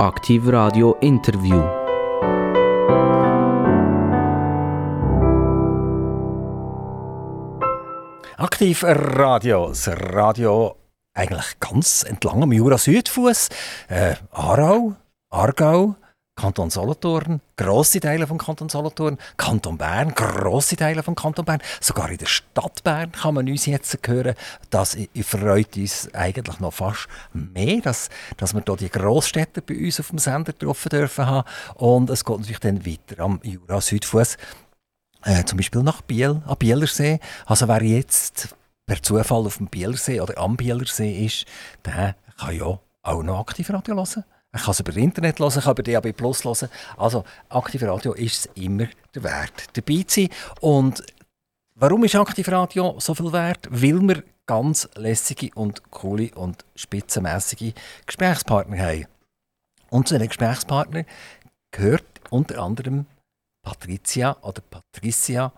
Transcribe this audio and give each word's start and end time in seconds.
Aktiv 0.00 0.46
Radio 0.46 0.94
Interview. 1.00 1.60
Aktiv 8.36 8.84
Radio, 8.84 9.70
das 9.70 9.88
Radio 9.88 10.76
eigentlich 11.14 11.58
ganz 11.58 12.04
entlang 12.04 12.44
am 12.44 12.52
Jura-Südfuss, 12.52 13.48
äh, 13.88 14.14
Aarau, 14.30 14.94
Aargau, 15.30 15.96
Kanton 16.38 16.70
Solothurn, 16.70 17.40
grosse 17.56 17.98
Teile 17.98 18.28
vom 18.28 18.38
Kanton 18.38 18.68
Solothurn, 18.68 19.18
Kanton 19.36 19.76
Bern, 19.76 20.14
grosse 20.14 20.76
Teile 20.76 21.02
vom 21.02 21.16
Kanton 21.16 21.44
Bern, 21.44 21.60
sogar 21.80 22.08
in 22.10 22.18
der 22.18 22.26
Stadt 22.26 22.84
Bern 22.84 23.10
kann 23.10 23.34
man 23.34 23.48
uns 23.48 23.66
jetzt 23.66 23.98
hören. 24.06 24.36
Das 24.70 24.96
freut 25.22 25.76
uns 25.76 26.14
eigentlich 26.14 26.60
noch 26.60 26.72
fast 26.72 27.08
mehr, 27.32 27.80
dass, 27.80 28.08
dass 28.36 28.54
wir 28.54 28.62
hier 28.64 28.76
die 28.76 28.88
Grossstädte 28.88 29.62
bei 29.62 29.76
uns 29.76 29.98
auf 29.98 30.10
dem 30.10 30.20
Sender 30.20 30.52
getroffen 30.52 30.90
dürfen 30.90 31.26
haben. 31.26 31.48
Und 31.74 32.08
es 32.08 32.24
geht 32.24 32.38
natürlich 32.38 32.60
dann 32.60 32.86
weiter 32.86 33.20
am 33.20 33.40
Jura 33.42 33.80
Südfuss. 33.80 34.36
Äh, 35.24 35.42
zum 35.44 35.56
Beispiel 35.56 35.82
nach 35.82 36.02
Biel, 36.02 36.40
am 36.46 36.56
Bielersee. 36.56 37.18
Also 37.46 37.66
wer 37.66 37.82
jetzt 37.82 38.54
per 38.86 39.02
Zufall 39.02 39.44
auf 39.44 39.56
dem 39.56 39.66
Bielersee 39.66 40.20
oder 40.20 40.38
am 40.38 40.56
Bielersee 40.56 41.24
ist, 41.24 41.46
der 41.84 42.14
kann 42.38 42.56
ja 42.56 42.78
auch 43.02 43.22
noch 43.24 43.40
aktiv 43.40 43.68
Radio 43.70 43.96
hören. 43.96 44.24
Ich 44.58 44.64
kann 44.64 44.72
es 44.72 44.80
über 44.80 44.96
Internet 44.96 45.38
hören, 45.38 45.60
kann 45.60 45.72
über 45.72 45.82
DAB 45.82 46.12
Plus 46.12 46.44
hören. 46.44 46.68
Also, 46.96 47.24
Aktiv 47.48 47.82
Radio 47.82 48.12
ist 48.12 48.46
es 48.46 48.62
immer 48.62 48.88
der 49.14 49.22
Wert, 49.22 49.76
dabei 49.76 50.02
zu 50.02 50.22
sein. 50.22 50.30
Und 50.60 51.02
warum 51.74 52.04
ist 52.04 52.16
Aktiv 52.16 52.48
Radio 52.48 52.96
so 52.98 53.14
viel 53.14 53.32
wert? 53.32 53.68
Weil 53.70 54.00
wir 54.00 54.22
ganz 54.46 54.88
lässige 54.96 55.50
und 55.54 55.90
coole 55.90 56.30
und 56.34 56.64
spitzenmäßige 56.74 57.72
Gesprächspartner 58.04 58.78
haben. 58.78 59.06
Und 59.90 60.08
zu 60.08 60.18
den 60.18 60.26
Gesprächspartnern 60.26 61.04
gehört 61.70 62.04
unter 62.30 62.60
anderem 62.62 63.06
Patricia 63.62 64.36
oder 64.42 64.62
Patricia 64.62 65.52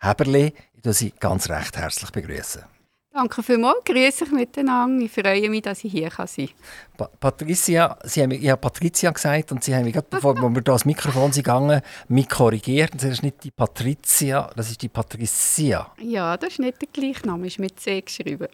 Heberle. 0.00 0.52
Ich 0.74 0.82
begrüße 0.82 0.94
Sie 0.94 1.12
ganz 1.20 1.48
recht 1.48 1.76
herzlich 1.76 2.10
begrüßen. 2.10 2.64
Danke 3.12 3.42
vielmals, 3.42 3.82
grüße 3.84 4.24
euch 4.24 4.30
miteinander. 4.30 5.04
Ich 5.04 5.10
freue 5.10 5.50
mich, 5.50 5.62
dass 5.62 5.82
ich 5.82 5.90
hier 5.90 6.10
sein 6.10 6.46
kann. 6.46 6.54
Pa 6.96 7.10
Patricia, 7.18 7.98
Sie 8.04 8.22
haben, 8.22 8.30
ich 8.30 8.48
habe 8.48 8.60
Patricia 8.60 9.10
gesagt 9.10 9.50
und 9.50 9.64
Sie 9.64 9.74
haben 9.74 9.84
mich 9.84 9.94
gerade, 9.94 10.06
bevor 10.08 10.36
wir 10.40 10.62
da 10.62 10.72
das 10.72 10.84
Mikrofon 10.84 11.32
sind 11.32 11.42
gegangen, 11.42 11.82
mich 12.06 12.28
korrigiert. 12.28 12.92
Das 12.94 13.04
ist 13.04 13.24
nicht 13.24 13.42
die 13.42 13.50
Patricia, 13.50 14.48
das 14.54 14.70
ist 14.70 14.80
die 14.80 14.88
Patricia. 14.88 15.90
Ja, 15.98 16.36
das 16.36 16.50
ist 16.50 16.58
nicht 16.60 16.80
der 16.80 16.88
gleiche 16.92 17.26
Name, 17.26 17.48
ist 17.48 17.58
mit 17.58 17.80
C 17.80 18.00
geschrieben. 18.00 18.46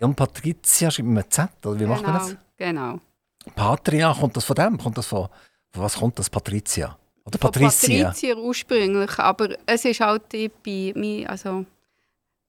Und 0.00 0.16
Patricia 0.16 0.90
schreibt 0.90 1.08
mit 1.08 1.30
Z, 1.30 1.50
oder 1.62 1.74
wie 1.74 1.80
genau, 1.80 1.90
macht 1.90 2.06
man 2.06 2.14
das? 2.14 2.36
Genau. 2.56 2.98
Patria, 3.54 4.14
kommt 4.18 4.36
das 4.36 4.44
von 4.44 4.56
dem? 4.56 4.78
Kommt 4.78 4.96
das 4.96 5.06
von, 5.06 5.28
von 5.70 5.82
was 5.82 5.96
kommt 5.96 6.18
das, 6.18 6.30
Patricia? 6.30 6.96
Oder 7.26 7.38
Patricia? 7.38 8.06
Patricia 8.06 8.36
ursprünglich, 8.36 9.18
aber 9.18 9.50
es 9.66 9.84
ist 9.84 10.00
halt 10.00 10.30
bei 10.64 10.92
mir, 10.96 11.28
also 11.28 11.66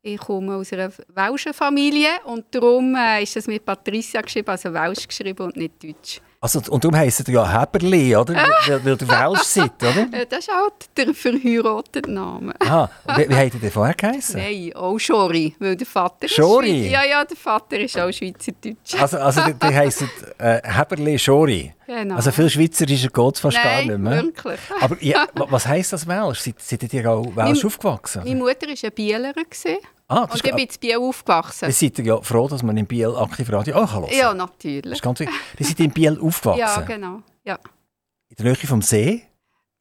ich 0.06 0.20
komme 0.20 0.56
aus 0.56 0.74
einer 0.74 0.92
welschen 1.16 1.54
Familie 1.54 2.10
und 2.26 2.46
darum 2.52 2.94
äh, 2.96 3.24
ist 3.24 3.38
es 3.38 3.48
mit 3.48 3.66
Patricia 3.66 4.20
geschrieben, 4.22 4.50
also 4.50 4.74
welsch 4.74 5.08
geschrieben 5.08 5.46
und 5.46 5.56
nicht 5.56 5.82
deutsch. 5.82 6.22
Also, 6.42 6.60
und 6.70 6.84
darum 6.84 6.98
heisst 6.98 7.26
ihr 7.30 7.36
ja 7.36 7.62
Heberli, 7.62 8.14
oder? 8.14 8.36
weil, 8.36 8.84
weil 8.84 8.98
ihr 9.00 9.08
welsch 9.08 9.44
seid, 9.44 9.82
oder? 9.82 10.26
Das 10.30 10.40
ist 10.40 10.54
halt 10.54 10.74
der 10.98 11.14
verheiratete 11.14 12.12
Name. 12.12 12.54
Aha, 12.60 12.90
wie, 13.16 13.30
wie 13.30 13.34
habt 13.34 13.54
ihr 13.54 13.60
denn 13.62 13.72
vorher 13.72 13.96
geheißen? 13.96 14.36
Nein, 14.42 14.74
auch 14.76 15.00
Schori, 15.00 15.56
weil 15.58 15.78
der 15.78 15.88
Vater 15.88 16.28
Schori? 16.28 16.88
ist 16.88 16.92
Ja, 16.92 17.06
ja, 17.06 17.24
der 17.24 17.38
Vater 17.38 17.80
ist 17.80 17.98
auch 17.98 18.12
Schweizerdeutsch. 18.12 18.94
Also, 19.00 19.20
also 19.20 19.42
die, 19.42 19.68
heissen 19.68 20.10
äh, 20.38 20.60
Heberli 20.64 21.18
Schori? 21.18 21.74
Genau. 21.88 22.16
Also 22.16 22.32
viel 22.32 22.50
Schweizerischer 22.50 23.08
geht 23.10 23.36
es 23.36 23.40
fast 23.40 23.58
Nein, 23.58 23.88
gar 23.88 23.98
nicht 23.98 24.04
mehr. 24.04 24.24
wirklich. 24.24 24.60
Aber 24.82 24.98
ja, 25.02 25.28
was 25.34 25.66
heisst 25.66 25.94
das 25.94 26.06
Welsch? 26.06 26.40
Seid, 26.40 26.56
seid 26.60 26.94
ihr 26.94 27.10
auch 27.10 27.36
Welsch 27.38 27.64
aufgewachsen? 27.64 28.22
Meine 28.26 28.36
Mutter 28.36 28.68
war 28.68 28.76
eine 28.82 28.92
Bielerin. 28.92 29.46
Ah, 30.14 30.24
und 30.24 30.36
ich 30.36 30.44
bin 30.44 30.58
in 30.58 30.68
Biel 30.80 30.98
aufgewachsen. 30.98 31.66
Ihr 31.66 31.74
seid 31.74 31.98
ja 32.00 32.22
froh, 32.22 32.48
dass 32.48 32.62
man 32.64 32.78
in 32.78 32.86
Biel 32.86 33.14
aktiv 33.16 33.52
Radio 33.52 33.76
auch 33.78 33.94
hören 33.94 34.06
kann. 34.10 34.18
Ja, 34.18 34.34
natürlich. 34.34 34.82
Das 34.84 34.94
ist 34.94 35.02
ganz 35.02 35.20
wichtig. 35.20 35.36
Ihr 35.60 35.66
seid 35.66 35.80
in 35.80 35.92
Biel 35.92 36.20
aufgewachsen? 36.22 36.60
Ja, 36.60 36.82
genau. 36.82 37.22
Ja. 37.44 37.58
In 38.30 38.36
der 38.38 38.46
Nähe 38.46 38.56
vom 38.56 38.82
See? 38.82 39.24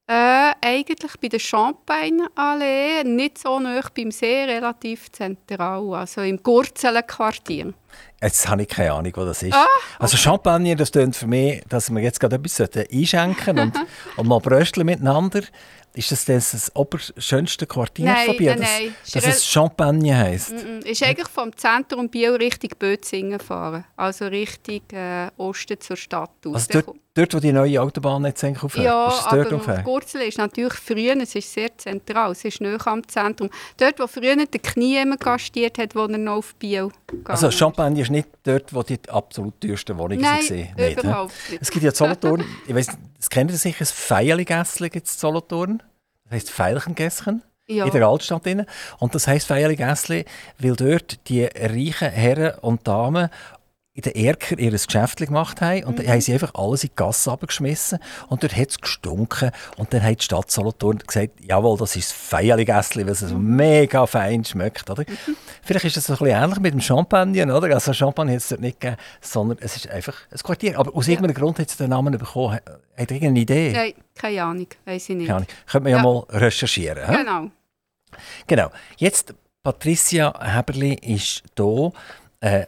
Äh, 0.09 0.53
eigentlich 0.60 1.12
bei 1.21 1.28
der 1.28 1.38
Champagne-Allee, 1.38 3.04
nicht 3.04 3.38
so 3.38 3.59
nah 3.60 3.81
beim 3.97 4.10
See, 4.10 4.44
relativ 4.44 5.10
zentral, 5.12 5.94
also 5.94 6.22
im 6.22 6.42
Gurzelenquartier. 6.42 7.72
Jetzt 8.21 8.48
habe 8.48 8.62
ich 8.62 8.69
keine 8.69 8.92
Ahnung, 8.92 9.12
wo 9.15 9.25
das 9.25 9.42
ist. 9.42 9.54
Ah, 9.54 9.66
Also 9.98 10.16
Champagner, 10.16 10.75
das 10.75 10.92
klingt 10.92 11.16
für 11.16 11.26
mich, 11.26 11.62
dass 11.69 11.91
wir 11.91 12.00
jetzt 12.00 12.21
gerade 12.21 12.37
etwas 12.37 12.60
einschenken 12.92 13.59
und, 13.59 13.75
und 14.16 14.26
mal 14.28 14.38
brösteln 14.41 14.87
miteinander. 14.87 15.42
Ist 15.94 16.10
das 16.10 16.25
das, 16.25 16.53
das 16.53 16.75
oberschönste 16.75 17.66
Quartier 17.66 18.06
Nein, 18.06 18.26
von 18.26 18.36
Biel? 18.36 18.50
nein, 18.50 18.60
dass, 18.60 18.70
nein. 18.70 18.94
dass 19.12 19.26
es 19.26 19.44
Champagne 19.44 20.16
heisst? 20.16 20.53
Mm 20.53 20.56
-mm. 20.56 20.86
Ist 20.86 21.03
eigentlich 21.03 21.28
vom 21.28 21.54
Zentrum 21.54 22.08
Biel 22.08 22.32
Richtung 22.32 22.70
Bözingen 22.78 23.38
fahren, 23.38 23.84
also 23.97 24.26
Richtung 24.26 24.80
äh, 24.92 25.28
Osten 25.36 25.78
zur 25.80 25.97
Stadt. 25.97 26.30
Also 26.47 26.66
dort, 26.72 26.97
dort, 27.12 27.34
wo 27.34 27.41
die 27.41 27.53
neue 27.53 27.80
Autobahn 27.82 28.25
jetzt 28.25 28.42
eigentlich 28.42 28.62
aufhört? 28.62 28.86
Ja, 28.86 29.08
ist 29.08 29.20
es 29.20 29.26
aber 29.26 29.50
ungefähr? 29.50 29.82
Gurzel 29.82 30.22
ist 30.22 30.38
natürlich 30.38 30.75
früher, 30.75 31.14
es 31.20 31.34
ist 31.34 31.53
sehr 31.53 31.76
zentral, 31.76 32.32
es 32.32 32.44
ist 32.44 32.62
näher 32.62 32.86
am 32.86 33.06
Zentrum. 33.06 33.50
Dort, 33.76 34.00
wo 34.00 34.06
früher 34.06 34.36
der 34.36 34.60
Knie 34.60 34.97
immer 34.97 35.19
gastiert 35.19 35.76
hat, 35.76 35.94
wo 35.94 36.06
er 36.06 36.16
noch 36.16 36.36
auf 36.36 36.54
Biel 36.54 36.88
Also. 37.24 37.50
Champagne 37.50 38.00
ist 38.00 38.10
nicht 38.10 38.28
dort, 38.44 38.72
wo 38.72 38.82
die 38.82 38.98
absolut 39.09 39.60
teuersten 39.60 39.98
Wohnungen 39.98 40.22
Nein, 40.22 40.42
hä? 40.42 40.92
überhaupt 40.92 41.34
nicht. 41.50 41.60
Es 41.60 41.70
gibt 41.70 41.84
ja 41.84 41.92
Solothurn, 41.92 42.44
ich 42.66 42.74
weiss, 42.74 42.88
das 43.22 43.31
kennt 43.31 43.53
ihr 43.53 43.56
sicher, 43.56 43.84
gibt 44.91 45.06
es 45.06 45.15
in 45.15 45.21
Solothurn. 45.21 45.81
Das 46.25 46.33
heisst 46.33 46.50
Veilchengässchen. 46.50 47.43
Ja. 47.69 47.84
In 47.84 47.93
der 47.93 48.09
Altstadt. 48.09 48.44
Drin. 48.44 48.66
Und 48.99 49.15
das 49.15 49.28
heisst 49.28 49.47
Feierligässli, 49.47 50.25
weil 50.59 50.75
dort 50.75 51.28
die 51.28 51.44
reichen 51.44 52.10
Herren 52.10 52.59
und 52.62 52.88
Damen 52.88 53.31
in 53.94 54.03
den 54.03 54.14
Erker 54.14 54.58
ihr 54.58 54.70
Geschäft 54.70 55.19
gemacht 55.19 55.60
haben 55.60 55.84
und 55.84 55.98
dann 55.98 56.06
haben 56.08 56.20
sie 56.22 56.32
einfach 56.32 56.54
alles 56.54 56.82
in 56.82 56.88
die 56.91 56.97
Gasse 56.97 57.30
abgeschmissen 57.30 57.98
und 58.28 58.42
dort 58.42 58.56
hat 58.56 58.70
es 58.70 58.80
gestunken 58.80 59.50
und 59.76 59.92
dann 59.92 60.03
hat 60.03 60.20
die 60.20 60.25
Stadt 60.25 60.50
Solothurn 60.50 60.98
gesagt, 60.98 61.32
jawohl, 61.42 61.76
das 61.76 61.94
ist 61.97 62.08
das 62.10 62.16
Feierligässli, 62.16 63.04
weil 63.04 63.12
es 63.12 63.20
so 63.20 63.36
mega 63.36 64.06
fein 64.06 64.44
schmeckt, 64.47 64.88
oder? 64.88 65.04
Vielleicht 65.62 65.84
ist 65.84 65.98
das 65.98 66.06
so 66.06 66.14
ein 66.14 66.19
bisschen 66.20 66.42
ähnlich 66.42 66.60
mit 66.60 66.72
dem 66.72 66.80
Champagner, 66.80 67.54
oder? 67.54 67.75
Also 67.75 67.92
Champagner 67.92 68.32
hat 68.32 68.38
es 68.41 68.48
dort 68.48 68.62
nicht 68.62 68.80
gegeben, 68.80 68.97
sondern 69.20 69.58
es 69.60 69.76
ist 69.76 69.91
einfach 69.91 70.16
ein 70.30 70.38
Quartier. 70.38 70.78
Aber 70.78 70.94
aus 70.97 71.06
irgendeinem 71.06 71.34
Grund 71.34 71.59
hat 71.59 71.69
es 71.69 71.76
den 71.76 71.91
Namen 71.91 72.16
bekommen. 72.16 72.54
Hat 72.54 73.10
ihr 73.10 73.10
irgendeine 73.10 73.41
Idee? 73.41 73.72
Nein, 73.72 73.92
keine 74.14 74.42
Ahnung, 74.42 74.66
weiß 74.86 75.10
ich 75.10 75.16
nicht. 75.16 75.26
Keine 75.26 75.36
Ahnung. 75.36 75.48
Könnte 75.70 75.82
man 75.84 75.92
ja, 75.92 75.97
Ja. 75.98 76.03
mal 76.03 76.24
recherchieren. 76.30 77.14
Genau. 77.14 77.50
Genau. 78.47 78.70
Jetzt, 78.97 79.34
Patricia 79.62 80.32
Heberli 80.42 80.94
ist 80.94 81.42
hier 81.56 81.92
äh, 82.41 82.64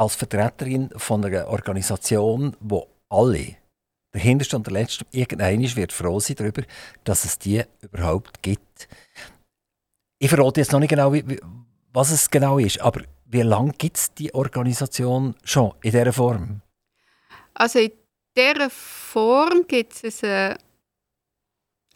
als 0.00 0.14
Vertreterin 0.14 0.88
von 0.96 1.22
einer 1.22 1.46
Organisation, 1.48 2.56
wo 2.60 2.88
alle, 3.10 3.56
der 4.14 4.20
Hinterste 4.22 4.56
und 4.56 4.66
der 4.66 4.72
Letzte, 4.72 5.04
irgendeiner 5.10 5.76
wird 5.76 5.92
froh 5.92 6.18
sein 6.18 6.36
darüber, 6.36 6.62
dass 7.04 7.24
es 7.24 7.38
die 7.38 7.62
überhaupt 7.82 8.42
gibt. 8.42 8.88
Ich 10.18 10.30
verrate 10.30 10.60
jetzt 10.60 10.72
noch 10.72 10.80
nicht 10.80 10.88
genau, 10.88 11.12
wie, 11.12 11.38
was 11.92 12.10
es 12.12 12.30
genau 12.30 12.58
ist, 12.58 12.80
aber 12.80 13.02
wie 13.26 13.42
lange 13.42 13.72
gibt 13.72 13.98
es 13.98 14.14
die 14.14 14.32
Organisation 14.34 15.34
schon 15.44 15.74
in 15.82 15.90
dieser 15.90 16.14
Form? 16.14 16.62
Also 17.52 17.78
in 17.78 17.92
dieser 18.34 18.70
Form 18.70 19.66
gibt 19.68 20.02
es 20.02 20.22
äh, 20.22 20.54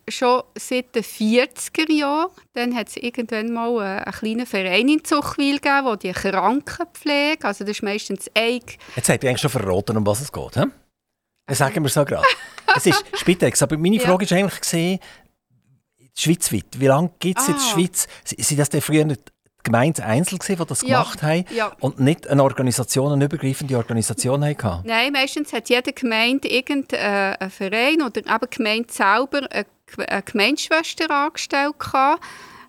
schon 0.09 0.42
seit 0.59 0.94
den 0.94 1.03
40er 1.03 1.91
Jahren. 1.92 2.31
Dann 2.53 2.75
hat 2.75 2.88
es 2.88 2.97
irgendwann 2.97 3.53
mal 3.53 3.76
äh, 3.76 4.03
einen 4.03 4.12
kleinen 4.12 4.47
Verein 4.47 4.88
in 4.88 5.04
Zuchwil 5.04 5.59
gegeben, 5.60 5.84
wo 5.87 5.97
die 5.97 6.12
Krankenpflege, 6.12 7.44
also 7.47 7.65
das 7.65 7.76
ist 7.76 7.82
meistens 7.82 8.31
ein 8.34 8.60
Jetzt 8.97 9.09
habt 9.09 9.25
ihr 9.25 9.31
eigentlich 9.31 9.41
schon 9.41 9.50
verraten, 9.50 9.97
um 9.97 10.06
was 10.06 10.20
es 10.20 10.32
geht. 10.32 10.54
He? 10.56 10.64
Das 11.46 11.58
sagen 11.58 11.82
wir 11.82 11.90
so 11.90 12.05
gerade. 12.05 12.25
es 12.76 12.87
ist 12.87 13.05
Spitex, 13.14 13.62
aber 13.62 13.76
meine 13.76 13.96
Ja. 13.96 14.02
Frage 14.02 14.25
ist 14.25 14.32
eigentlich 14.32 14.61
gesehen, 14.61 14.99
schweizweit. 16.17 16.67
Wie 16.79 16.87
lange 16.87 17.11
gibt 17.19 17.38
es 17.38 17.49
in 17.49 17.55
der 17.55 17.62
Ah. 17.62 17.67
Schweiz? 17.73 18.06
Sind 18.25 18.58
das 18.61 18.69
denn 18.70 18.81
früher 18.81 19.05
nicht 19.05 19.20
die 19.29 19.62
Gemeinden 19.70 20.02
einzeln 20.02 20.38
gewesen, 20.38 20.58
die 20.61 20.67
das 20.67 20.82
Ja. 20.82 21.02
gemacht 21.02 21.23
haben 21.23 21.44
Ja. 21.55 21.73
und 21.81 21.99
nicht 21.99 22.29
eine 22.29 22.43
Organisation, 22.43 23.12
eine 23.12 23.25
übergreifende 23.25 23.76
Organisation 23.76 24.44
hatten? 24.44 24.87
Nein, 24.87 25.12
meistens 25.12 25.52
hat 25.52 25.69
jede 25.70 25.93
Gemeinde 25.93 26.49
irgendeinen 26.49 27.50
Verein 27.50 28.02
oder 28.02 28.20
eben 28.20 28.38
die 28.50 28.56
Gemeinde 28.56 28.93
selber 28.93 29.50
eine, 29.50 29.67
eine 30.06 30.22
Gemeindeschwester 30.22 31.10
angestellt. 31.10 31.75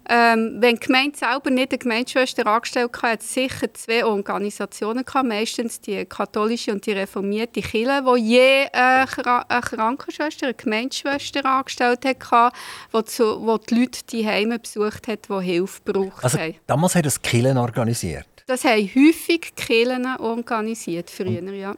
Ähm, 0.08 0.58
wenn 0.60 0.76
die 0.76 0.86
Gemeinde 0.86 1.18
selber 1.18 1.50
nicht 1.50 1.72
eine 1.72 1.80
Gemeindeschwester 1.80 2.46
angestellt 2.46 2.92
hatte, 2.96 3.08
hat 3.14 3.22
es 3.22 3.34
sicher 3.34 3.74
zwei 3.74 4.06
Organisationen 4.06 5.04
gehabt. 5.04 5.28
Meistens 5.28 5.82
die 5.82 6.06
katholische 6.06 6.72
und 6.74 6.86
die 6.86 6.92
reformierte 6.92 7.60
Kirche, 7.62 8.02
wo 8.04 8.16
je 8.16 8.68
eine, 8.72 9.06
Kra- 9.06 9.46
eine 9.50 9.62
Krankenschwester, 9.62 10.46
eine 10.46 10.54
Gemeindeschwester 10.54 11.44
angestellt 11.44 12.06
hat, 12.06 12.54
wo, 12.92 13.02
zu, 13.02 13.44
wo 13.48 13.58
die 13.58 13.80
Leute 13.80 14.02
die 14.12 14.28
Heime 14.28 14.60
besucht 14.60 15.08
hat, 15.08 15.28
die 15.28 15.42
Hilfe 15.42 15.82
gebraucht 15.84 16.24
Also 16.24 16.38
haben. 16.38 16.54
damals 16.68 16.94
hat 16.94 17.08
das 17.08 17.20
Killen 17.20 17.58
organisiert. 17.58 18.28
Das 18.46 18.64
haben 18.64 18.84
häufig 18.84 19.54
die 19.58 19.64
Kirchen 19.64 20.06
organisiert 20.20 21.10
früher, 21.10 21.52
ja. 21.52 21.76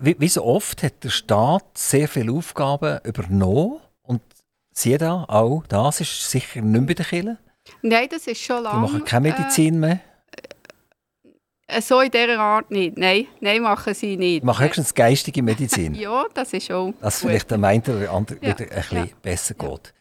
wie, 0.00 0.16
wie 0.18 0.28
so 0.28 0.42
oft 0.42 0.82
hat 0.82 1.04
der 1.04 1.10
Staat 1.10 1.78
sehr 1.78 2.08
viele 2.08 2.32
Aufgaben 2.32 2.98
übernommen 3.04 3.78
und 4.70 4.76
Sie 4.76 4.96
da, 4.98 5.24
auch 5.28 5.64
das 5.68 6.00
ist 6.00 6.30
sicher 6.30 6.60
nicht 6.62 6.72
mehr 6.72 6.82
bei 6.82 6.94
den 6.94 7.06
Kirchen. 7.06 7.38
Nein, 7.82 8.08
das 8.10 8.26
ist 8.26 8.40
schon 8.40 8.58
Die 8.58 8.62
lange. 8.64 8.80
machen 8.80 9.04
keine 9.04 9.28
Medizin 9.28 9.78
mehr. 9.78 10.00
Äh, 11.66 11.80
so 11.82 12.00
in 12.00 12.10
dieser 12.10 12.38
Art 12.38 12.70
nicht. 12.70 12.96
Nein, 12.96 13.26
nein 13.40 13.62
machen 13.62 13.94
sie 13.94 14.16
nicht. 14.16 14.42
Die 14.42 14.46
machen 14.46 14.64
höchstens 14.64 14.94
geistige 14.94 15.42
Medizin. 15.42 15.94
Ja, 16.00 16.24
das 16.34 16.52
ist 16.52 16.70
auch 16.72 16.92
Dass 17.00 17.20
gut. 17.20 17.30
vielleicht 17.30 17.50
der 17.50 17.58
meinte 17.58 17.96
oder 17.96 18.10
andere 18.12 18.38
Ja, 18.42 18.58
wieder 18.58 18.70
ein 18.72 18.76
bisschen 18.82 18.98
ja. 19.06 19.14
besser 19.22 19.54
Ja. 19.60 19.68
geht. 19.68 19.94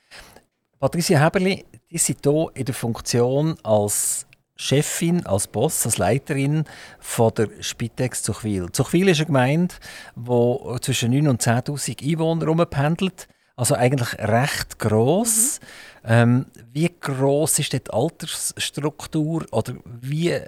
Patricia 0.80 1.20
Heberli, 1.20 1.66
die 1.92 1.98
sind 1.98 2.20
hier 2.24 2.48
in 2.54 2.66
der 2.66 2.74
Funktion 2.76 3.58
als 3.64 4.26
Chefin, 4.56 5.26
als 5.26 5.48
Boss, 5.48 5.86
als 5.86 5.98
Leiterin 5.98 6.64
von 7.00 7.34
der 7.34 7.50
Spitex 7.62 8.24
Zuchwil. 8.24 8.72
Zuchwil 8.72 9.08
ist 9.10 9.18
eine 9.20 9.26
Gemeinde, 9.28 9.76
die 10.16 10.82
zwischen 10.82 11.14
9.000 11.14 11.30
und 11.30 11.42
10'000 11.42 12.04
Einwohner 12.12 12.46
rumpendelt. 12.46 13.28
Also 13.60 13.76
eigentlich 13.76 14.18
recht 14.20 14.80
gross. 14.80 15.60
Ähm, 16.06 16.46
wie 16.72 16.90
gross 16.98 17.60
ist 17.60 17.74
die 17.74 17.82
Altersstruktur 17.90 19.46
oder 19.52 19.74
wie 19.84 20.40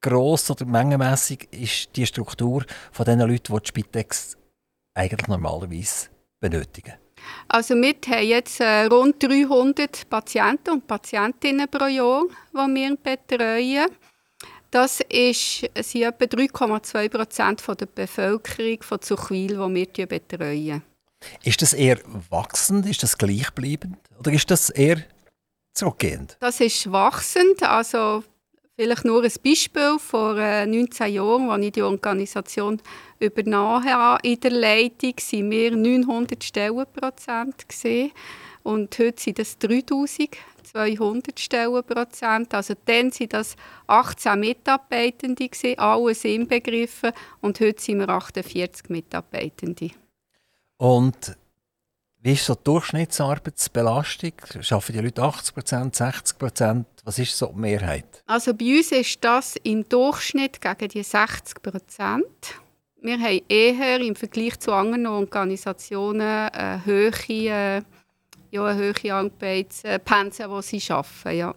gross 0.00 0.50
oder 0.50 0.64
mengenmässig 0.64 1.46
ist 1.52 1.94
die 1.94 2.04
Struktur 2.04 2.64
von 2.90 3.04
den 3.04 3.20
Leuten, 3.20 3.54
die 3.54 3.60
die 3.60 3.68
Spitex 3.68 4.36
eigentlich 4.94 5.28
normalerweise 5.28 6.08
benötigen? 6.40 6.94
Also 7.46 7.76
wir 7.76 7.94
haben 8.04 8.26
jetzt 8.26 8.60
äh, 8.60 8.86
rund 8.86 9.22
300 9.22 10.10
Patienten 10.10 10.70
und 10.70 10.88
Patientinnen 10.88 11.68
pro 11.70 11.86
Jahr, 11.86 12.24
die 12.52 12.74
wir 12.74 12.96
betreuen. 12.96 13.86
Das 14.72 15.00
ist, 15.08 15.70
sind 15.82 16.02
etwa 16.02 16.24
3,2 16.24 17.08
Prozent 17.10 17.62
der 17.80 17.86
Bevölkerung 17.86 18.82
von 18.82 19.00
Zuchwil, 19.00 19.56
die 19.56 19.88
wir 19.96 20.06
betreuen. 20.08 20.82
Ist 21.44 21.62
das 21.62 21.72
eher 21.72 21.98
wachsend, 22.30 22.86
ist 22.86 23.02
das 23.02 23.18
gleichbleibend 23.18 23.98
oder 24.18 24.32
ist 24.32 24.50
das 24.50 24.70
eher 24.70 25.02
zurückgehend? 25.72 26.36
Das 26.40 26.60
ist 26.60 26.90
wachsend. 26.90 27.62
Also 27.62 28.24
vielleicht 28.76 29.04
nur 29.04 29.22
ein 29.22 29.32
Beispiel. 29.44 29.98
Vor 29.98 30.36
äh, 30.38 30.66
19 30.66 31.12
Jahren, 31.12 31.50
als 31.50 31.64
ich 31.64 31.72
die 31.72 31.82
Organisation 31.82 32.80
übernommen 33.18 33.84
habe 33.84 34.26
in 34.26 34.40
der 34.40 34.50
Leitung, 34.50 35.14
waren 35.16 35.50
wir 35.50 35.76
900 35.76 36.42
Stellenprozent. 36.42 37.68
Gewesen. 37.68 38.12
Und 38.62 38.98
heute 38.98 39.22
sind 39.22 39.38
das 39.38 39.58
3200 39.58 41.38
Stellenprozent. 41.38 42.52
Also 42.52 42.74
dann 42.84 43.12
waren 43.12 43.28
das 43.28 43.54
18 43.86 44.40
Mitarbeitende, 44.40 45.48
gewesen, 45.48 45.78
alles 45.78 46.24
inbegriffen. 46.24 47.12
Und 47.40 47.60
heute 47.60 47.80
sind 47.80 48.00
wir 48.00 48.08
48 48.08 48.88
Mitarbeitende. 48.88 49.90
Und 50.78 51.36
wie 52.22 52.32
ist 52.32 52.44
so 52.44 52.54
die 52.54 52.64
Durchschnittsarbeitsbelastung? 52.64 54.32
Schaffen 54.60 54.92
die 54.92 55.00
Leute 55.00 55.22
80% 55.22 55.94
60% 55.94 56.84
Was 57.04 57.18
ist 57.18 57.38
so 57.38 57.46
die 57.46 57.60
Mehrheit? 57.60 58.22
Also 58.26 58.52
bei 58.52 58.78
uns 58.78 58.90
ist 58.90 59.22
das 59.22 59.56
im 59.62 59.88
Durchschnitt 59.88 60.60
gegen 60.60 60.88
die 60.88 61.02
60 61.02 61.62
Prozent. 61.62 62.56
Wir 63.00 63.18
haben 63.20 63.40
eher 63.48 64.00
im 64.00 64.16
Vergleich 64.16 64.58
zu 64.58 64.72
anderen 64.72 65.06
Organisationen 65.06 66.20
eine 66.20 66.84
höhere, 66.84 67.78
äh, 67.78 67.82
ja, 68.50 68.64
eine 68.64 68.74
höhere 68.76 69.14
Arbeitspensen, 69.14 70.50
die 70.50 70.80
sie 70.80 70.92
arbeiten. 70.92 71.38
Ja. 71.38 71.54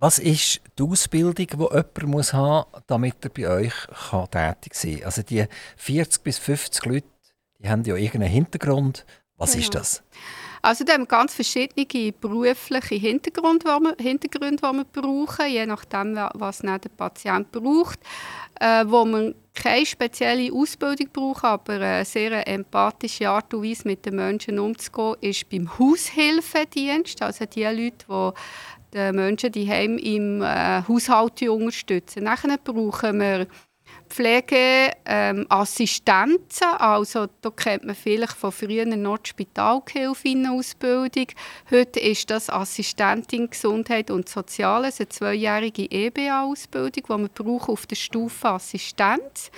Was 0.00 0.18
ist 0.18 0.60
die 0.78 0.82
Ausbildung, 0.82 1.34
die 1.34 1.48
jemand 1.50 2.02
muss 2.04 2.32
haben 2.32 2.70
muss, 2.72 2.82
damit 2.86 3.16
er 3.22 3.30
bei 3.30 3.48
euch 3.48 3.74
kann 4.08 4.30
tätig 4.30 4.74
sein 4.74 4.96
kann? 4.96 5.04
Also 5.04 5.22
die 5.22 5.44
40 5.76 6.22
bis 6.22 6.38
50 6.38 6.84
Leute, 6.86 7.06
die 7.58 7.68
haben 7.68 7.82
ja 7.84 7.96
irgendeinen 7.96 8.32
Hintergrund. 8.32 9.04
Was 9.36 9.54
ist 9.54 9.70
Genau. 9.70 9.80
das? 9.80 10.02
Also 10.62 10.84
da 10.84 10.94
haben 10.94 11.06
ganz 11.06 11.32
verschiedene 11.34 12.12
berufliche 12.12 12.96
Hintergründe, 12.96 13.64
die 13.64 13.84
wir, 13.84 13.94
Hintergründe, 14.00 14.56
die 14.56 14.76
wir 14.76 14.84
brauchen, 14.84 15.46
je 15.48 15.64
nachdem, 15.66 16.16
wa- 16.16 16.32
was 16.34 16.58
der 16.58 16.80
Patient 16.96 17.50
braucht. 17.52 18.00
Äh, 18.60 18.84
wo 18.88 19.04
man 19.04 19.36
keine 19.54 19.86
spezielle 19.86 20.52
Ausbildung 20.52 21.08
braucht, 21.12 21.44
aber 21.44 21.74
eine 21.74 22.04
sehr 22.04 22.46
empathische 22.48 23.28
Art 23.28 23.54
und 23.54 23.62
Weise 23.62 23.86
mit 23.86 24.04
den 24.04 24.16
Menschen 24.16 24.58
umzugehen, 24.58 25.14
ist 25.20 25.48
beim 25.48 25.78
Haushilfedienst. 25.78 27.22
Also 27.22 27.44
die 27.46 27.62
Leute, 27.62 28.04
die 28.08 28.32
die 28.94 29.12
Menschen 29.12 29.52
die 29.52 30.16
im 30.16 30.42
äh, 30.42 30.82
Haushalt 30.88 31.40
unterstützen. 31.42 32.24
Nachher 32.24 32.56
brauchen 32.58 33.20
wir 33.20 33.46
Pflegeassistenzen, 34.08 34.98
ähm, 35.06 35.46
Assistenzen. 35.48 36.68
also 36.78 37.26
da 37.40 37.50
kennt 37.50 37.84
man 37.84 37.94
vielleicht 37.94 38.32
von 38.34 38.52
früher 38.52 38.84
noch 38.86 39.18
die 39.18 39.30
Spitalgehilfenausbildung. 39.30 41.26
Heute 41.70 42.00
ist 42.00 42.30
das 42.30 42.50
Assistentin 42.50 43.50
Gesundheit 43.50 44.10
und 44.10 44.28
Soziales, 44.28 45.00
eine 45.00 45.08
zweijährige 45.08 45.90
EBA-Ausbildung, 45.90 46.92
die 46.92 47.22
wir 47.22 47.28
brauchen 47.28 47.72
auf 47.72 47.86
der 47.86 47.96
Stufe 47.96 48.48
Assistenz. 48.48 49.50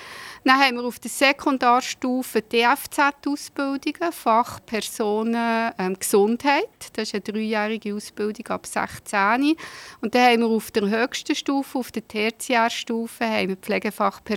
Dann 0.45 0.59
haben 0.59 0.77
wir 0.77 0.85
auf 0.85 0.99
der 0.99 1.11
Sekundarstufe 1.11 2.43
DFZ-Ausbildungen, 2.43 4.13
Fachpersonen 4.13 5.73
ähm, 5.79 5.99
Gesundheit. 5.99 6.69
Das 6.95 7.09
ist 7.09 7.15
eine 7.15 7.21
dreijährige 7.21 7.95
Ausbildung 7.95 8.47
ab 8.49 8.67
16. 8.67 9.57
Und 10.01 10.15
dann 10.15 10.33
haben 10.33 10.41
wir 10.41 10.49
auf 10.49 10.71
der 10.71 10.89
höchsten 10.89 11.35
Stufe, 11.35 11.79
auf 11.79 11.93
der 11.93 12.07
Tertiärstufe, 12.07 13.25
haben 13.25 13.49
wir 13.51 13.61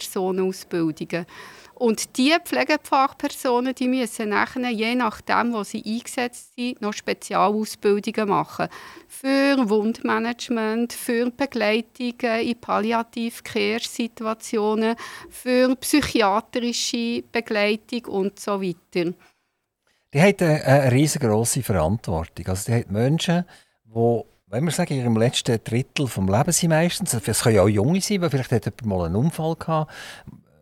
Pflegefachpersonen-Ausbildungen. 0.03 1.25
Und 1.75 2.17
diese 2.17 2.39
Pflegefachpersonen 2.39 3.73
die 3.73 3.87
müssen 3.87 4.29
nachher, 4.29 4.69
je 4.69 4.93
nachdem, 4.95 5.53
wo 5.53 5.63
sie 5.63 5.83
eingesetzt 5.83 6.53
sind, 6.55 6.79
noch 6.81 6.93
Spezialausbildungen 6.93 8.29
machen. 8.29 8.67
Für 9.07 9.57
Wundmanagement, 9.69 10.93
für 10.93 11.31
Begleitungen 11.31 12.41
in 12.41 12.59
Palliativ-Care-Situationen, 12.59 14.95
für 15.29 15.75
psychiatrische 15.75 17.23
Begleitung 17.31 18.05
und 18.05 18.39
so 18.39 18.61
weiter. 18.61 19.13
Die 20.13 20.21
haben 20.21 20.35
eine, 20.39 20.63
eine 20.63 20.91
riesengroße 20.91 21.63
Verantwortung. 21.63 22.45
Also 22.47 22.71
die 22.71 22.77
haben 22.77 22.93
Menschen, 22.93 23.45
die, 23.85 24.21
wenn 24.53 24.65
wir 24.65 24.71
sagen, 24.71 24.93
ihrem 24.93 25.17
letzten 25.17 25.63
Drittel 25.63 26.07
vom 26.07 26.27
Leben 26.27 26.51
sind 26.51 26.69
meistens, 26.69 27.13
es 27.13 27.41
können 27.41 27.55
ja 27.55 27.63
auch 27.63 27.67
Junge 27.67 27.99
sein, 28.01 28.21
weil 28.21 28.29
vielleicht 28.29 28.51
hat 28.51 28.65
jemand 28.65 28.85
mal 28.85 29.05
einen 29.07 29.15
Unfall 29.15 29.55
gehabt, 29.55 29.91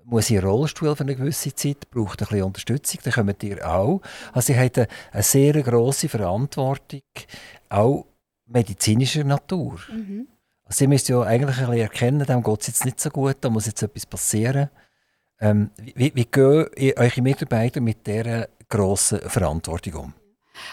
muss 0.05 0.29
in 0.29 0.39
Rollstuhl 0.39 0.95
für 0.95 1.03
eine 1.03 1.15
gewisse 1.15 1.53
Zeit, 1.53 1.89
braucht 1.91 2.21
ein 2.21 2.27
bisschen 2.27 2.43
Unterstützung, 2.43 3.01
dann 3.03 3.13
kommen 3.13 3.35
die 3.41 3.61
auch. 3.61 4.01
Also 4.31 4.47
sie 4.47 4.57
haben 4.57 4.71
eine, 4.75 4.87
eine 5.11 5.23
sehr 5.23 5.61
grosse 5.61 6.07
Verantwortung, 6.07 7.01
auch 7.67 8.05
medizinischer 8.45 9.25
Natur. 9.25 9.79
Also 10.63 10.77
sie 10.77 10.87
müssen 10.87 11.11
ja 11.11 11.21
eigentlich 11.23 11.57
ein 11.57 11.65
bisschen 11.65 11.81
erkennen, 11.81 12.25
dem 12.25 12.43
geht 12.43 12.61
es 12.61 12.67
jetzt 12.67 12.85
nicht 12.85 12.99
so 13.01 13.09
gut, 13.09 13.37
da 13.41 13.49
muss 13.49 13.65
jetzt 13.65 13.83
etwas 13.83 14.05
passieren. 14.05 14.69
Ähm, 15.41 15.71
wie, 15.95 16.15
wie 16.15 16.25
gehen 16.25 16.95
eure 16.95 17.21
Mitarbeiter 17.21 17.81
mit 17.81 18.07
dieser 18.07 18.47
grossen 18.69 19.19
Verantwortung 19.19 19.93
um? 19.95 20.20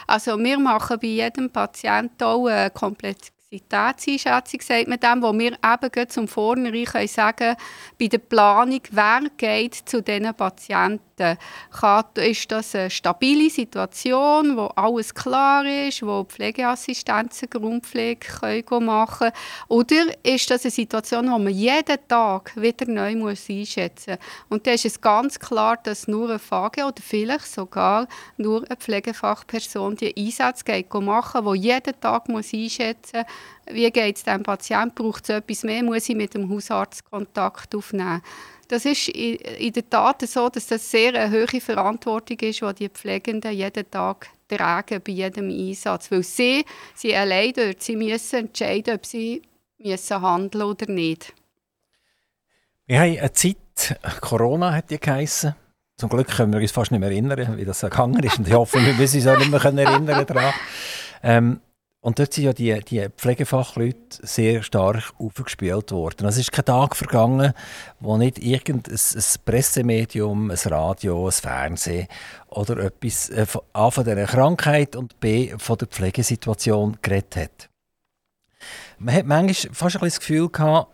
Also 0.07 0.39
wir 0.39 0.59
machen 0.59 0.99
bei 1.01 1.07
jedem 1.09 1.51
Patienten 1.51 2.25
auch 2.25 2.47
eine 2.47 2.71
Komplexitätseinschätzung, 2.71 4.61
sagt 4.61 4.89
man 4.89 5.01
dem, 5.01 5.23
wo 5.23 5.33
wir 5.33 5.53
eben 5.53 6.09
zum 6.09 6.29
Vornherein 6.29 6.85
können 6.85 7.09
sagen 7.09 7.57
bei 7.99 8.07
der 8.09 8.19
Planung, 8.19 8.81
wer 8.91 9.23
geht 9.37 9.75
zu 9.75 10.03
diesen 10.03 10.35
Patienten. 10.35 11.08
Kann, 11.19 12.05
ist 12.17 12.51
das 12.51 12.75
eine 12.75 12.91
stabile 12.91 13.51
Situation, 13.51 14.57
wo 14.57 14.67
alles 14.77 15.15
klar 15.15 15.65
ist, 15.65 16.03
wo 16.03 16.25
Pflegeassistenzen 16.25 17.51
Grundpflege 17.51 18.27
können 18.65 18.87
machen 18.87 19.31
können? 19.31 19.33
Oder 19.69 20.07
ist 20.23 20.51
das 20.51 20.65
eine 20.65 20.71
Situation, 20.71 21.25
die 21.25 21.31
man 21.31 21.49
jeden 21.49 21.99
Tag 22.09 22.53
wieder 22.57 22.87
neu 22.87 23.15
muss 23.17 23.49
einschätzen 23.49 24.17
muss? 24.19 24.49
Und 24.49 24.67
da 24.67 24.73
ist 24.73 24.85
es 24.85 25.01
ganz 25.01 25.39
klar, 25.39 25.79
dass 25.83 26.09
nur 26.09 26.31
ein 26.31 26.39
VG 26.39 26.85
oder 26.85 27.03
vielleicht 27.03 27.47
sogar 27.47 28.07
nur 28.37 28.65
eine 28.67 28.77
Pflegefachperson 28.77 29.97
die 29.97 30.17
Einsätze 30.17 30.85
machen, 31.01 31.45
die 31.45 31.61
jeden 31.61 32.01
Tag 32.01 32.29
muss 32.29 32.53
einschätzen 32.53 33.25
muss, 33.25 33.75
wie 33.75 33.91
geht 33.91 34.17
es 34.17 34.25
dem 34.25 34.43
Patienten, 34.43 34.95
braucht 34.95 35.25
es 35.25 35.31
etwas 35.31 35.63
mehr, 35.63 35.83
muss 35.83 36.09
ich 36.09 36.17
mit 36.17 36.35
dem 36.35 36.51
Hausarzt 36.51 37.05
Kontakt 37.11 37.75
aufnehmen. 37.75 38.23
Das 38.69 38.85
ist 38.85 39.09
in 39.09 39.73
der 39.73 39.89
Tat 39.89 40.23
so, 40.29 40.51
dass 40.51 40.67
das 40.67 40.91
sehr 40.91 41.15
eine 41.15 41.31
hohe 41.31 41.61
Verantwortung 41.61 42.39
ist, 42.41 42.61
die 42.61 42.75
die 42.75 42.89
Pflegenden 42.91 43.53
jeden 43.53 43.91
Tag 43.91 44.29
tragen 44.47 45.01
bei 45.05 45.13
jedem 45.13 45.49
Einsatz. 45.49 46.11
Weil 46.11 46.23
sie 46.23 46.65
sind 46.95 47.15
allein 47.15 47.55
dort. 47.55 47.83
Sie 47.83 47.97
müssen 47.97 48.41
entscheiden, 48.41 48.95
ob 48.95 49.07
sie 49.07 49.41
müssen 49.79 50.21
handeln 50.21 50.65
oder 50.65 50.87
nicht. 50.87 51.33
Wir 52.87 53.01
haben 53.01 53.19
eine 53.19 53.33
Zeit, 53.33 53.57
Corona 54.21 54.73
hat 54.75 54.91
die 54.91 55.01
geheissen. 55.01 55.55
Zum 55.97 56.11
Glück 56.11 56.29
können 56.29 56.53
wir 56.53 56.61
uns 56.61 56.71
fast 56.71 56.91
nicht 56.91 57.01
mehr 57.01 57.11
erinnern, 57.11 57.57
wie 57.57 57.65
das 57.65 57.81
gegangen 57.81 58.23
ist. 58.23 58.39
Und 58.39 58.49
ich 58.49 58.55
hoffe, 58.55 58.85
wir 58.85 58.95
müssen 58.95 59.17
uns 59.17 59.27
auch 59.27 59.39
nicht 59.39 59.51
mehr 59.51 59.65
erinnern 59.65 60.27
daran. 60.27 60.55
Ähm, 61.23 61.61
Und 62.01 62.21
dort 62.21 62.33
sind 62.33 62.45
ja 62.45 62.53
die, 62.53 62.79
die 62.85 63.09
Pflegefachleute 63.09 64.25
sehr 64.25 64.63
stark 64.63 65.13
aufgespielt 65.19 65.91
worden. 65.91 66.27
Also 66.27 66.41
es 66.41 66.47
ist 66.47 66.53
kein 66.53 66.65
Tag 66.65 66.95
vergangen, 66.95 67.53
wo 67.99 68.17
nicht 68.17 68.39
irgendein 68.39 68.95
ein 68.95 69.25
Pressemedium, 69.45 70.51
ein 70.51 70.57
Radio, 70.57 71.27
ein 71.27 71.33
Fernsehen 71.33 72.07
oder 72.49 72.79
etwas 72.79 73.31
äh, 73.31 73.47
A 73.73 73.91
von 73.91 74.05
dieser 74.05 74.27
Krankheit 74.27 74.95
und 74.95 75.19
B 75.19 75.55
von 75.59 75.77
der 75.77 75.89
Pflegesituation 75.89 76.99
geredet 77.03 77.37
hat. 77.37 77.69
Man 78.99 79.15
hat 79.15 79.27
manchmal 79.27 79.75
fast 79.75 79.97
ein 79.97 80.03
das 80.03 80.21
Gefühl 80.21 80.49
gehabt, 80.49 80.93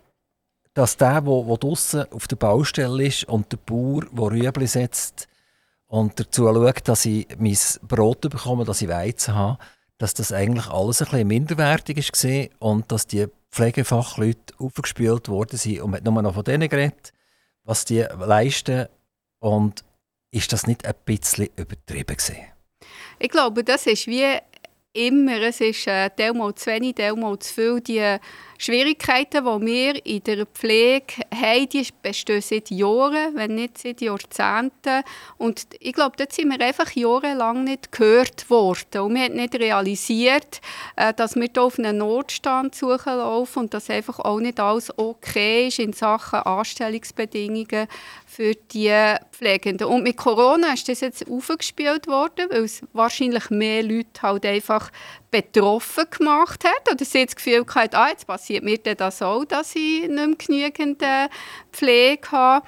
dass 0.73 0.97
der, 0.97 1.21
der 1.21 1.57
draußen 1.57 2.13
auf 2.13 2.27
der 2.29 2.37
Baustelle 2.37 3.07
ist 3.07 3.25
und 3.25 3.53
der 3.53 3.59
Bauer, 3.59 4.03
der 4.11 4.31
Rüebli 4.31 4.67
setzt 4.67 5.29
und 5.87 6.19
dazu 6.19 6.47
schaut, 6.47 6.89
dass 6.89 7.05
ich 7.05 7.29
mein 7.39 7.57
Brot 7.83 8.23
bekomme, 8.23 8.65
dass 8.65 8.83
ich 8.83 8.89
Weizen 8.89 9.35
habe, 9.35 9.59
dass 9.99 10.15
das 10.15 10.33
eigentlich 10.33 10.67
alles 10.67 11.03
ein 11.03 11.09
bisschen 11.09 11.29
minderwertig 11.29 11.97
war 11.97 12.49
und 12.59 12.91
dass 12.91 13.07
die 13.07 13.27
Pflegefachleute 13.51 14.55
aufgespielt 14.59 15.29
worden 15.29 15.57
sind 15.57 15.81
und 15.81 15.91
man 15.91 15.99
hat 15.99 16.05
nur 16.05 16.23
noch 16.23 16.35
von 16.35 16.45
denen 16.45 16.69
geredet, 16.69 17.13
was 17.63 17.85
die 17.85 18.01
leisten 18.01 18.89
und 19.39 19.85
ist 20.31 20.53
das 20.53 20.67
nicht 20.67 20.85
ein 20.85 20.95
bisschen 21.05 21.49
übertrieben 21.57 22.17
gewesen? 22.17 22.39
Ich 23.19 23.29
glaube, 23.29 23.63
das 23.63 23.87
ist 23.87 24.07
wie 24.07 24.39
immer, 24.93 25.41
es 25.43 25.61
ist 25.61 25.87
äh, 25.87 26.11
Teilmal 26.11 26.55
zu 26.55 26.67
wenig, 26.71 26.97
Teilmal 26.97 27.39
zu 27.39 27.53
viel. 27.53 27.81
Die 27.81 28.17
Schwierigkeiten, 28.59 29.45
die 29.45 29.67
wir 29.67 30.07
in 30.07 30.23
der 30.25 30.47
Pflege 30.47 31.15
haben, 31.35 31.69
die 31.69 31.87
bestehen 32.03 32.41
seit 32.41 32.71
Jahren, 32.71 33.35
wenn 33.35 33.55
nicht 33.55 33.79
seit 33.79 34.01
Jahrzehnten. 34.01 35.03
Und 35.39 35.67
ich 35.81 35.93
glaube, 35.93 36.17
dort 36.17 36.33
sind 36.33 36.51
wir 36.51 36.65
einfach 36.65 36.91
jahrelang 36.93 37.65
nicht 37.65 37.93
gehört 37.93 38.49
worden. 38.51 39.01
Und 39.01 39.15
wir 39.15 39.25
haben 39.25 39.35
nicht 39.35 39.55
realisiert, 39.55 40.61
äh, 40.97 41.13
dass 41.15 41.35
wir 41.35 41.49
hier 41.53 41.63
auf 41.63 41.79
einen 41.79 41.99
Notstand 41.99 42.75
suchen 42.75 43.17
laufen 43.17 43.61
und 43.61 43.75
dass 43.75 43.91
einfach 43.91 44.19
auch 44.19 44.41
nicht 44.41 44.61
alles 44.61 44.97
okay 44.99 45.69
ist 45.69 45.79
in 45.79 45.93
Sachen 45.93 46.41
Anstellungsbedingungen 46.41 47.87
für 48.27 48.55
die 48.55 49.15
Pflegenden. 49.33 49.87
Und 49.87 50.03
mit 50.03 50.17
Corona 50.17 50.73
ist 50.73 50.89
das 50.89 51.01
jetzt 51.01 51.29
aufgespielt 51.29 52.07
worden, 52.07 52.49
weil 52.51 52.65
es 52.65 52.83
wahrscheinlich 52.93 53.51
mehr 53.51 53.83
Leute 53.83 54.23
halt 54.23 54.47
einfach 54.47 54.91
betroffen 55.35 56.05
gemacht 56.17 56.65
hat 56.65 56.93
oder 56.93 57.05
sie 57.05 57.25
das 57.25 57.35
Gefühl 57.35 57.67
hatte, 57.75 57.99
ah, 57.99 58.09
jetzt 58.09 58.25
passiert 58.25 58.63
mir 58.63 58.79
das 58.79 59.21
auch, 59.21 59.45
dass 59.45 59.75
ich 59.75 60.07
nicht 60.07 60.49
mehr 60.49 60.71
genügend 60.71 61.03
äh, 61.03 61.29
Pflege 61.73 62.31
habe. 62.31 62.65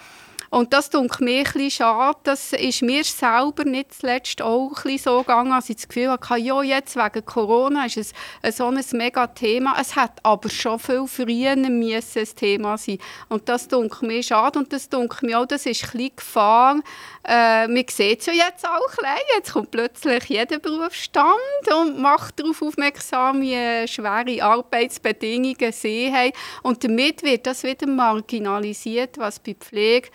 Und 0.51 0.73
das 0.73 0.91
tut 0.91 1.21
mir 1.21 1.45
ein 1.55 1.71
schade. 1.71 2.19
Das 2.25 2.53
ist 2.53 2.83
mir 2.83 3.05
selber 3.05 3.65
nicht 3.65 3.95
zuletzt 3.95 4.43
auch 4.43 4.85
ein 4.85 4.99
so 4.99 5.21
gegangen, 5.21 5.53
als 5.53 5.71
ich 5.71 5.77
das 5.77 5.89
Gefühl 5.89 6.11
hatte, 6.11 6.37
ja, 6.37 6.63
jetzt 6.63 6.97
wegen 6.97 7.25
Corona 7.25 7.87
ist 7.87 7.97
es 8.43 8.57
so 8.57 8.67
ein 8.67 8.83
mega 8.93 9.27
Thema. 9.29 9.77
Es 9.81 9.97
hätte 9.97 10.25
aber 10.25 10.49
schon 10.49 10.79
viel 10.79 11.07
früher 11.07 11.53
ein 11.53 12.03
Thema 12.37 12.79
sein 12.79 12.99
Und 13.29 13.49
das 13.49 13.69
tut 13.69 14.03
mir 14.03 14.23
schade. 14.23 14.59
Und 14.59 14.73
das 14.73 14.89
tut 14.89 15.23
mir 15.23 15.41
auch, 15.41 15.47
das 15.47 15.67
ist 15.67 15.85
ein 15.85 15.91
bisschen 15.91 16.17
Gefahr. 16.17 16.81
Äh, 17.25 17.67
man 17.67 17.85
sieht 17.89 18.21
es 18.21 18.27
ja 18.27 18.33
jetzt 18.33 18.67
auch 18.67 18.97
klein. 18.97 19.19
Jetzt 19.35 19.53
kommt 19.53 19.71
plötzlich 19.71 20.25
jeder 20.25 20.59
Berufsstand 20.59 21.37
und 21.77 22.01
macht 22.01 22.39
darauf 22.39 22.63
aufmerksam, 22.63 23.41
wie 23.41 23.89
schwere 23.89 24.43
Arbeitsbedingungen 24.43 25.73
sie 25.73 26.13
haben. 26.13 26.33
Und 26.63 26.85
damit 26.85 27.23
wird 27.23 27.47
das 27.47 27.65
wieder 27.65 27.87
marginalisiert, 27.87 29.19
was 29.19 29.41
bei 29.41 29.55
Pflege 29.55 30.09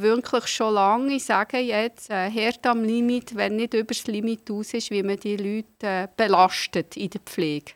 wirklich 0.00 0.46
schon 0.46 0.74
lange, 0.74 1.14
ich 1.14 1.24
sage 1.24 1.58
jetzt, 1.58 2.10
äh, 2.10 2.30
hart 2.30 2.66
am 2.66 2.84
Limit, 2.84 3.34
wenn 3.36 3.56
nicht 3.56 3.74
über 3.74 3.94
das 3.94 4.06
Limit 4.06 4.50
aus 4.50 4.74
ist, 4.74 4.90
wie 4.90 5.02
man 5.02 5.18
die 5.18 5.36
Leute 5.36 5.86
äh, 5.86 6.08
belastet 6.16 6.96
in 6.96 7.10
der 7.10 7.20
Pflege. 7.20 7.72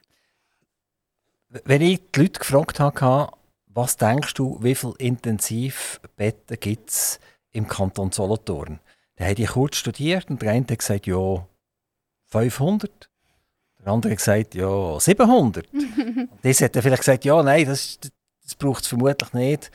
Wenn 1.65 1.83
ich 1.83 2.01
die 2.15 2.21
Leute 2.21 2.41
gefragt 2.41 2.81
habe, 2.81 3.33
was 3.67 3.97
denkst 3.97 4.35
du, 4.35 4.59
wie 4.63 4.75
viele 4.75 4.95
Intensivbetten 4.99 6.59
gibt 6.59 6.91
es 6.91 7.21
im 7.53 7.69
Kanton 7.69 8.11
Solothurn? 8.11 8.81
Dann 9.17 9.29
haben 9.29 9.35
die 9.35 9.45
kurz 9.45 9.77
studiert 9.77 10.31
und 10.31 10.43
der 10.43 10.53
eine 10.53 10.67
hat 10.67 10.79
gesagt, 10.79 11.07
ja, 11.07 11.47
500. 12.27 13.11
Der 13.79 13.93
andere 13.93 14.13
hat 14.13 14.19
gesagt, 14.19 14.55
ja, 14.55 14.99
700. 14.99 15.67
und 15.73 16.29
das 16.43 16.61
hat 16.61 16.75
dann 16.75 16.83
vielleicht 16.83 17.03
gesagt, 17.03 17.25
ja, 17.25 17.43
nein, 17.43 17.67
das, 17.67 17.99
das 18.43 18.55
braucht 18.55 18.83
es 18.83 18.89
vermutlich 18.89 19.33
nicht. 19.33 19.71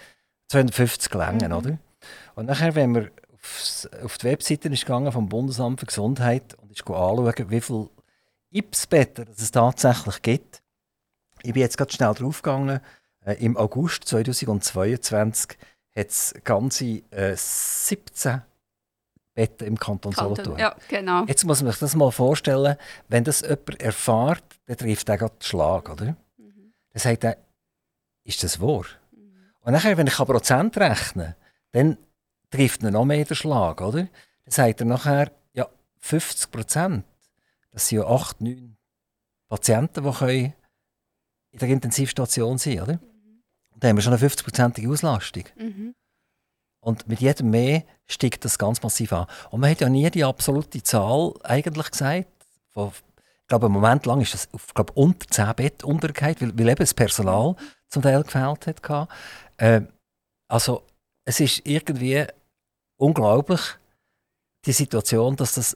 250 0.49 1.13
Längen, 1.13 1.51
mhm. 1.51 1.57
oder? 1.57 1.77
Und 2.35 2.45
nachher, 2.45 2.75
wenn 2.75 2.91
man 2.91 3.11
auf 4.03 4.17
die 4.17 4.27
Webseite 4.27 4.69
ist 4.69 4.85
gegangen 4.85 5.11
vom 5.11 5.27
Bundesamt 5.27 5.79
für 5.79 5.85
Gesundheit 5.85 6.53
und 6.55 6.71
ist 6.71 6.81
anschauen, 6.81 7.49
wie 7.49 7.61
viele 7.61 7.89
IPS-Betten 8.51 9.27
es 9.35 9.51
tatsächlich 9.51 10.21
gibt. 10.21 10.61
Ich 11.41 11.53
bin 11.53 11.61
jetzt 11.61 11.77
gerade 11.77 11.91
schnell 11.91 12.13
draufgegangen. 12.13 12.81
Äh, 13.25 13.33
Im 13.43 13.57
August 13.57 14.05
2022 14.05 15.57
hat 15.95 16.07
es 16.07 16.33
ganze 16.43 17.01
äh, 17.11 17.35
17 17.35 18.41
Betten 19.33 19.67
im 19.67 19.79
Kanton, 19.79 20.13
Kanton 20.13 20.35
Solothurn. 20.35 20.59
Ja, 20.59 20.75
genau. 20.89 21.25
Jetzt 21.25 21.45
muss 21.45 21.61
man 21.61 21.71
sich 21.71 21.79
das 21.79 21.95
mal 21.95 22.11
vorstellen, 22.11 22.75
wenn 23.07 23.23
das 23.23 23.41
jemand 23.41 23.81
erfährt, 23.81 24.43
dann 24.65 24.77
trifft 24.77 25.09
er 25.09 25.17
gerade 25.17 25.35
den 25.35 25.41
Schlag, 25.41 25.89
oder? 25.89 26.17
Mhm. 26.37 26.73
Dann 26.91 26.99
sagt 26.99 27.23
er, 27.23 27.37
ist 28.23 28.43
das 28.43 28.59
wahr? 28.59 28.85
Mhm. 29.11 29.51
Und 29.61 29.73
nachher, 29.73 29.97
wenn 29.97 30.07
ich 30.07 30.15
Prozent 30.15 30.77
rechne, 30.77 31.35
dann 31.71 31.97
trifft 32.51 32.83
ihn 32.83 32.91
noch 32.91 33.05
mehr 33.05 33.25
der 33.25 33.35
Schlag, 33.35 33.81
oder? 33.81 34.03
Dann 34.03 34.51
sagt 34.51 34.81
er 34.81 34.85
nachher, 34.85 35.31
ja, 35.53 35.67
50 35.99 36.51
Prozent, 36.51 37.05
das 37.71 37.87
sind 37.87 37.99
ja 37.99 38.07
8, 38.07 38.41
9 38.41 38.77
Patienten, 39.47 40.03
die 40.03 40.11
können 40.11 40.53
in 41.51 41.59
der 41.59 41.69
Intensivstation 41.69 42.57
sein 42.57 42.81
oder? 42.81 42.93
Mhm. 42.93 43.43
Und 43.71 43.83
dann 43.83 43.89
haben 43.89 43.97
wir 43.97 44.03
schon 44.03 44.13
eine 44.13 44.27
50-prozentige 44.27 44.89
Auslastung. 44.89 45.43
Mhm. 45.57 45.95
Und 46.79 47.07
mit 47.07 47.19
jedem 47.19 47.51
mehr 47.51 47.83
steigt 48.07 48.43
das 48.43 48.57
ganz 48.57 48.81
massiv 48.81 49.13
an. 49.13 49.27
Und 49.51 49.59
man 49.61 49.69
hat 49.69 49.81
ja 49.81 49.89
nie 49.89 50.09
die 50.09 50.23
absolute 50.23 50.81
Zahl 50.81 51.33
eigentlich 51.43 51.91
gesagt. 51.91 52.27
Von, 52.69 52.89
ich 52.89 53.47
glaube, 53.47 53.67
einen 53.67 53.75
Moment 53.75 54.05
lang 54.05 54.21
ist 54.21 54.33
das 54.33 54.49
auf 54.53 54.73
glaube, 54.73 54.93
unter 54.93 55.27
10 55.27 55.55
Bett 55.55 55.83
untergegangen, 55.83 56.37
weil, 56.39 56.57
weil 56.57 56.69
eben 56.69 56.79
das 56.79 56.93
Personal 56.93 57.55
zum 57.87 58.01
Teil 58.01 58.23
gefehlt 58.23 58.67
hat. 58.67 59.09
Äh, 59.57 59.81
also 60.47 60.83
es 61.25 61.39
ist 61.39 61.61
irgendwie 61.65 62.25
unglaublich, 63.01 63.61
die 64.65 64.71
Situation, 64.71 65.35
dass 65.35 65.53
das 65.53 65.75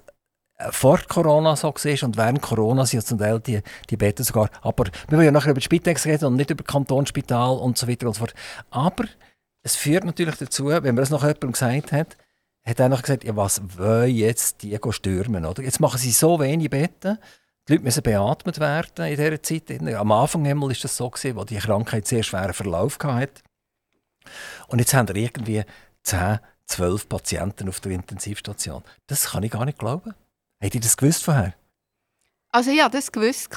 äh, 0.58 0.72
vor 0.72 1.00
Corona 1.08 1.55
so 1.55 1.70
war 1.70 2.03
und 2.03 2.17
während 2.17 2.41
Corona 2.41 2.86
sind 2.86 3.05
zum 3.05 3.17
Teil 3.17 3.39
die, 3.39 3.62
die 3.89 3.98
Betten 3.98 4.24
sogar. 4.24 4.50
Aber 4.62 4.86
wir 5.08 5.17
wollen 5.17 5.25
ja 5.25 5.32
nachher 5.32 5.51
über 5.51 5.60
die 5.60 5.65
Spitex 5.65 6.05
reden 6.05 6.25
und 6.25 6.36
nicht 6.36 6.51
über 6.51 6.63
Kantonsspital 6.63 7.58
und 7.58 7.77
so 7.77 7.88
weiter 7.88 8.08
und 8.08 8.13
so 8.13 8.20
fort. 8.20 8.36
Aber 8.70 9.05
es 9.63 9.75
führt 9.75 10.05
natürlich 10.05 10.36
dazu, 10.36 10.67
wenn 10.67 10.84
man 10.84 10.98
das 10.98 11.10
noch 11.10 11.24
jemandem 11.24 11.53
gesagt 11.53 11.91
hat, 11.91 12.17
hat 12.63 12.79
er 12.79 12.89
noch 12.89 13.01
gesagt, 13.01 13.24
ja, 13.24 13.36
was 13.36 13.62
wollen 13.77 14.15
jetzt 14.15 14.62
die 14.62 14.77
stürmen? 14.91 15.46
Oder? 15.46 15.63
Jetzt 15.63 15.79
machen 15.79 15.98
sie 15.98 16.12
so 16.12 16.39
wenig 16.39 16.70
Betten, 16.70 17.17
die 17.67 17.74
Leute 17.74 17.84
müssen 17.84 18.03
beatmet 18.03 18.60
werden 18.60 19.05
in 19.05 19.15
dieser 19.15 19.41
Zeit. 19.41 19.72
Am 19.96 20.12
Anfang 20.12 20.46
war 20.46 20.70
das 20.70 20.96
so, 20.96 21.10
gewesen, 21.10 21.36
wo 21.36 21.44
die 21.44 21.58
Krankheit 21.58 22.08
sehr 22.08 22.22
schweren 22.22 22.53
Verlauf 22.53 23.00
hatte. 23.01 23.41
Und 24.67 24.79
jetzt 24.79 24.94
haben 24.94 25.08
wir 25.08 25.15
irgendwie 25.15 25.63
10, 26.03 26.39
12 26.67 27.10
Patienten 27.10 27.69
auf 27.69 27.79
der 27.79 27.93
Intensivstation. 27.93 28.84
Das 29.07 29.31
kann 29.31 29.43
ich 29.43 29.51
gar 29.51 29.65
nicht 29.65 29.79
glauben. 29.79 30.13
Habt 30.62 30.75
ihr 30.75 30.81
das 30.81 30.98
gewusst 30.98 31.24
vorher? 31.24 31.53
Also 32.55 32.72
ja, 32.72 32.88
das 32.88 33.12
gewusst 33.12 33.50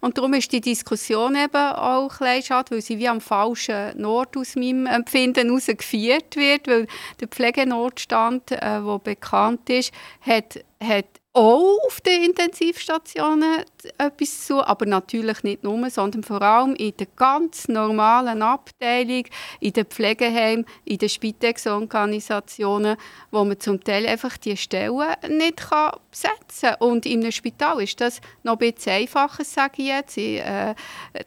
und 0.00 0.16
darum 0.16 0.32
ist 0.32 0.50
die 0.50 0.62
Diskussion 0.62 1.36
eben 1.36 1.54
auch 1.54 2.18
ein 2.22 2.42
schade, 2.42 2.70
weil 2.70 2.80
sie 2.80 2.98
wie 2.98 3.06
am 3.06 3.20
falschen 3.20 4.00
Nord 4.00 4.38
aus 4.38 4.56
meinem 4.56 4.86
Empfinden 4.86 5.48
heraus 5.48 5.66
geführt 5.66 6.34
wird, 6.34 6.66
weil 6.66 6.86
der 7.20 7.28
Pflegenotstand, 7.28 8.48
der 8.48 8.78
äh, 8.78 8.98
bekannt 9.04 9.68
ist, 9.68 9.92
hat, 10.22 10.64
hat 10.82 11.04
auch 11.38 11.78
auf 11.86 12.00
den 12.00 12.24
Intensivstationen 12.24 13.62
etwas 13.96 14.46
zu, 14.46 14.60
aber 14.60 14.86
natürlich 14.86 15.44
nicht 15.44 15.62
nur, 15.62 15.88
sondern 15.88 16.24
vor 16.24 16.42
allem 16.42 16.74
in 16.74 16.96
der 16.96 17.06
ganz 17.14 17.68
normalen 17.68 18.42
Abteilung, 18.42 19.22
in 19.60 19.72
den 19.72 19.84
Pflegeheimen, 19.84 20.66
in 20.84 20.98
den 20.98 21.08
Spitex-Organisationen, 21.08 22.96
wo 23.30 23.44
man 23.44 23.60
zum 23.60 23.82
Teil 23.82 24.06
einfach 24.06 24.36
die 24.36 24.56
Stellen 24.56 25.14
nicht 25.28 25.58
kann 25.58 25.92
besetzen 26.10 26.76
kann. 26.78 26.88
Und 26.88 27.06
in 27.06 27.20
einem 27.20 27.32
Spital 27.32 27.80
ist 27.82 28.00
das 28.00 28.20
noch 28.42 28.58
ein 28.58 28.72
bisschen 28.72 28.92
einfacher, 28.92 29.44
sage 29.44 29.74
ich 29.78 29.88
jetzt. 29.88 30.18
Äh, 30.18 30.74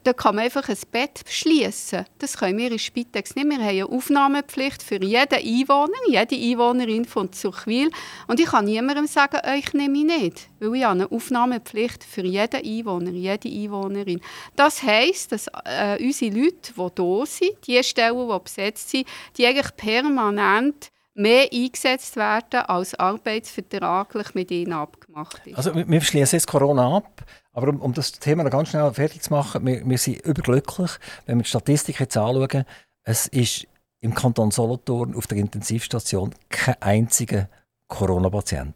da 0.03 0.13
kann 0.13 0.35
man 0.35 0.45
einfach 0.45 0.67
ein 0.67 0.77
Bett 0.91 1.21
schließen. 1.29 2.05
Das 2.19 2.37
können 2.37 2.57
wir 2.57 2.71
in 2.71 2.79
Spitex 2.79 3.35
nicht. 3.35 3.47
Wir 3.47 3.57
haben 3.57 3.67
eine 3.67 3.85
Aufnahmepflicht 3.85 4.83
für 4.83 5.01
jeden 5.01 5.33
Einwohner, 5.33 5.97
jede 6.07 6.35
Einwohnerin 6.35 7.05
von 7.05 7.31
Zuchwil. 7.31 7.89
Und 8.27 8.39
ich 8.39 8.47
kann 8.47 8.65
niemandem 8.65 9.07
sagen, 9.07 9.37
euch 9.47 9.73
nehme 9.73 10.00
ich 10.01 10.21
nicht, 10.21 10.49
weil 10.59 10.75
ich 10.75 10.85
eine 10.85 11.11
Aufnahmepflicht 11.11 12.03
für 12.03 12.23
jeden 12.23 12.63
Einwohner, 12.63 13.11
jede 13.11 13.49
Einwohnerin. 13.49 14.21
Das 14.55 14.83
heisst, 14.83 15.31
dass 15.31 15.47
äh, 15.65 15.97
unsere 16.03 16.31
Leute, 16.31 16.73
die 16.75 17.01
hier 17.01 17.25
sind, 17.25 17.67
die 17.67 17.83
Stellen, 17.83 18.29
die 18.29 18.39
besetzt 18.43 18.89
sind, 18.89 19.07
die 19.37 19.45
eigentlich 19.45 19.75
permanent 19.75 20.91
mehr 21.13 21.47
eingesetzt 21.51 22.15
werden, 22.15 22.61
als 22.61 22.95
arbeitsvertraglich 22.95 24.33
mit 24.33 24.51
ihnen 24.51 24.73
abgemacht 24.73 25.45
ist. 25.45 25.57
Also 25.57 25.75
wir 25.75 26.01
schließen 26.01 26.37
jetzt 26.37 26.47
Corona 26.47 26.97
ab, 26.97 27.23
aber 27.53 27.69
um, 27.69 27.81
um, 27.81 27.93
das 27.93 28.13
Thema 28.13 28.43
noch 28.43 28.51
ganz 28.51 28.69
schnell 28.69 28.93
fertig 28.93 29.21
zu 29.21 29.31
machen, 29.31 29.65
wir, 29.65 29.87
wir 29.87 29.97
sind 29.97 30.21
überglücklich, 30.21 30.91
wenn 31.25 31.37
wir 31.37 31.43
die 31.43 31.49
Statistik 31.49 31.99
jetzt 31.99 32.15
anschauen, 32.17 32.65
es 33.03 33.27
ist 33.27 33.67
im 33.99 34.13
Kanton 34.15 34.51
Solothurn 34.51 35.15
auf 35.15 35.27
der 35.27 35.37
Intensivstation 35.37 36.33
kein 36.49 36.81
einziger 36.81 37.49
Corona-Patient. 37.87 38.75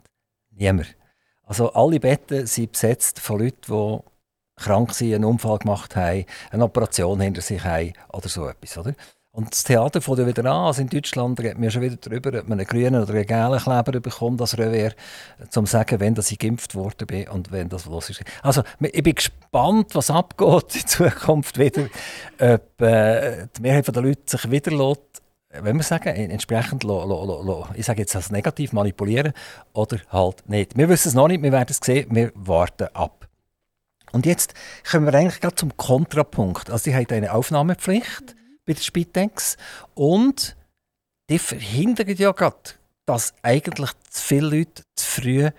Niemand. 0.51 0.95
Also 1.45 1.73
alle 1.73 1.99
Betten 1.99 2.47
sind 2.47 2.71
besetzt 2.71 3.19
von 3.19 3.39
Leuten, 3.39 3.61
die 3.67 3.99
krank 4.55 4.93
sind, 4.93 5.13
einen 5.13 5.25
Unfall 5.25 5.59
gemacht 5.59 5.95
haben, 5.95 6.25
eine 6.51 6.63
Operation 6.63 7.19
hinter 7.19 7.41
sich 7.41 7.63
haben 7.63 7.93
oder 8.11 8.29
so 8.29 8.47
etwas. 8.47 8.77
Oder? 8.77 8.93
Und 9.35 9.51
das 9.51 9.65
Theater 9.65 9.99
fängt 9.99 10.25
wieder 10.25 10.45
an. 10.45 10.67
Also 10.67 10.81
in 10.81 10.87
Deutschland 10.87 11.37
reden 11.41 11.61
wir 11.61 11.69
schon 11.69 11.81
wieder 11.81 11.97
darüber, 11.97 12.39
ob 12.39 12.47
man 12.47 12.57
einen 12.57 12.67
grünen 12.67 13.01
oder 13.03 13.13
einen 13.13 13.25
gelben 13.25 13.59
Kleber 13.59 13.99
bekommt, 13.99 14.39
das 14.39 14.57
Revers, 14.57 14.95
um 15.55 15.65
zu 15.65 15.65
sagen, 15.65 15.99
wenn 15.99 16.15
ich 16.15 16.39
geimpft 16.39 16.73
worden 16.73 17.05
bin 17.05 17.27
und 17.27 17.51
wenn 17.51 17.67
das 17.67 17.85
los 17.85 18.09
ist. 18.09 18.23
Also 18.41 18.63
ich 18.79 19.03
bin 19.03 19.13
gespannt, 19.13 19.93
was 19.93 20.09
abgeht 20.09 20.75
in 20.75 20.87
Zukunft 20.87 21.59
wieder, 21.59 21.87
ob 22.39 22.81
äh, 22.81 23.47
die 23.57 23.61
Mehrheit 23.61 23.93
der 23.93 24.03
Leute 24.03 24.21
sich 24.25 24.49
wieder 24.49 24.71
lässt, 24.71 25.21
wenn 25.61 25.77
wir 25.77 25.83
sagen, 25.83 26.09
entsprechend, 26.09 26.83
lo, 26.83 27.05
lo, 27.05 27.41
lo, 27.41 27.67
ich 27.75 27.85
sage 27.85 28.01
jetzt 28.01 28.15
als 28.15 28.31
negativ 28.31 28.73
manipulieren 28.73 29.33
oder 29.73 29.99
halt 30.09 30.47
nicht. 30.49 30.77
Wir 30.77 30.89
wissen 30.89 31.09
es 31.09 31.13
noch 31.13 31.27
nicht, 31.27 31.43
wir 31.43 31.51
werden 31.51 31.67
es 31.69 31.79
sehen, 31.83 32.07
wir 32.11 32.31
warten 32.35 32.87
ab. 32.93 33.27
Und 34.11 34.25
jetzt 34.25 34.53
kommen 34.89 35.05
wir 35.05 35.13
eigentlich 35.13 35.41
gerade 35.41 35.55
zum 35.55 35.75
Kontrapunkt. 35.75 36.69
Also, 36.69 36.89
die 36.89 36.95
haben 36.95 37.07
eine 37.09 37.33
Aufnahmepflicht 37.33 38.35
bei 38.65 38.73
der 38.73 38.81
Spitex 38.81 39.57
und 39.93 40.55
die 41.29 41.39
verhindert 41.39 42.19
ja 42.19 42.31
gerade, 42.31 42.57
dass 43.05 43.33
eigentlich 43.41 43.91
zu 44.09 44.21
viele 44.21 44.57
Leute 44.57 44.83
zu 44.95 45.05
früh 45.05 45.49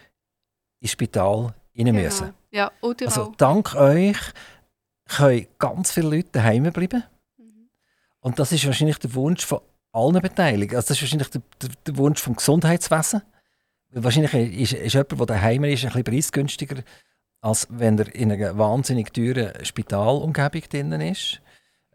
ins 0.80 0.90
Spital 0.90 1.54
rein 1.76 1.86
genau. 1.86 2.00
müssen. 2.00 2.34
Ja, 2.50 2.72
oder 2.80 3.06
also, 3.06 3.34
dank 3.36 3.74
euch 3.74 4.16
können 5.08 5.46
ganz 5.58 5.92
viele 5.92 6.08
Leute 6.08 6.30
daheim 6.32 6.72
bleiben. 6.72 7.04
Mhm. 7.36 7.68
Und 8.20 8.38
das 8.38 8.52
ist 8.52 8.66
wahrscheinlich 8.66 8.98
der 8.98 9.14
Wunsch 9.14 9.44
von 9.44 9.60
allen 9.96 10.20
Beteiligten. 10.20 10.76
Also 10.76 10.88
das 10.88 10.98
ist 10.98 11.02
wahrscheinlich 11.02 11.30
der, 11.30 11.42
der, 11.62 11.70
der 11.86 11.96
Wunsch 11.96 12.20
vom 12.20 12.36
Gesundheitswesen. 12.36 13.22
Wahrscheinlich 13.90 14.34
ist, 14.60 14.72
ist 14.74 14.92
jemand, 14.92 15.18
der 15.18 15.26
daheim 15.26 15.64
ist, 15.64 15.84
ein 15.84 15.88
bisschen 15.88 16.04
preisgünstiger, 16.04 16.82
als 17.40 17.66
wenn 17.70 17.98
er 17.98 18.14
in 18.14 18.30
einer 18.30 18.58
wahnsinnig 18.58 19.12
teuren 19.12 19.52
Spitalumgebung 19.64 20.62
drin 20.68 20.92
ist. 21.00 21.40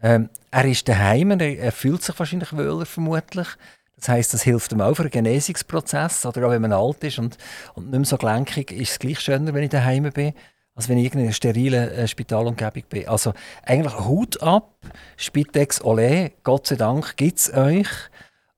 Ähm, 0.02 0.30
er 0.50 0.66
ist 0.66 0.88
daheim, 0.88 1.32
er, 1.32 1.60
er 1.60 1.72
fühlt 1.72 2.02
sich 2.02 2.18
wahrscheinlich 2.18 2.54
wohler, 2.54 2.86
vermutlich. 2.86 3.48
Das 3.96 4.10
heisst, 4.10 4.34
das 4.34 4.42
hilft 4.42 4.72
ihm 4.72 4.82
auch 4.82 4.96
für 4.96 5.04
einen 5.04 5.12
Genesungsprozess. 5.12 6.26
Oder 6.26 6.48
auch 6.48 6.52
wenn 6.52 6.62
man 6.64 6.74
alt 6.74 7.04
ist 7.04 7.20
und, 7.20 7.38
und 7.76 7.92
nicht 7.92 8.00
mehr 8.00 8.06
so 8.06 8.18
gelenkig, 8.18 8.72
ist 8.72 8.92
es 8.92 9.00
gleich 9.00 9.20
schöner, 9.20 9.54
wenn 9.54 9.64
ich 9.64 9.70
daheim 9.70 10.10
bin 10.12 10.34
als 10.82 10.90
wenn 10.90 10.98
ich 10.98 11.14
in 11.14 11.20
einer 11.20 11.32
sterilen 11.32 11.92
äh, 11.92 12.08
Spitalumgebung 12.08 12.84
bin. 12.90 13.08
Also 13.08 13.34
eigentlich 13.64 14.00
Hut 14.00 14.42
ab, 14.42 14.74
Spitex 15.16 15.84
Ole, 15.84 16.32
Gott 16.44 16.66
sei 16.66 16.76
Dank 16.76 17.18
gibt 17.18 17.38
es 17.38 17.54
euch. 17.54 17.88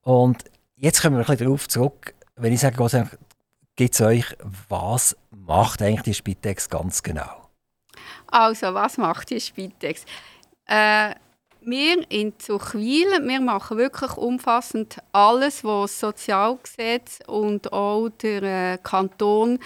Und 0.03 0.45
jetzt 0.77 1.01
kommen 1.01 1.17
wir 1.17 1.19
ein 1.19 1.25
bisschen 1.25 1.47
darauf 1.47 1.67
zurück, 1.67 2.15
wenn 2.37 2.53
ich 2.53 2.61
sage, 2.61 2.77
Gott 2.77 2.91
sei 2.91 2.99
Dank 2.99 3.17
gibt 3.75 3.93
es 3.93 3.99
euch, 3.99 4.25
was 4.69 5.17
macht 5.31 5.81
eigentlich 5.81 6.03
die 6.03 6.13
Spitex 6.13 6.69
ganz 6.69 7.03
genau? 7.03 7.49
Also, 8.27 8.73
was 8.73 8.97
macht 8.97 9.29
die 9.29 9.41
Spitex? 9.41 10.05
Äh, 10.65 11.15
wir 11.59 12.09
in 12.09 12.39
Zuchwil, 12.39 13.27
wir 13.27 13.41
machen 13.41 13.77
wirklich 13.77 14.15
umfassend 14.15 14.97
alles, 15.11 15.65
was 15.65 15.91
das 15.91 15.99
Sozialgesetz 15.99 17.19
und 17.27 17.73
auch 17.73 18.09
der 18.21 18.43
äh, 18.43 18.77
Kanton 18.81 19.59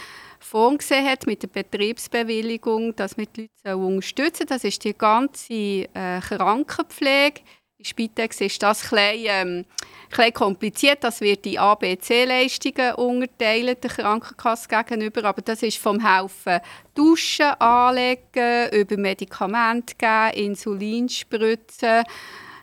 vorgesehen 0.47 1.05
hat 1.05 1.27
mit 1.27 1.43
der 1.43 1.47
Betriebsbewilligung, 1.47 2.95
dass 2.95 3.17
wir 3.17 3.25
die 3.25 3.49
Leute 3.63 3.77
unterstützen 3.77 4.47
Das 4.47 4.63
ist 4.63 4.83
die 4.83 4.97
ganze 4.97 5.53
äh, 5.53 6.19
Krankenpflege. 6.21 7.41
In 7.79 7.85
Spitex 7.85 8.41
ist 8.41 8.63
das 8.63 8.91
ein 8.91 9.19
ähm, 9.27 9.65
kompliziert. 10.33 11.03
Das 11.03 11.21
wird 11.21 11.45
die 11.45 11.59
ABC-Leistungen 11.59 12.95
unterteilt, 12.95 13.83
der 13.83 13.91
Krankenkasse 13.91 14.67
gegenüber. 14.67 15.25
Aber 15.25 15.43
das 15.43 15.61
ist 15.61 15.77
vom 15.77 15.99
Helfen 15.99 16.59
Duschen, 16.95 17.45
Anlegen, 17.59 18.69
über 18.71 18.97
Medikamente 18.97 19.93
geben, 19.95 20.45
Insulin 20.47 21.07
spritzen, 21.07 22.03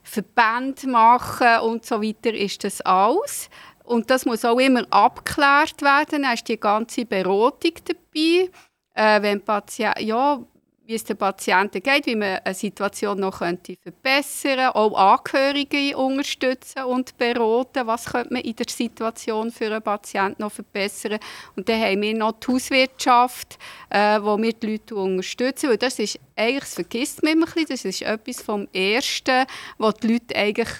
Verbände 0.03 0.89
machen 0.89 1.61
und 1.61 1.87
so 1.87 2.03
weiter 2.03 2.35
ist 2.35 2.65
das 2.65 2.81
alles. 2.81 3.49
Und 3.85 4.11
das 4.11 4.25
muss 4.25 4.45
auch 4.45 4.59
immer 4.59 4.85
abgeklärt 4.91 5.81
werden. 5.83 6.23
Da 6.23 6.33
ist 6.33 6.49
die 6.49 6.59
ganze 6.59 7.05
Beratung 7.05 7.73
dabei. 7.85 8.51
Äh, 8.95 9.23
wenn 9.23 9.41
Patient, 9.41 10.01
ja, 10.01 10.41
wie 10.87 10.95
es 10.95 11.05
den 11.05 11.17
Patienten 11.17 11.83
geht, 11.83 12.07
wie 12.07 12.15
man 12.15 12.39
eine 12.45 12.55
Situation 12.55 13.19
noch 13.19 13.39
könnte 13.39 13.77
verbessern 13.81 14.57
könnte, 14.57 14.75
auch 14.75 14.97
Angehörige 14.97 15.97
unterstützen 15.97 16.85
und 16.85 17.17
beraten, 17.17 17.87
was 17.87 18.07
könnte 18.07 18.35
man 18.35 18.43
in 18.43 18.55
der 18.55 18.67
Situation 18.69 19.51
für 19.51 19.67
einen 19.67 19.83
Patienten 19.83 20.43
noch 20.43 20.53
verbessern. 20.53 21.19
Und 21.57 21.69
dann 21.69 21.81
haben 21.81 22.03
wir 22.03 22.15
noch 22.15 22.33
die 22.33 22.53
Hauswirtschaft, 22.53 23.59
äh, 23.89 24.21
wo 24.21 24.37
wir 24.37 24.53
die 24.53 24.73
Leute 24.73 24.95
unterstützen, 24.95 25.71
weil 25.71 25.79
das 25.79 25.99
ist, 25.99 26.19
eigentlich, 26.37 26.61
das 26.61 26.75
vergisst 26.75 27.23
man 27.23 27.33
immer 27.33 27.47
ein 27.47 27.53
bisschen, 27.53 27.69
das 27.69 27.85
ist 27.85 28.03
etwas 28.03 28.43
vom 28.43 28.69
Ersten, 28.73 29.47
was 29.79 29.95
die 29.95 30.13
Leute 30.13 30.37
eigentlich 30.37 30.71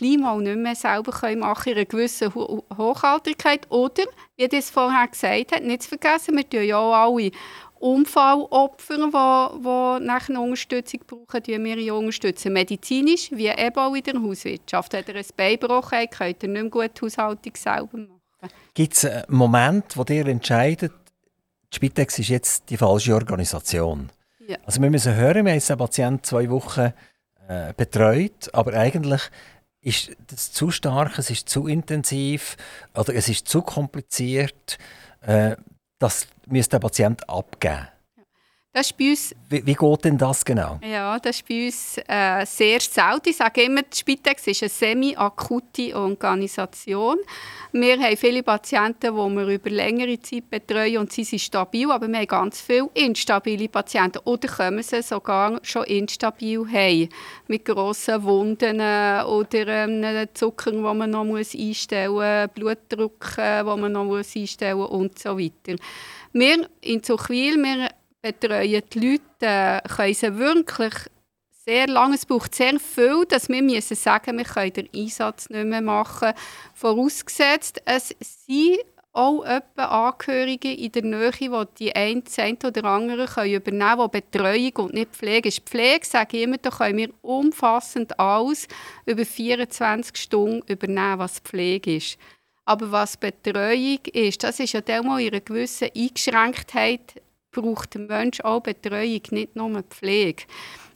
mal 0.00 0.40
nicht 0.40 0.56
mehr 0.56 0.74
selber 0.74 1.12
machen 1.12 1.20
können 1.20 1.42
in 1.42 1.44
einer 1.44 1.84
gewissen 1.84 2.34
Ho 2.34 2.64
Hochaltrigkeit. 2.76 3.70
Oder, 3.70 4.04
wie 4.36 4.48
das 4.48 4.70
vorher 4.70 5.08
gesagt 5.08 5.52
hat, 5.52 5.62
nicht 5.62 5.82
zu 5.82 5.88
vergessen, 5.88 6.36
wir 6.36 6.48
tun 6.48 6.62
ja 6.62 6.78
auch 6.78 6.94
alle 6.94 7.30
Unfallopfer, 7.80 8.96
die, 8.96 9.10
die 9.10 10.06
nachher 10.06 10.30
eine 10.30 10.40
Unterstützung 10.40 11.00
brauchen, 11.06 11.42
die 11.42 11.62
wir 11.62 11.94
unterstützen. 11.94 12.52
Medizinisch, 12.52 13.30
wie 13.32 13.48
eben 13.48 13.76
auch 13.76 13.94
in 13.94 14.02
der 14.02 14.20
Hauswirtschaft. 14.20 14.92
Wenn 14.92 15.04
ihr 15.06 15.16
ein 15.16 15.26
Bein 15.36 15.58
gebrochen 15.58 16.10
könnt 16.10 16.42
ihr 16.42 16.48
nicht 16.48 16.62
mehr 16.62 16.70
gut 16.70 16.90
die 16.96 17.04
Haushaltung 17.04 17.52
selber 17.56 17.98
machen. 17.98 18.54
Gibt 18.74 18.94
es 18.94 19.04
einen 19.04 19.24
Moment, 19.28 19.96
wo 19.96 20.04
ihr 20.08 20.26
entscheidet, 20.26 20.92
die 21.72 21.76
Spitex 21.76 22.18
ist 22.18 22.28
jetzt 22.28 22.70
die 22.70 22.76
falsche 22.76 23.14
Organisation? 23.14 24.10
Ja. 24.46 24.56
Also 24.64 24.80
wir 24.80 24.90
müssen 24.90 25.14
hören, 25.14 25.44
wir 25.44 25.52
haben 25.52 25.62
einen 25.68 25.78
Patienten 25.78 26.24
zwei 26.24 26.48
Wochen 26.48 26.92
äh, 27.48 27.72
betreut, 27.76 28.48
aber 28.52 28.74
eigentlich 28.74 29.22
ist 29.88 30.10
das 30.28 30.52
zu 30.52 30.70
stark, 30.70 31.18
es 31.18 31.30
ist 31.30 31.48
zu 31.48 31.66
intensiv 31.66 32.56
oder 32.94 33.14
es 33.14 33.28
ist 33.28 33.48
zu 33.48 33.62
kompliziert. 33.62 34.78
Äh, 35.22 35.56
das 35.98 36.28
müsste 36.46 36.72
der 36.72 36.80
Patient 36.80 37.28
abgeben. 37.28 37.88
Das 38.78 38.86
ist 38.86 38.96
bei 38.96 39.10
uns, 39.10 39.34
wie, 39.48 39.66
wie 39.66 39.74
geht 39.74 40.04
denn 40.04 40.16
das 40.16 40.44
genau? 40.44 40.78
Ja, 40.88 41.18
das 41.18 41.38
ist 41.38 41.48
bei 41.48 41.66
uns 41.66 41.98
äh, 42.06 42.46
sehr 42.46 42.78
selten. 42.78 43.30
Ich 43.30 43.36
sage 43.36 43.62
immer, 43.62 43.82
die 43.82 43.96
Spitex 43.96 44.46
ist 44.46 44.62
eine 44.62 44.68
semi-akute 44.68 45.96
Organisation. 45.96 47.18
Wir 47.72 47.98
haben 47.98 48.16
viele 48.16 48.44
Patienten, 48.44 49.12
die 49.12 49.36
wir 49.36 49.48
über 49.48 49.70
längere 49.70 50.20
Zeit 50.20 50.48
betreuen 50.48 50.98
und 50.98 51.12
sie 51.12 51.24
sind 51.24 51.40
stabil, 51.40 51.90
aber 51.90 52.06
wir 52.06 52.18
haben 52.18 52.26
ganz 52.28 52.60
viele 52.60 52.88
instabile 52.94 53.68
Patienten 53.68 54.20
oder 54.22 54.46
kommen 54.46 54.84
sie 54.84 55.02
sogar 55.02 55.58
schon 55.64 55.82
instabil 55.82 56.64
haben, 56.72 57.08
mit 57.48 57.64
grossen 57.64 58.22
Wunden 58.22 58.78
äh, 58.78 59.24
oder 59.26 59.66
ähm, 59.66 60.28
Zucker, 60.34 60.70
den 60.70 60.82
man 60.82 61.10
noch 61.10 61.24
einstellen 61.24 62.12
muss, 62.12 62.54
Blutdruck, 62.54 63.34
den 63.36 63.66
man 63.66 63.90
noch 63.90 64.14
einstellen 64.14 64.78
muss 64.78 64.90
und 64.90 65.18
so 65.18 65.36
weiter. 65.36 65.74
Wir 66.32 66.68
in 66.80 67.02
Zuchwil, 67.02 67.56
wir 67.56 67.88
betreuen 68.32 68.82
die 68.92 68.98
Leute, 68.98 69.22
äh, 69.40 69.80
können 69.88 70.14
sie 70.14 70.38
wirklich 70.38 70.94
sehr 71.64 71.86
lange, 71.86 72.14
es 72.14 72.24
braucht 72.24 72.54
sehr 72.54 72.80
viel, 72.80 73.24
dass 73.28 73.48
wir 73.48 73.62
müssen 73.62 73.94
sagen, 73.94 74.38
wir 74.38 74.44
können 74.44 74.72
den 74.72 74.88
Einsatz 74.94 75.50
nicht 75.50 75.66
mehr 75.66 75.82
machen. 75.82 76.32
Vorausgesetzt, 76.74 77.82
es 77.84 78.14
sind 78.46 78.78
auch 79.12 79.44
etwa 79.44 80.08
Angehörige 80.08 80.72
in 80.72 80.92
der 80.92 81.02
Nähe, 81.02 81.30
die 81.30 81.64
die 81.78 81.96
eine, 81.96 82.22
oder 82.64 82.84
andere 82.84 83.26
können 83.26 83.52
übernehmen 83.52 83.98
können, 83.98 84.10
die 84.14 84.20
Betreuung 84.20 84.86
und 84.86 84.94
nicht 84.94 85.16
Pflege 85.16 85.48
ist. 85.48 85.60
Pflege, 85.60 86.06
sage 86.06 86.36
ich 86.36 86.44
immer, 86.44 86.58
da 86.58 86.70
können 86.70 86.98
wir 86.98 87.10
umfassend 87.22 88.18
alles 88.18 88.68
über 89.06 89.24
24 89.24 90.16
Stunden 90.16 90.62
übernehmen, 90.72 91.18
was 91.18 91.40
Pflege 91.40 91.96
ist. 91.96 92.16
Aber 92.64 92.92
was 92.92 93.16
Betreuung 93.16 94.00
ist, 94.12 94.44
das 94.44 94.60
ist 94.60 94.74
ja 94.74 95.02
mal 95.02 95.20
in 95.20 95.28
einer 95.28 95.40
gewissen 95.40 95.88
Eingeschränktheit 95.96 97.20
braucht 97.62 97.94
der 97.94 98.02
Mensch 98.02 98.40
auch 98.40 98.60
Betreuung, 98.60 99.22
nicht 99.30 99.56
nur 99.56 99.82
Pflege. 99.82 100.44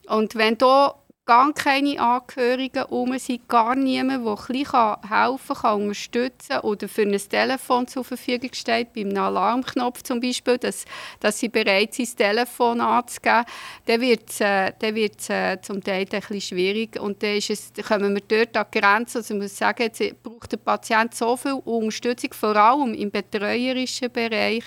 Und 0.09 0.35
wenn 0.35 0.59
da 0.59 0.95
gar 1.25 1.53
keine 1.53 2.01
Angehörigen 2.01 2.85
um 2.85 3.17
sind, 3.19 3.49
gar 3.49 3.77
niemand, 3.77 4.27
der 4.27 4.57
ein 4.57 5.09
helfen 5.09 5.57
kann, 5.57 5.83
unterstützen 5.83 6.59
oder 6.63 6.89
für 6.89 7.03
ein 7.03 7.17
Telefon 7.17 7.87
zur 7.87 8.05
Verfügung 8.05 8.51
steht, 8.53 8.93
beim 8.93 9.17
Alarmknopf 9.17 10.03
zum 10.03 10.21
Beispiel, 10.21 10.59
dass, 10.59 10.85
dass 11.21 11.39
sie 11.39 11.49
bereit 11.49 11.95
sind, 11.95 12.09
das 12.09 12.17
Telefon 12.17 12.81
anzugeben, 12.81 13.45
dann 13.87 14.01
wird 14.01 14.31
es 14.31 14.41
äh, 14.41 15.53
äh, 15.53 15.61
zum 15.61 15.83
Teil 15.83 16.03
ein 16.03 16.07
bisschen 16.09 16.41
schwierig 16.41 16.99
und 16.99 17.23
dann, 17.23 17.37
ist 17.37 17.51
es, 17.51 17.73
dann 17.73 17.85
kommen 17.85 18.15
wir 18.15 18.23
dort 18.23 18.57
an 18.57 18.67
die 18.73 18.81
Grenze. 18.81 19.19
Also 19.19 19.35
ich 19.35 19.41
muss 19.41 19.57
sagen, 19.57 19.83
jetzt 19.83 20.23
braucht 20.23 20.53
der 20.53 20.57
Patient 20.57 21.15
so 21.15 21.37
viel 21.37 21.61
Unterstützung, 21.65 22.33
vor 22.33 22.57
allem 22.57 22.95
im 22.95 23.11
betreuerischen 23.11 24.11
Bereich, 24.11 24.65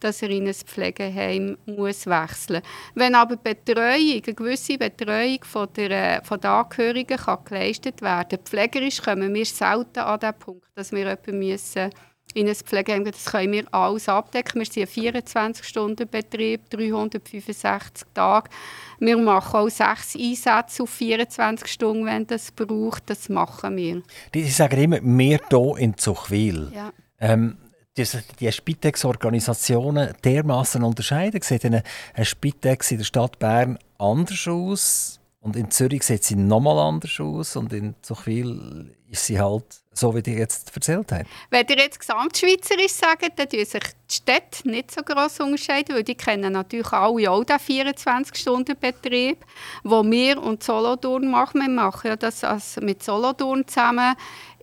dass 0.00 0.22
er 0.22 0.30
in 0.30 0.46
ein 0.46 0.54
Pflegeheim 0.54 1.58
muss 1.66 2.06
wechseln 2.06 2.62
muss. 2.62 2.70
Wenn 2.94 3.14
aber 3.14 3.36
Betreuung, 3.36 4.22
eine 4.24 4.34
gewisse 4.34 4.78
Betreuung 4.78 5.40
von 5.42 5.68
der, 5.74 5.97
von 6.22 6.40
der 6.40 6.50
Angehörigen 6.50 7.16
kann 7.16 7.44
geleistet 7.44 8.02
werden 8.02 8.38
pflegerisch 8.44 9.02
kommen 9.02 9.34
wir 9.34 9.46
selten 9.46 10.00
an 10.00 10.20
den 10.20 10.34
Punkt, 10.34 10.66
dass 10.74 10.92
wir 10.92 11.00
jemanden 11.00 11.38
müssen 11.38 11.90
in 12.34 12.48
ein 12.48 12.54
Pflegeheim 12.54 13.04
gehen. 13.04 13.12
Das 13.12 13.32
können 13.32 13.52
wir 13.52 13.74
alles 13.74 14.08
abdecken. 14.08 14.60
Wir 14.60 14.66
sind 14.66 15.14
ein 15.14 15.24
24-Stunden-Betrieb, 15.24 16.68
365 16.70 18.06
Tage. 18.14 18.50
Wir 18.98 19.16
machen 19.16 19.60
auch 19.60 19.68
sechs 19.68 20.14
Einsätze 20.16 20.82
auf 20.82 20.90
24 20.90 21.66
Stunden, 21.66 22.06
wenn 22.06 22.26
das 22.26 22.52
braucht. 22.52 23.08
Das 23.08 23.28
machen 23.28 23.76
wir. 23.76 24.02
Die 24.34 24.44
sagen 24.50 24.78
immer, 24.78 25.00
mehr 25.00 25.40
hier 25.48 25.76
in 25.78 25.96
Zuchwil. 25.96 26.70
Ja. 26.74 26.92
Ähm, 27.20 27.56
die, 27.96 28.52
Spitex-Organisationen 28.52 30.14
dermaßen 30.24 30.82
unterscheiden? 30.84 31.40
Sieht 31.42 31.64
eine 31.64 31.82
Spitex 32.22 32.92
in 32.92 32.98
der 32.98 33.04
Stadt 33.04 33.38
Bern 33.38 33.78
anders 33.98 34.46
aus? 34.46 35.17
Und 35.40 35.56
in 35.56 35.70
Zürich 35.70 36.02
sieht 36.02 36.24
sie 36.24 36.36
nochmal 36.36 36.78
anders 36.78 37.20
aus 37.20 37.56
und 37.56 37.72
in 37.72 37.94
Zuchwil 38.02 38.96
ist 39.10 39.26
sie 39.26 39.40
halt 39.40 39.64
so, 39.92 40.14
wie 40.14 40.30
ihr 40.30 40.38
jetzt 40.38 40.74
erzählt 40.74 41.10
habt. 41.10 41.26
Wenn 41.50 41.66
ihr 41.66 41.78
jetzt 41.78 41.98
gesamtschweizerisch 41.98 42.92
sagt, 42.92 43.36
dann 43.36 43.48
tun 43.48 43.64
sich 43.64 43.82
die 43.82 44.14
Städte 44.14 44.68
nicht 44.68 44.92
so 44.92 45.02
gross 45.02 45.40
unterscheiden, 45.40 45.96
weil 45.96 46.04
die 46.04 46.14
kennen 46.14 46.52
natürlich 46.52 46.92
alle 46.92 47.30
auch 47.30 47.42
den 47.42 47.56
24-Stunden-Betrieb, 47.56 49.44
den 49.84 50.10
wir 50.12 50.42
und 50.42 50.62
Solothurn 50.62 51.28
machen. 51.28 51.62
Wir 51.62 51.68
machen 51.68 52.08
ja 52.08 52.16
das 52.16 52.76
mit 52.80 53.02
Solothurn 53.02 53.66
zusammen 53.66 54.14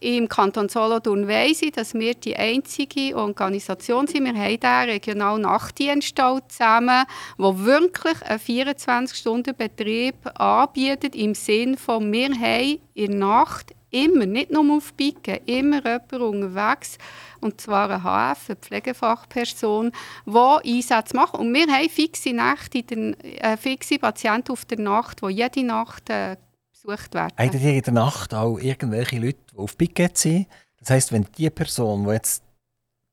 im 0.01 0.27
Kanton 0.29 0.69
Solothurn 0.69 1.27
weiss 1.27 1.62
ich, 1.62 1.71
dass 1.71 1.93
wir 1.93 2.13
die 2.13 2.36
einzige 2.36 3.15
Organisation 3.15 4.05
sind. 4.08 4.25
Wir 4.25 4.36
haben 4.36 4.60
den 4.60 4.89
regionalen 4.89 5.41
Nachtdienst 5.43 6.15
zusammen, 6.15 7.05
der 7.39 7.65
wirklich 7.65 8.21
einen 8.21 8.39
24-Stunden-Betrieb 8.39 10.15
anbietet, 10.39 11.15
im 11.15 11.34
Sinne 11.34 11.77
von, 11.77 12.12
wir 12.12 12.29
haben 12.29 12.79
in 12.93 13.12
der 13.12 13.19
Nacht 13.19 13.73
immer, 13.95 14.25
nicht 14.25 14.51
nur 14.51 14.77
auf 14.77 14.95
Piken, 14.97 15.39
immer 15.45 15.77
jemand 15.77 16.13
unterwegs, 16.13 16.97
und 17.39 17.62
zwar 17.62 17.89
eine 17.89 18.03
HF, 18.03 18.49
eine 18.49 18.55
Pflegefachperson, 18.58 19.91
die 20.25 20.75
Einsätze 20.75 21.15
macht. 21.15 21.36
Und 21.36 21.53
wir 21.53 21.67
haben 21.67 21.89
fixe, 21.89 22.34
Nächte, 22.34 22.79
äh, 22.89 23.58
fixe 23.58 23.99
Patienten 23.99 24.51
auf 24.51 24.65
der 24.65 24.79
Nacht, 24.79 25.21
die 25.21 25.27
jede 25.27 25.63
Nacht 25.63 26.10
äh, 26.10 26.38
besucht 26.71 27.13
werden. 27.13 27.34
Habt 27.38 27.53
ihr 27.53 27.73
in 27.73 27.81
der 27.81 27.93
Nacht 27.93 28.34
auch 28.34 28.58
irgendwelche 28.58 29.19
Leute, 29.19 29.39
die 29.51 29.58
auf 29.58 29.77
Picket 29.77 30.17
sind? 30.17 30.47
Das 30.79 30.89
heisst, 30.89 31.12
wenn 31.12 31.25
die 31.38 31.49
Person, 31.49 32.05
die 32.05 32.12
jetzt 32.12 32.43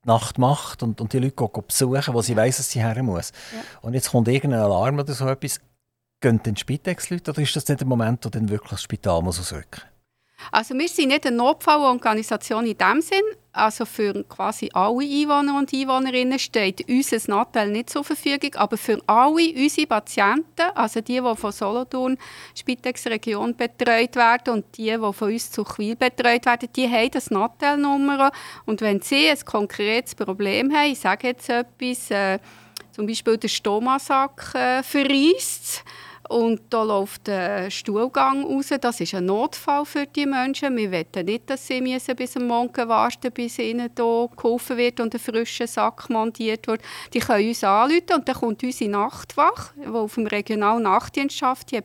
die 0.04 0.08
Nacht 0.08 0.38
macht 0.38 0.82
und, 0.82 1.00
und 1.00 1.12
die 1.12 1.18
Leute 1.18 1.36
gehen 1.36 1.64
besuchen, 1.66 2.14
wo 2.14 2.22
sie 2.22 2.36
weiss, 2.36 2.56
dass 2.56 2.70
sie 2.70 2.80
her 2.80 3.02
muss, 3.02 3.32
ja. 3.54 3.60
und 3.82 3.94
jetzt 3.94 4.10
kommt 4.10 4.28
irgendein 4.28 4.60
Alarm 4.60 4.98
oder 4.98 5.12
so 5.12 5.28
etwas, 5.28 5.60
gehen 6.20 6.40
dann 6.42 6.56
Spitex-Leute 6.56 7.30
oder 7.30 7.40
ist 7.40 7.54
das 7.54 7.68
nicht 7.68 7.80
der 7.80 7.86
Moment, 7.86 8.24
wo 8.24 8.28
dann 8.28 8.48
wirklich 8.48 8.70
das 8.70 8.82
Spital 8.82 9.22
muss 9.22 9.38
ausrücken 9.38 9.82
also 10.50 10.74
wir 10.74 10.88
sind 10.88 11.08
nicht 11.08 11.26
eine 11.26 11.36
Notfallorganisation 11.36 12.66
in 12.66 12.76
dem 12.76 13.00
Sinn. 13.00 13.22
Also 13.54 13.84
für 13.84 14.24
quasi 14.24 14.70
alle 14.72 15.04
Einwohner 15.04 15.58
und 15.58 15.74
Einwohnerinnen 15.74 16.38
steht 16.38 16.88
unser 16.88 17.18
Nattel 17.30 17.68
nicht 17.68 17.90
zur 17.90 18.02
Verfügung, 18.02 18.54
aber 18.54 18.78
für 18.78 18.98
alle 19.06 19.52
unsere 19.54 19.86
Patienten, 19.86 20.70
also 20.74 21.02
die, 21.02 21.20
die 21.20 21.36
von 21.36 21.52
Solothurn 21.52 22.16
Spitex-Region 22.54 23.54
betreut 23.54 24.16
werden 24.16 24.54
und 24.54 24.64
die, 24.78 24.90
die 24.90 25.12
von 25.12 25.32
uns 25.32 25.50
zu 25.50 25.64
Quil 25.64 25.96
betreut 25.96 26.46
werden, 26.46 26.70
die 26.74 26.88
haben 26.88 27.10
das 27.10 27.30
Nattel-Nummer. 27.30 28.32
Und 28.64 28.80
wenn 28.80 29.02
sie 29.02 29.28
ein 29.28 29.44
konkretes 29.44 30.14
Problem 30.14 30.74
haben, 30.74 30.92
ich 30.92 31.00
sage 31.00 31.28
jetzt 31.28 31.50
etwas, 31.50 32.10
äh, 32.10 32.38
zum 32.92 33.06
Beispiel 33.06 33.36
der 33.36 33.48
Stomasack 33.48 34.54
äh, 34.54 34.82
verreist, 34.82 35.84
und 36.28 36.60
da 36.70 36.82
läuft 36.82 37.26
der 37.26 37.70
Stuhlgang 37.70 38.44
raus. 38.44 38.70
Das 38.80 39.00
ist 39.00 39.14
ein 39.14 39.26
Notfall 39.26 39.84
für 39.84 40.06
die 40.06 40.26
Menschen. 40.26 40.76
Wir 40.76 40.90
wollen 40.92 41.26
nicht, 41.26 41.50
dass 41.50 41.66
sie 41.66 41.80
bis 42.16 42.36
am 42.36 42.46
Morgen 42.46 42.88
warten 42.88 43.32
bis 43.32 43.58
ihnen 43.58 43.90
hier 43.96 44.28
geholfen 44.36 44.76
wird 44.76 45.00
und 45.00 45.14
ein 45.14 45.20
frischer 45.20 45.66
Sack 45.66 46.08
montiert 46.10 46.66
wird. 46.66 46.82
Die 47.12 47.18
können 47.18 47.48
uns 47.48 47.64
anrufen 47.64 48.14
und 48.14 48.28
dann 48.28 48.36
kommt 48.36 48.62
unsere 48.62 48.90
Nachtwache, 48.90 49.74
die 49.76 49.88
auf 49.88 50.14
dem 50.14 50.26
regionalen 50.26 50.84
Nachtdienst 50.84 51.36
schafft, 51.36 51.72
die 51.72 51.80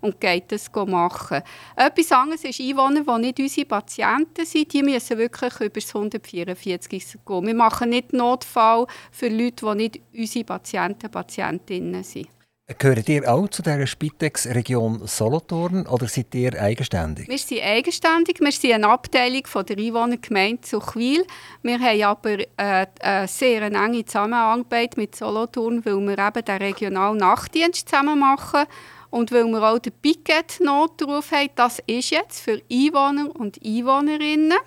und 0.00 0.20
geht 0.20 0.52
das 0.52 0.70
machen. 0.72 1.42
Etwas 1.76 2.12
anderes 2.12 2.44
ist 2.44 2.60
Einwohner, 2.60 3.02
die 3.02 3.26
nicht 3.26 3.40
unsere 3.40 3.66
Patienten 3.66 4.46
sind. 4.46 4.72
Die 4.72 4.82
müssen 4.82 5.18
wirklich 5.18 5.54
über 5.60 5.80
das 5.80 5.94
144 5.94 7.18
gehen. 7.26 7.46
Wir 7.46 7.54
machen 7.54 7.90
nicht 7.90 8.12
Notfall 8.12 8.86
für 9.10 9.28
Leute, 9.28 9.66
die 9.66 9.74
nicht 9.74 10.00
unsere 10.14 10.44
Patienten, 10.44 11.10
Patientinnen 11.10 12.04
sind. 12.04 12.28
Gehört 12.76 13.08
ihr 13.08 13.32
auch 13.32 13.48
zu 13.48 13.62
dieser 13.62 13.86
Spitex-Region 13.86 15.06
Solothurn 15.06 15.86
oder 15.86 16.06
seid 16.06 16.34
ihr 16.34 16.52
eigenständig? 16.60 17.26
Wir 17.26 17.38
sind 17.38 17.62
eigenständig. 17.62 18.40
Wir 18.40 18.52
sind 18.52 18.74
eine 18.74 18.88
Abteilung 18.90 19.46
von 19.46 19.64
der 19.64 19.78
Einwohnergemeinde 19.78 20.60
Zuchwil. 20.60 21.24
Wir 21.62 21.80
haben 21.80 22.02
aber 22.02 22.40
äh, 22.58 22.86
eine 23.00 23.26
sehr 23.26 23.62
enge 23.62 24.04
Zusammenarbeit 24.04 24.98
mit 24.98 25.16
Solothurn, 25.16 25.82
weil 25.86 25.98
wir 25.98 26.18
eben 26.18 26.44
den 26.44 26.56
regionalen 26.58 27.16
Nachtdienst 27.16 27.88
zusammen 27.88 28.18
machen 28.18 28.66
und 29.08 29.32
weil 29.32 29.46
wir 29.46 29.62
auch 29.62 29.78
den 29.78 29.94
Picket-Notruf 30.02 31.32
haben. 31.32 31.48
Das 31.54 31.78
ist 31.86 32.10
jetzt 32.10 32.40
für 32.40 32.60
Einwohner 32.70 33.34
und 33.34 33.64
Einwohnerinnen 33.64 34.58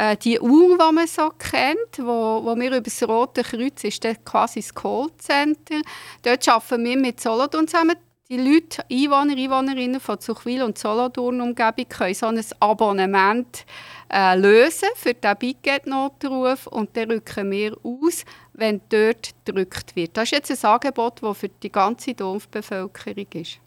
äh, 0.00 0.16
die 0.16 0.40
Uhr, 0.40 0.78
die 0.78 0.94
man 0.94 1.06
so 1.06 1.28
kennt, 1.38 1.98
wo, 1.98 2.42
wo 2.42 2.56
wir 2.56 2.68
über 2.68 2.80
das 2.80 3.02
Rote 3.02 3.42
Kreuz 3.42 3.84
ist, 3.84 4.02
quasi 4.24 4.60
das 4.60 4.74
Callcenter. 4.74 5.82
Dort 6.22 6.48
arbeiten 6.48 6.84
wir 6.84 6.96
mit 6.96 7.20
Solothurn 7.20 7.68
zusammen. 7.68 7.96
Die 8.30 8.38
Leute, 8.38 8.82
Einwohner, 8.90 9.36
Einwohnerinnen 9.36 10.00
von 10.00 10.18
Zuchwil 10.18 10.62
und 10.62 10.78
Solothurn-Umgebung 10.78 11.88
können 11.88 12.14
so 12.14 12.26
ein 12.26 12.40
Abonnement 12.60 13.66
äh, 14.10 14.36
lösen 14.36 14.88
für 14.94 15.12
den 15.12 15.36
Biget-Notruf 15.36 16.66
und 16.68 16.96
dann 16.96 17.10
rücken 17.10 17.50
wir 17.50 17.76
aus, 17.82 18.24
wenn 18.54 18.80
dort 18.88 19.34
gedrückt 19.44 19.96
wird. 19.96 20.16
Das 20.16 20.24
ist 20.24 20.48
jetzt 20.48 20.64
ein 20.64 20.70
Angebot, 20.70 21.22
das 21.22 21.38
für 21.38 21.48
die 21.48 21.72
ganze 21.72 22.14
Dorfbevölkerung 22.14 23.26
ist. 23.34 23.58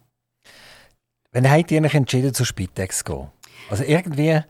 Wann 1.34 1.52
habt 1.52 1.70
ihr 1.72 1.84
euch 1.84 1.94
entschieden, 1.94 2.34
zur 2.34 2.46
Spitex 2.46 3.00
zu 3.00 3.04
gehen? 3.04 3.28
Also 3.70 3.84
irgendwie 3.84 4.42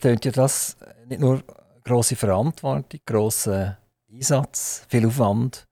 tönt 0.00 0.24
ja 0.24 0.32
das 0.32 0.76
nicht 1.08 1.20
nur 1.20 1.42
grosse 1.84 2.16
Verantwortung, 2.16 3.00
grosser 3.06 3.78
Einsatz, 4.12 4.84
viel 4.88 5.06
Aufwand. 5.06 5.66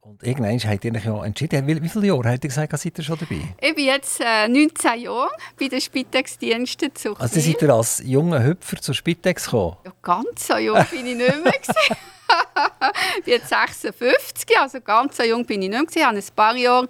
Und 0.00 0.20
irgendwann 0.24 0.58
habt 0.58 0.84
ihr 0.84 0.92
euch 0.92 1.04
ja 1.04 1.24
entschieden. 1.24 1.64
Wie, 1.68 1.80
wie 1.80 1.88
viele 1.88 2.08
Jahre 2.08 2.30
habt 2.30 2.42
ihr 2.42 2.48
gesagt, 2.48 2.76
seid 2.76 2.98
ihr 2.98 3.04
schon 3.04 3.18
dabei? 3.20 3.40
Ich 3.60 3.74
bin 3.74 3.84
jetzt 3.84 4.20
äh, 4.20 4.48
19 4.48 5.00
Jahre 5.00 5.30
bei 5.56 5.68
den 5.68 5.80
Spitex-Diensten 5.80 6.92
zu 6.92 7.16
Also 7.16 7.38
seid 7.38 7.62
ihr 7.62 7.70
als 7.70 8.02
junger 8.04 8.42
Hüpfer 8.42 8.78
zur 8.80 8.96
Spitex 8.96 9.44
gekommen? 9.44 9.76
Ja, 9.84 9.92
ganz 10.02 10.48
so 10.48 10.56
jung 10.56 10.84
bin 10.90 11.06
ich 11.06 11.16
nicht 11.16 11.44
mehr. 11.44 11.52
ich 13.18 13.24
bin 13.24 13.34
jetzt 13.34 13.48
56, 13.48 14.58
also 14.58 14.80
ganz 14.80 15.16
so 15.16 15.22
jung 15.22 15.46
bin 15.46 15.62
ich 15.62 15.68
nicht 15.68 15.94
mehr. 15.94 15.96
Ich 15.96 16.04
habe 16.04 16.16
ein 16.16 16.24
paar 16.34 16.56
Jahre 16.56 16.88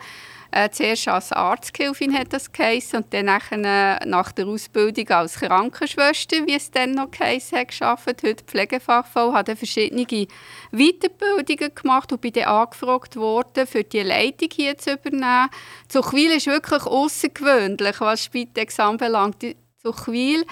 äh, 0.53 0.71
zuerst 0.71 1.09
als 1.09 1.33
Arzthilfin 1.33 2.17
hat 2.17 2.33
das 2.33 2.53
geheißen, 2.53 3.03
und 3.03 3.15
dann 3.15 3.27
nachher, 3.27 4.01
äh, 4.03 4.07
nach 4.07 4.33
der 4.33 4.47
Ausbildung 4.47 5.09
als 5.09 5.41
Krankenschwester, 5.41 6.47
wie 6.47 6.55
es 6.55 6.71
dann 6.71 6.93
noch 6.93 7.11
geheißen 7.11 7.59
hat, 7.59 7.69
gearbeitet. 7.79 8.23
Heute 8.23 8.45
Pflegefachfrau, 8.45 9.33
habe 9.33 9.57
verschiedene 9.57 10.05
Weiterbildungen 10.71 11.75
gemacht 11.75 12.13
und 12.13 12.21
bin 12.21 12.33
dann 12.35 12.45
angefragt 12.45 13.17
worden, 13.17 13.67
für 13.67 13.83
die 13.83 14.03
Leitung 14.03 14.51
hier 14.53 14.77
zu 14.77 14.93
übernehmen. 14.93 15.49
Zuchwil 15.89 16.33
ist 16.33 16.47
wirklich 16.47 16.83
außergewöhnlich, 16.83 18.01
was 18.01 18.25
Spitex 18.25 18.79
anbelangt. 18.79 19.45
Zuchwil, 19.83 20.45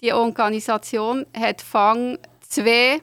die 0.00 0.12
Organisation 0.12 1.26
hat 1.36 1.62
Fang 1.62 2.16
zwei, 2.40 3.02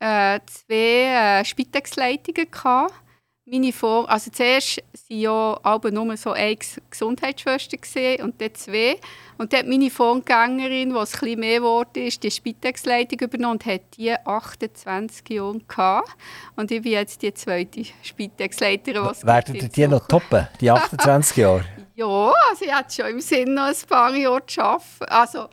äh, 0.00 0.40
zwei 0.46 1.40
äh, 1.40 1.44
Spitex-Leitungen 1.44 2.50
gehabt 2.50 3.03
meine 3.46 3.72
Vor 3.72 4.08
also 4.08 4.30
zuerst 4.30 4.78
waren 4.78 5.18
ja 5.20 5.60
aber 5.62 5.90
nur 5.90 6.16
so 6.16 6.32
eine 6.32 6.56
Gesundheitsschwester 6.90 8.22
und 8.22 8.40
dann 8.40 8.54
zwei. 8.54 8.96
Und 9.36 9.52
dann 9.52 9.60
hat 9.60 9.68
meine 9.68 9.90
Vorgängerin, 9.90 10.90
die 10.90 10.96
es 10.96 11.14
etwas 11.14 11.36
mehr 11.36 11.58
geworden 11.58 12.06
ist, 12.06 12.22
die 12.22 12.30
Spitex-Leitung 12.30 13.18
übernommen 13.20 13.54
und 13.54 13.66
hat 13.66 13.82
die 13.96 14.12
28 14.12 15.28
Jahre 15.28 15.58
gehabt. 15.58 16.16
Und 16.56 16.70
ich 16.70 16.82
bin 16.82 16.92
jetzt 16.92 17.20
die 17.20 17.34
zweite 17.34 17.84
Spitex-Leiterin. 18.02 19.10
Werden 19.22 19.70
die 19.74 19.88
noch 19.88 20.06
toppen, 20.06 20.48
die 20.60 20.70
28 20.70 21.36
Jahre? 21.36 21.64
Ja, 21.96 22.06
also 22.50 22.64
ich 22.64 22.76
hätte 22.76 22.92
schon 22.92 23.06
im 23.06 23.20
Sinn, 23.20 23.54
noch 23.54 23.66
ein 23.68 23.74
paar 23.88 24.12
Jahre 24.16 24.44
zu 24.46 24.60
arbeiten. 24.60 25.04
Also, 25.06 25.46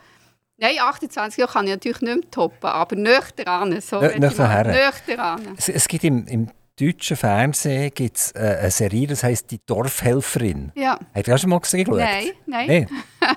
nein, 0.56 0.74
28 0.80 1.38
Jahre 1.38 1.52
kann 1.52 1.66
ich 1.66 1.70
natürlich 1.70 2.00
nicht 2.00 2.16
mehr 2.16 2.30
toppen, 2.32 2.68
aber 2.68 2.96
nüchtern. 2.96 3.80
So 3.80 4.00
Nö- 4.00 4.18
nüchtern 4.18 4.50
her. 4.50 4.64
Nüchtern. 4.64 5.54
Es, 5.56 5.68
es 5.68 5.86
gibt 5.86 6.02
im, 6.02 6.26
im 6.26 6.50
deutschen 6.78 7.16
Fernsehen 7.16 7.90
gibt's, 7.94 8.32
äh, 8.32 8.58
eine 8.60 8.70
Serie, 8.70 9.06
das 9.06 9.22
heisst 9.22 9.50
«Die 9.50 9.60
Dorfhelferin». 9.64 10.72
Ja, 10.74 10.98
Habt 11.14 11.28
ihr 11.28 11.34
auch 11.34 11.38
schon 11.38 11.50
mal 11.50 11.60
gesehen? 11.60 11.86
nein, 11.90 12.26
nein. 12.46 12.66
Nein? 12.66 12.88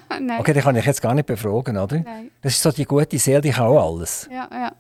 nein. 0.28 0.40
Okay, 0.40 0.54
die 0.54 0.62
kann 0.62 0.76
ich 0.76 0.86
jetzt 0.86 1.02
gar 1.02 1.14
nicht 1.14 1.26
befragen, 1.26 1.78
oder? 1.78 2.00
nein. 2.00 2.32
Das 2.42 2.54
ist 2.54 2.62
so 2.62 2.72
die 2.72 2.86
gute 2.86 3.18
Seele, 3.20 3.42
die 3.42 3.52
kann 3.52 3.66
auch 3.68 3.94
alles. 3.94 4.28
Ja, 4.32 4.48
ja, 4.52 4.72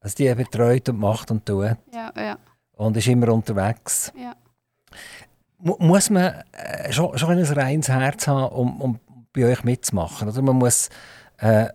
Also 0.00 0.16
die 0.16 0.34
betreut 0.34 0.88
und 0.88 0.98
macht 0.98 1.30
und 1.30 1.46
tut 1.46 1.76
ja, 1.92 2.12
ja, 2.16 2.38
und 2.72 2.96
ist 2.96 3.06
immer 3.06 3.28
unterwegs. 3.32 4.12
ja. 4.16 4.34
Mu 5.58 5.76
muss 5.78 6.10
man 6.10 6.42
äh, 6.52 6.92
schon, 6.92 7.16
schon 7.16 7.30
ein 7.38 7.44
reines 7.44 7.88
Herz 7.88 8.26
haben, 8.26 8.52
um, 8.54 8.80
um 8.82 9.00
bei 9.32 9.46
euch 9.46 9.64
mitzumachen? 9.64 10.28
Oder 10.28 10.42
man 10.42 10.56
muss 10.56 10.90
äh, 11.38 11.68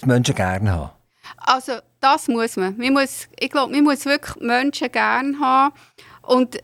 die 0.00 0.06
Menschen 0.06 0.34
gerne 0.36 0.70
haben? 0.72 0.90
Also, 1.38 1.72
das 2.02 2.28
muss 2.28 2.56
man. 2.56 2.76
man 2.76 2.92
muss, 2.92 3.28
ich 3.38 3.50
glaube, 3.50 3.72
man 3.72 3.84
muss 3.84 4.04
wirklich 4.04 4.36
Menschen 4.42 4.90
gerne 4.90 5.38
haben. 5.38 5.74
Und 6.22 6.58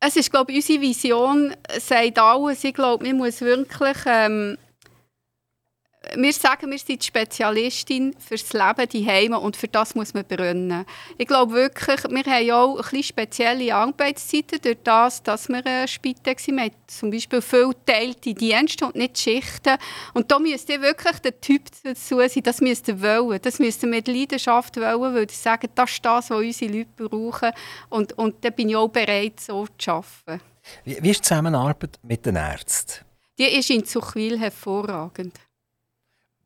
es 0.00 0.16
ist, 0.16 0.30
glaube 0.30 0.52
ich, 0.52 0.58
unsere 0.58 0.80
Vision 0.80 1.54
sagt 1.78 2.18
alles. 2.18 2.64
Ich 2.64 2.74
glaube, 2.74 3.06
man 3.06 3.16
muss 3.16 3.40
wirklich... 3.40 3.96
Ähm, 4.06 4.58
wir 6.16 6.32
sagen, 6.32 6.70
wir 6.70 6.78
sind 6.78 7.04
Spezialistin 7.04 8.14
fürs 8.18 8.52
Leben 8.54 8.88
die 8.90 9.06
Heime 9.06 9.38
und 9.38 9.54
für 9.54 9.68
das 9.68 9.94
muss 9.94 10.14
man 10.14 10.24
brennen. 10.24 10.86
Ich 11.18 11.26
glaube 11.26 11.52
wirklich, 11.52 12.04
wir 12.04 12.24
haben 12.24 12.50
auch 12.50 12.76
ein 12.76 12.82
bisschen 12.82 13.02
spezielle 13.02 13.74
Arbeitszeiten 13.74 14.60
durch 14.62 14.78
das, 14.82 15.22
dass 15.22 15.48
wir 15.50 15.64
äh, 15.66 15.86
Spitex 15.86 16.44
sind. 16.44 16.56
Wir 16.56 16.64
haben 16.64 16.74
zum 16.86 17.10
Beispiel 17.10 17.42
viel 17.42 17.68
geteilte 17.68 18.32
Dienste 18.32 18.86
und 18.86 18.96
nicht 18.96 19.18
Schichten. 19.18 19.76
Und 20.14 20.30
da 20.30 20.38
müsst 20.38 20.70
ihr 20.70 20.80
wirklich 20.80 21.18
der 21.18 21.38
Typ 21.38 21.64
dazu 21.84 22.16
sein, 22.16 22.42
das 22.44 22.62
müsst 22.62 22.88
ihr 22.88 23.00
wollen. 23.02 23.40
Das 23.42 23.58
müsst 23.58 23.82
ihr 23.82 23.88
mit 23.88 24.08
Leidenschaft 24.08 24.78
wollen, 24.78 25.14
weil 25.14 25.22
ihr 25.24 25.28
sagen, 25.28 25.68
das 25.74 25.90
ist 25.90 26.04
das, 26.04 26.30
was 26.30 26.38
unsere 26.38 26.72
Leute 26.72 26.90
brauchen. 26.96 27.50
Und, 27.90 28.16
und 28.16 28.42
da 28.42 28.48
bin 28.48 28.70
ich 28.70 28.76
auch 28.76 28.88
bereit, 28.88 29.38
so 29.38 29.66
zu 29.76 29.90
arbeiten. 29.90 30.42
Wie, 30.84 30.96
wie 31.02 31.10
ist 31.10 31.18
die 31.18 31.28
Zusammenarbeit 31.28 31.98
mit 32.02 32.24
den 32.24 32.36
Ärzten? 32.36 33.04
Die 33.38 33.44
ist 33.44 33.68
in 33.68 33.84
Zuchwil 33.84 34.38
hervorragend. 34.38 35.34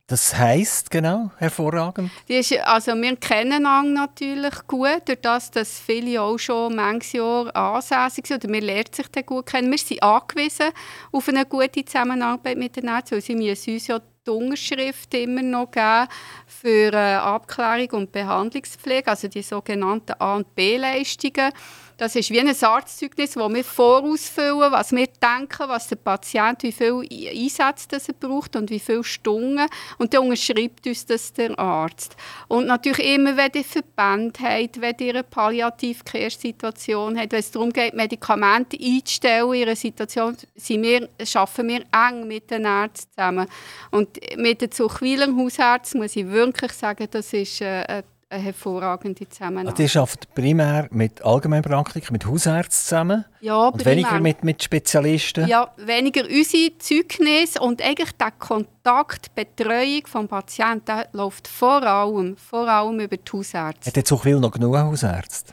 Das 0.07 0.37
heisst 0.37 0.91
genau, 0.91 1.31
hervorragend. 1.39 2.11
Ist, 2.29 2.53
also 2.59 2.95
wir 2.95 3.17
kennen 3.17 3.65
einander 3.65 4.03
natürlich 4.03 4.67
gut, 4.67 5.01
durch 5.07 5.23
das, 5.23 5.51
dass 5.51 5.81
viele 5.81 6.21
auch 6.21 6.37
schon 6.37 6.77
manches 6.77 7.15
Jahr 7.15 7.57
ansässig 7.57 8.27
sind 8.27 8.45
oder 8.45 8.53
man 8.53 8.61
lernt 8.61 8.95
sich 8.95 9.09
dann 9.09 9.25
gut 9.25 9.47
kennen. 9.47 9.71
Wir 9.71 9.79
sind 9.79 10.03
angewiesen 10.03 10.73
auf 11.11 11.27
eine 11.31 11.47
gute 11.47 11.87
Zusammenarbeit 11.87 12.59
mit 12.59 12.77
den 12.77 12.89
Ärzten, 12.89 13.15
weil 13.15 13.23
sie 13.23 13.35
müssen 13.35 13.73
uns 13.73 13.87
ja 13.87 13.99
die 14.27 14.31
Unterschrift 14.31 15.15
immer 15.15 15.43
noch 15.43 15.71
geben 15.71 16.09
für 16.47 16.93
äh, 16.93 17.15
Abklärung 17.15 18.03
und 18.03 18.13
Behandlungspflege, 18.13 19.09
also 19.09 19.29
die 19.29 19.43
sogenannten 19.43 20.17
A- 20.19 20.37
und 20.37 20.55
B-Leistungen. 20.55 21.51
Das 21.97 22.17
ist 22.17 22.31
wie 22.31 22.41
ein 22.41 22.49
Arztzeugnis, 22.49 23.33
das 23.33 23.53
wir 23.53 23.65
vorausfüllen, 23.65 24.73
was 24.73 24.91
wir 24.91 25.07
denken, 25.07 25.69
was 25.69 25.87
der 25.87 25.97
Patient, 25.97 26.63
wie 26.65 26.73
viel 26.73 27.07
Einsätze 27.11 27.87
das 27.89 28.09
er 28.09 28.15
braucht 28.15 28.57
und 28.57 28.71
wie 28.71 28.81
viele 28.81 29.05
Stunden. 29.05 29.67
Und 29.99 30.13
dann 30.13 30.25
unterschreibt 30.25 30.87
uns 30.87 31.07
das 31.07 31.33
der 31.33 31.57
Arzt. 31.57 32.17
Und 32.49 32.67
natürlich 32.67 33.15
immer, 33.15 33.37
wenn 33.37 33.53
ihr 33.55 33.65
Verband 33.65 34.41
habt, 34.41 34.81
wenn 34.81 34.97
ihr 34.99 35.15
eine 35.15 35.23
Palliativ-Care-Situation 35.23 37.19
habt, 37.19 37.33
wenn 37.33 37.39
es 37.41 37.53
darum 37.53 37.73
geht, 37.73 37.95
Medikamente 37.95 38.77
einzustellen 38.77 39.55
in 39.55 39.63
einer 39.63 39.77
Situation, 39.77 40.37
sind 40.57 40.83
wir, 40.83 41.09
arbeiten 41.35 41.69
wir 41.69 41.85
eng 41.93 42.27
mit 42.27 42.51
den 42.51 42.65
Ärzten 42.65 43.11
zusammen. 43.13 43.47
Und 43.93 44.19
mit 44.37 44.61
den 44.61 44.73
Zuchwiler 44.73 45.29
Hausärzten 45.37 46.01
muss 46.01 46.17
ich 46.17 46.27
wirklich 46.27 46.73
sagen, 46.73 47.07
das 47.11 47.33
ist 47.33 47.61
äh, 47.61 47.85
eine 47.87 48.05
eine 48.35 48.43
hervorragende 48.43 49.29
Zusammenarbeit. 49.29 49.81
Also 49.81 49.97
ihr 49.97 50.03
arbeitet 50.03 50.35
primär 50.35 50.89
mit 50.91 51.25
Allgemeinpraktikern, 51.25 52.13
mit 52.13 52.27
Hausärzten 52.27 52.85
zusammen 52.85 53.25
ja, 53.41 53.69
und 53.69 53.85
weniger 53.85 54.09
primär. 54.09 54.23
mit, 54.23 54.45
mit 54.45 54.63
Spezialisten? 54.63 55.47
Ja, 55.47 55.71
weniger 55.77 56.25
unsere 56.25 56.77
Zeugnisse 56.79 57.61
und 57.61 57.83
eigentlich 57.83 58.13
der 58.13 58.33
Kontakt, 58.33 59.27
die 59.27 59.45
Betreuung 59.45 60.03
des 60.03 60.29
Patienten, 60.29 61.03
läuft 61.13 61.49
vor 61.49 61.83
allem, 61.83 62.37
vor 62.37 62.69
allem 62.69 63.01
über 63.01 63.17
die 63.17 63.33
Hausärzte. 63.33 63.87
Hat 63.87 63.97
jetzt 63.97 64.09
Zuchwil 64.09 64.41
noch 64.41 64.51
genug 64.51 64.77
Hausärzte? 64.77 65.53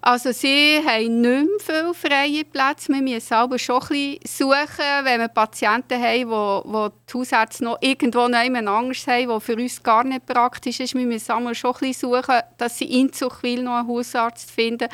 Also 0.00 0.32
sie 0.32 0.80
haben 0.86 1.20
nicht 1.20 1.68
mehr 1.68 1.92
viele 1.92 1.94
freie 1.94 2.44
Plätze. 2.44 2.92
Wir 2.92 3.02
müssen 3.02 3.34
aber 3.34 3.58
schon 3.58 3.82
ein 3.82 3.88
bisschen 3.88 4.18
suchen, 4.26 5.04
wenn 5.04 5.20
wir 5.20 5.28
Patienten 5.28 6.00
haben, 6.00 6.30
wo 6.30 6.88
die 6.88 7.14
Hausärzte 7.14 7.64
noch 7.64 7.78
irgendwo 7.80 8.28
jemand 8.28 8.68
anders 8.68 9.06
haben, 9.06 9.28
was 9.28 9.44
für 9.44 9.56
uns 9.56 9.82
gar 9.82 10.04
nicht 10.04 10.24
praktisch 10.24 10.80
ist. 10.80 10.94
Wir 10.94 11.04
müssen 11.04 11.54
schon 11.54 11.74
ein 11.74 11.80
bisschen 11.80 11.92
suchen, 11.92 12.40
dass 12.56 12.78
sie 12.78 13.00
in 13.00 13.12
Zuchwil 13.12 13.62
noch 13.62 13.78
einen 13.78 13.88
Hausarzt 13.88 14.50
finden. 14.50 14.88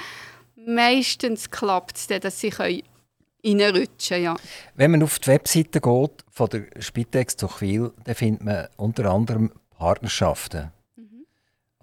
Meistens 0.57 1.51
klappt 1.51 1.97
es 1.97 2.07
dann, 2.07 2.21
dass 2.21 2.41
sie 2.41 2.51
können. 2.51 2.83
Ja. 3.43 4.37
Wenn 4.75 4.91
man 4.91 5.03
auf 5.03 5.19
die 5.19 5.27
Webseite 5.27 5.81
geht 5.83 6.25
von 6.31 6.49
der 6.49 6.65
Spitex 6.79 7.37
Zuchwil, 7.37 7.93
dann 8.05 8.15
findet 8.15 8.43
man 8.43 8.69
unter 8.79 9.13
anderem 9.13 9.53
Partnerschaften. 9.77 10.73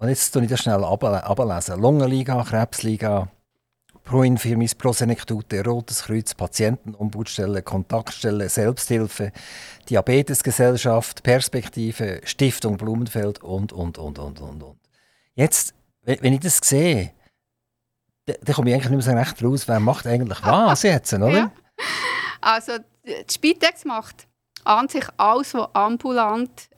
Und 0.02 0.08
jetzt 0.08 0.32
tue 0.32 0.42
ich 0.42 0.50
das 0.50 0.58
schnell 0.58 0.82
ablesen. 0.82 1.80
Lungenliga, 1.80 2.42
Krebsliga, 2.42 3.28
Proinfirmis, 4.02 4.74
Prosenektute, 4.74 5.64
Rotes 5.64 6.02
Kreuz, 6.02 6.34
Patientenombudsstelle, 6.34 7.62
Kontaktstelle, 7.62 8.48
Selbsthilfe, 8.48 9.30
Diabetesgesellschaft, 9.88 11.22
Perspektive, 11.22 12.20
Stiftung 12.24 12.78
Blumenfeld 12.78 13.44
und, 13.44 13.72
und, 13.72 13.96
und, 13.96 14.18
und, 14.18 14.40
und, 14.40 14.62
und. 14.64 14.80
Jetzt, 15.36 15.72
wenn 16.02 16.32
ich 16.32 16.40
das 16.40 16.56
sehe, 16.56 17.12
dann 18.26 18.56
komme 18.56 18.70
ich 18.70 18.74
eigentlich 18.74 18.90
nicht 18.90 19.06
mehr 19.06 19.14
so 19.14 19.16
recht 19.16 19.44
raus, 19.44 19.68
wer 19.68 19.78
macht 19.78 20.08
eigentlich 20.08 20.44
was 20.44 20.82
jetzt, 20.82 21.12
oder? 21.12 21.30
Ja. 21.30 21.52
Also 22.40 22.72
die 23.06 23.32
Spitex 23.32 23.84
macht 23.84 24.26
an 24.64 24.88
sich 24.88 25.04
alles, 25.16 25.54
was 25.54 25.68
ambulant, 25.74 26.70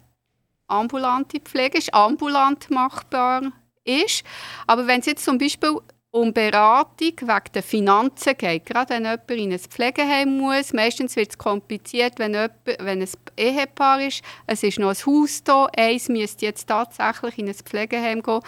ambulante 0.74 1.40
Pflege 1.40 1.78
ist, 1.78 1.94
ambulant 1.94 2.70
machbar 2.70 3.52
ist. 3.84 4.24
Aber 4.66 4.86
wenn 4.86 5.00
es 5.00 5.06
jetzt 5.06 5.24
zum 5.24 5.38
Beispiel 5.38 5.78
um 6.14 6.32
Beratung 6.32 7.12
wegen 7.22 7.52
der 7.54 7.62
Finanzen 7.64 8.36
geht, 8.38 8.66
gerade 8.66 8.94
wenn 8.94 9.02
jemand 9.02 9.30
in 9.32 9.52
ein 9.52 9.58
Pflegeheim 9.58 10.38
muss, 10.38 10.72
meistens 10.72 11.16
wird 11.16 11.30
es 11.30 11.38
kompliziert, 11.38 12.20
wenn, 12.20 12.34
jemand, 12.34 12.52
wenn 12.64 13.02
ein 13.02 13.08
Ehepaar 13.36 14.00
ist, 14.00 14.22
es 14.46 14.62
ist 14.62 14.78
noch 14.78 14.90
ein 14.90 15.06
Haus 15.06 15.42
da, 15.42 15.66
eins 15.76 16.08
müsste 16.08 16.46
jetzt 16.46 16.68
tatsächlich 16.68 17.38
in 17.38 17.48
ein 17.48 17.54
Pflegeheim 17.54 18.22
gehen, 18.22 18.38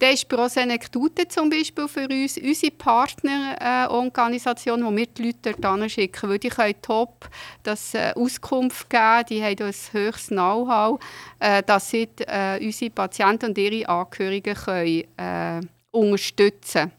dann 0.00 0.14
ist 0.14 0.28
Prosenektute 0.28 1.28
zum 1.28 1.48
Beispiel 1.48 1.86
für 1.86 2.08
uns 2.08 2.38
unsere 2.38 2.72
Partnerorganisation, 2.72 4.84
wo 4.84 4.90
wir 4.90 5.06
die 5.06 5.26
Leute 5.26 5.54
dort 5.60 5.90
schicken, 5.92 6.28
weil 6.28 6.40
die 6.40 6.48
können 6.48 6.82
top 6.82 7.28
das 7.62 7.94
äh, 7.94 8.12
Auskunft 8.16 8.90
geben, 8.90 9.26
die 9.28 9.44
haben 9.44 9.66
ein 9.66 9.74
höchstes 9.92 10.26
Know-how, 10.26 10.98
äh, 11.38 11.62
dass 11.62 11.88
sie 11.88 12.08
äh, 12.26 12.58
unsere 12.60 12.90
Patienten 12.90 13.50
und 13.50 13.58
ihre 13.58 13.88
Angehörigen 13.88 14.56
können, 14.56 15.04
äh, 15.16 15.60
unterstützen 15.92 16.90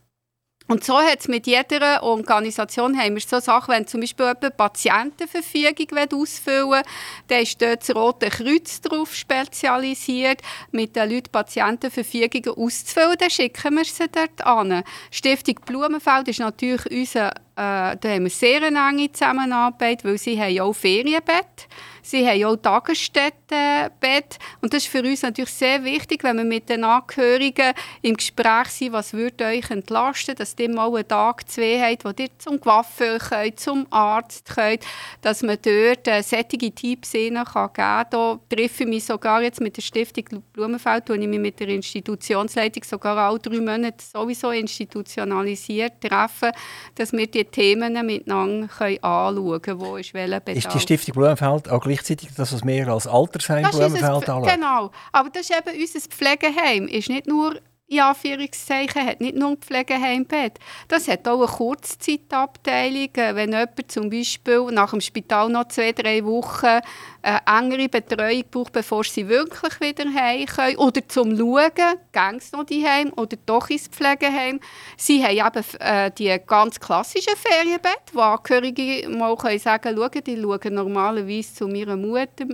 und 0.73 0.83
so 0.83 0.99
hat 0.99 1.19
es 1.19 1.27
mit 1.27 1.45
jeder 1.45 2.01
Organisation 2.01 2.97
haben 2.97 3.13
wir 3.13 3.21
so 3.21 3.39
Sachen, 3.39 3.75
wenn 3.75 3.85
zum 3.85 4.01
Beispiel 4.01 4.25
jemand 4.25 4.57
Patientenverfügung 4.57 6.19
ausfüllen 6.19 6.71
will, 6.71 6.81
dann 7.27 7.41
ist 7.43 7.61
dort 7.61 7.87
das 7.87 7.95
Rote 7.95 8.29
Kreuz 8.29 8.81
darauf 8.81 9.13
spezialisiert, 9.13 10.41
mit 10.71 10.95
den 10.95 11.11
Leuten 11.11 11.31
Patientenverfügungen 11.31 12.57
auszufüllen, 12.57 13.17
dann 13.19 13.29
schicken 13.29 13.75
wir 13.75 13.85
sie 13.85 14.07
dort 14.11 14.43
an. 14.43 14.83
Stiftung 15.11 15.59
Blumenfeld 15.63 16.27
ist 16.29 16.39
natürlich 16.39 16.89
unser, 16.89 17.35
äh, 17.55 17.97
da 17.97 18.09
haben 18.09 18.23
wir 18.23 18.29
sehr 18.29 18.61
enge 18.63 19.11
Zusammenarbeit, 19.11 20.03
weil 20.03 20.17
sie 20.17 20.39
haben 20.39 20.59
auch 20.59 20.73
Ferienbett 20.73 21.67
Sie 22.05 22.27
haben 22.27 22.43
auch 22.43 22.55
Tagesstättenbett. 22.57 24.37
Und 24.61 24.73
das 24.73 24.83
ist 24.83 24.91
für 24.91 25.01
uns 25.01 25.21
natürlich 25.21 25.53
sehr 25.53 25.85
wichtig, 25.85 26.23
wenn 26.23 26.35
wir 26.35 26.43
mit 26.43 26.67
den 26.67 26.83
Angehörigen 26.83 27.73
im 28.01 28.17
Gespräch 28.17 28.67
sind, 28.67 28.91
was 28.91 29.13
würde 29.13 29.45
euch 29.45 29.71
entlasten, 29.71 30.35
dass 30.35 30.55
ihr 30.59 30.69
mal 30.69 30.93
einen 30.93 31.07
Tag, 31.07 31.49
zwei 31.49 31.79
habt, 31.79 32.03
wo 32.03 32.09
ihr 32.09 32.27
zum 32.37 32.59
Coiffeur 32.59 33.19
könnt, 33.19 33.59
zum 33.59 33.87
Arzt 33.89 34.53
könnt, 34.53 34.81
dass 35.21 35.43
man 35.43 35.57
dort 35.61 36.07
äh, 36.09 36.21
solche 36.21 36.75
Tipps 36.75 37.13
ihnen 37.13 37.45
kann 37.45 37.67
geben 37.67 37.73
kann. 37.73 38.05
Da 38.09 38.39
treffe 38.49 38.83
ich 38.83 38.89
mich 38.89 39.05
sogar 39.05 39.41
jetzt 39.41 39.61
mit 39.61 39.77
der 39.77 39.81
Stiftung 39.81 40.43
Blumenfeld, 40.51 41.07
wo 41.07 41.13
ich 41.13 41.25
mich 41.25 41.39
mit 41.39 41.59
der 41.61 41.69
Institutionsleitung 41.69 42.83
sogar 42.83 43.17
alle 43.17 43.39
drei 43.39 43.61
Monate 43.61 44.03
sowieso 44.03 44.51
institutionalisiert 44.51 46.01
treffe, 46.01 46.51
dass 46.95 47.13
wir 47.13 47.27
die 47.27 47.42
Themen 47.51 48.05
miteinander 48.05 48.67
können 48.67 49.03
anschauen 49.03 49.61
können, 49.61 49.79
wo 49.79 49.97
ist 49.97 50.13
welcher 50.13 50.39
Bedarf. 50.39 50.65
Ist 50.65 50.73
die 50.73 50.79
Stiftung 50.79 51.15
Blumenfeld 51.15 51.69
auch 51.69 51.83
gleichzeitig 51.83 52.29
das, 52.35 52.53
was 52.53 52.63
wir 52.65 52.87
als 52.87 53.07
Altersheim 53.07 53.63
Das 53.63 53.77
Blumenfeld 53.77 54.29
anschauen? 54.29 54.43
Genau. 54.43 54.91
Aber 55.11 55.29
das 55.29 55.49
ist 55.49 55.51
eben 55.51 55.79
unser 55.79 55.99
Pflegeheim. 55.99 56.87
Ist 56.87 57.09
nicht 57.09 57.27
nur 57.27 57.55
in 57.87 57.99
Anführungszeichen, 57.99 59.05
hat 59.05 59.21
nicht 59.21 59.35
nur 59.35 59.51
ein 59.51 59.57
Pflegeheimbett. 59.57 60.57
Das 60.87 61.07
hat 61.07 61.27
auch 61.27 61.39
eine 61.39 61.47
Kurzzeitabteilung. 61.47 63.09
Äh, 63.15 63.35
wenn 63.35 63.51
jemand 63.51 63.91
zum 63.91 64.09
Beispiel 64.09 64.65
nach 64.71 64.91
dem 64.91 65.01
Spital 65.01 65.49
noch 65.49 65.67
zwei, 65.67 65.91
drei 65.91 66.23
Wochen 66.23 66.81
eine 67.21 67.41
engere 67.45 67.89
Betreuung 67.89 68.43
braucht, 68.49 68.73
bevor 68.73 69.03
sie 69.03 69.27
wirklich 69.27 69.79
wieder 69.79 70.05
heim 70.13 70.45
können. 70.45 70.77
Oder 70.77 71.07
zum 71.07 71.37
Schauen, 71.37 71.71
gehen 72.11 72.39
sie 72.39 72.55
noch 72.55 72.89
heim 72.89 73.13
oder 73.15 73.37
doch 73.45 73.69
ins 73.69 73.87
Pflegeheim. 73.87 74.59
Sie 74.97 75.23
haben 75.23 75.57
eben 75.57 75.79
äh, 75.79 76.11
die 76.11 76.35
ganz 76.45 76.79
klassischen 76.79 77.35
Ferienbett, 77.35 78.13
wo 78.13 78.21
Angehörige 78.21 79.07
mal 79.09 79.37
sagen 79.59 79.95
können, 79.95 80.23
die 80.25 80.41
schauen 80.41 80.73
normalerweise 80.73 81.53
zu 81.53 81.67
meiner 81.67 81.95
Mutter 81.95 82.45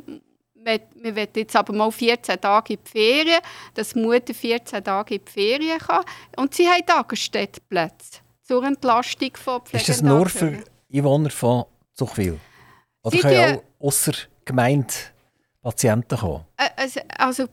wir 0.95 1.15
wollen 1.15 1.27
jetzt 1.35 1.55
aber 1.55 1.73
mal 1.73 1.91
14 1.91 2.39
Tage 2.39 2.73
in 2.73 2.79
die 2.83 2.89
Ferien, 2.89 3.41
dass 3.73 3.89
die 3.93 3.99
Mutter 3.99 4.33
14 4.33 4.83
Tage 4.83 5.15
in 5.15 5.21
die 5.25 5.31
Ferien 5.31 5.79
kann. 5.79 6.03
Und 6.37 6.53
sie 6.53 6.67
haben 6.67 6.85
Tagesstättenplätze 6.85 8.19
zur 8.43 8.63
Entlastung 8.63 9.31
von 9.35 9.61
Pflegenden. 9.61 9.79
Ist 9.79 9.89
das 9.89 10.01
nur 10.01 10.29
für 10.29 10.63
Einwohner 10.91 11.29
von 11.29 11.65
Zuchwil? 11.93 12.39
Oder 13.03 13.15
sie 13.15 13.21
können 13.21 13.57
auch 13.57 13.87
außer 13.87 14.13
Gemeinde 14.45 14.93
Patienten 15.61 16.17
kommen? 16.17 16.45
Also, 16.75 16.99
also 17.17 17.45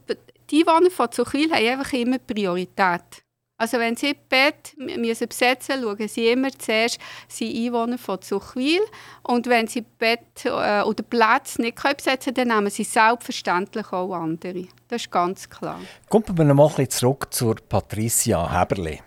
die 0.50 0.66
Einwohner 0.66 0.90
von 0.90 1.10
Zuchwil 1.10 1.50
haben 1.52 1.66
einfach 1.66 1.92
immer 1.92 2.18
Priorität. 2.18 3.25
Also 3.58 3.78
wenn 3.78 3.96
Sie 3.96 4.14
Bett 4.14 4.74
müssen 4.76 5.28
besetzen 5.28 5.80
müssen, 5.80 5.96
schauen 5.96 6.08
Sie 6.08 6.28
immer 6.28 6.50
zuerst 6.58 6.98
die 7.40 7.66
Einwohner 7.66 7.96
von 7.96 8.20
Zuchwil. 8.20 8.80
Und 9.22 9.46
wenn 9.46 9.66
Sie 9.66 9.80
Bett 9.80 10.44
äh, 10.44 10.82
oder 10.82 11.02
Platz 11.02 11.58
nicht 11.58 11.76
besetzen 11.76 12.34
können, 12.34 12.48
dann 12.48 12.58
nehmen 12.58 12.70
Sie 12.70 12.84
selbstverständlich 12.84 13.92
auch 13.92 14.12
andere. 14.12 14.66
Das 14.88 15.02
ist 15.02 15.10
ganz 15.10 15.48
klar. 15.48 15.80
Kommen 16.10 16.36
wir 16.36 16.44
noch 16.44 16.76
mal 16.76 16.88
zurück 16.88 17.28
zur 17.30 17.56
Patricia 17.56 18.52
Heberli. 18.52 19.00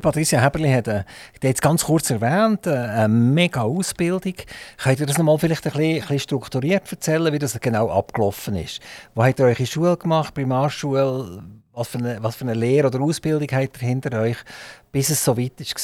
Patricia 0.00 0.40
Heberli 0.40 0.70
hat, 0.70 0.88
äh, 0.88 1.04
jetzt 1.42 1.62
ganz 1.62 1.84
kurz 1.84 2.10
erwähnt, 2.10 2.66
äh, 2.66 2.70
eine 2.70 3.08
mega 3.08 3.62
Ausbildung. 3.62 4.34
Könnt 4.78 5.00
ihr 5.00 5.06
das 5.06 5.18
noch 5.18 5.24
mal 5.24 5.38
vielleicht 5.38 5.66
ein 5.66 5.72
bisschen, 5.72 5.94
ein 5.94 6.00
bisschen 6.00 6.18
strukturiert 6.18 6.90
erzählen, 6.90 7.32
wie 7.32 7.38
das 7.38 7.58
genau 7.60 7.90
abgelaufen 7.90 8.56
ist? 8.56 8.80
Wo 9.14 9.24
habt 9.24 9.40
ihr 9.40 9.46
eure 9.46 9.66
Schule 9.66 9.96
gemacht, 9.96 10.34
Primarschule? 10.34 11.42
was 11.74 11.88
für 11.88 11.98
eine, 11.98 12.22
was 12.22 12.36
für 12.36 12.44
eine 12.44 12.54
Lehre 12.54 12.88
oder 12.88 13.00
Ausbildung 13.00 13.48
habt 13.50 13.80
ihr 13.80 13.88
hinter 13.88 14.20
euch, 14.20 14.36
bis 14.90 15.10
es 15.10 15.24
so 15.24 15.36
weit 15.36 15.60
ist 15.60 15.74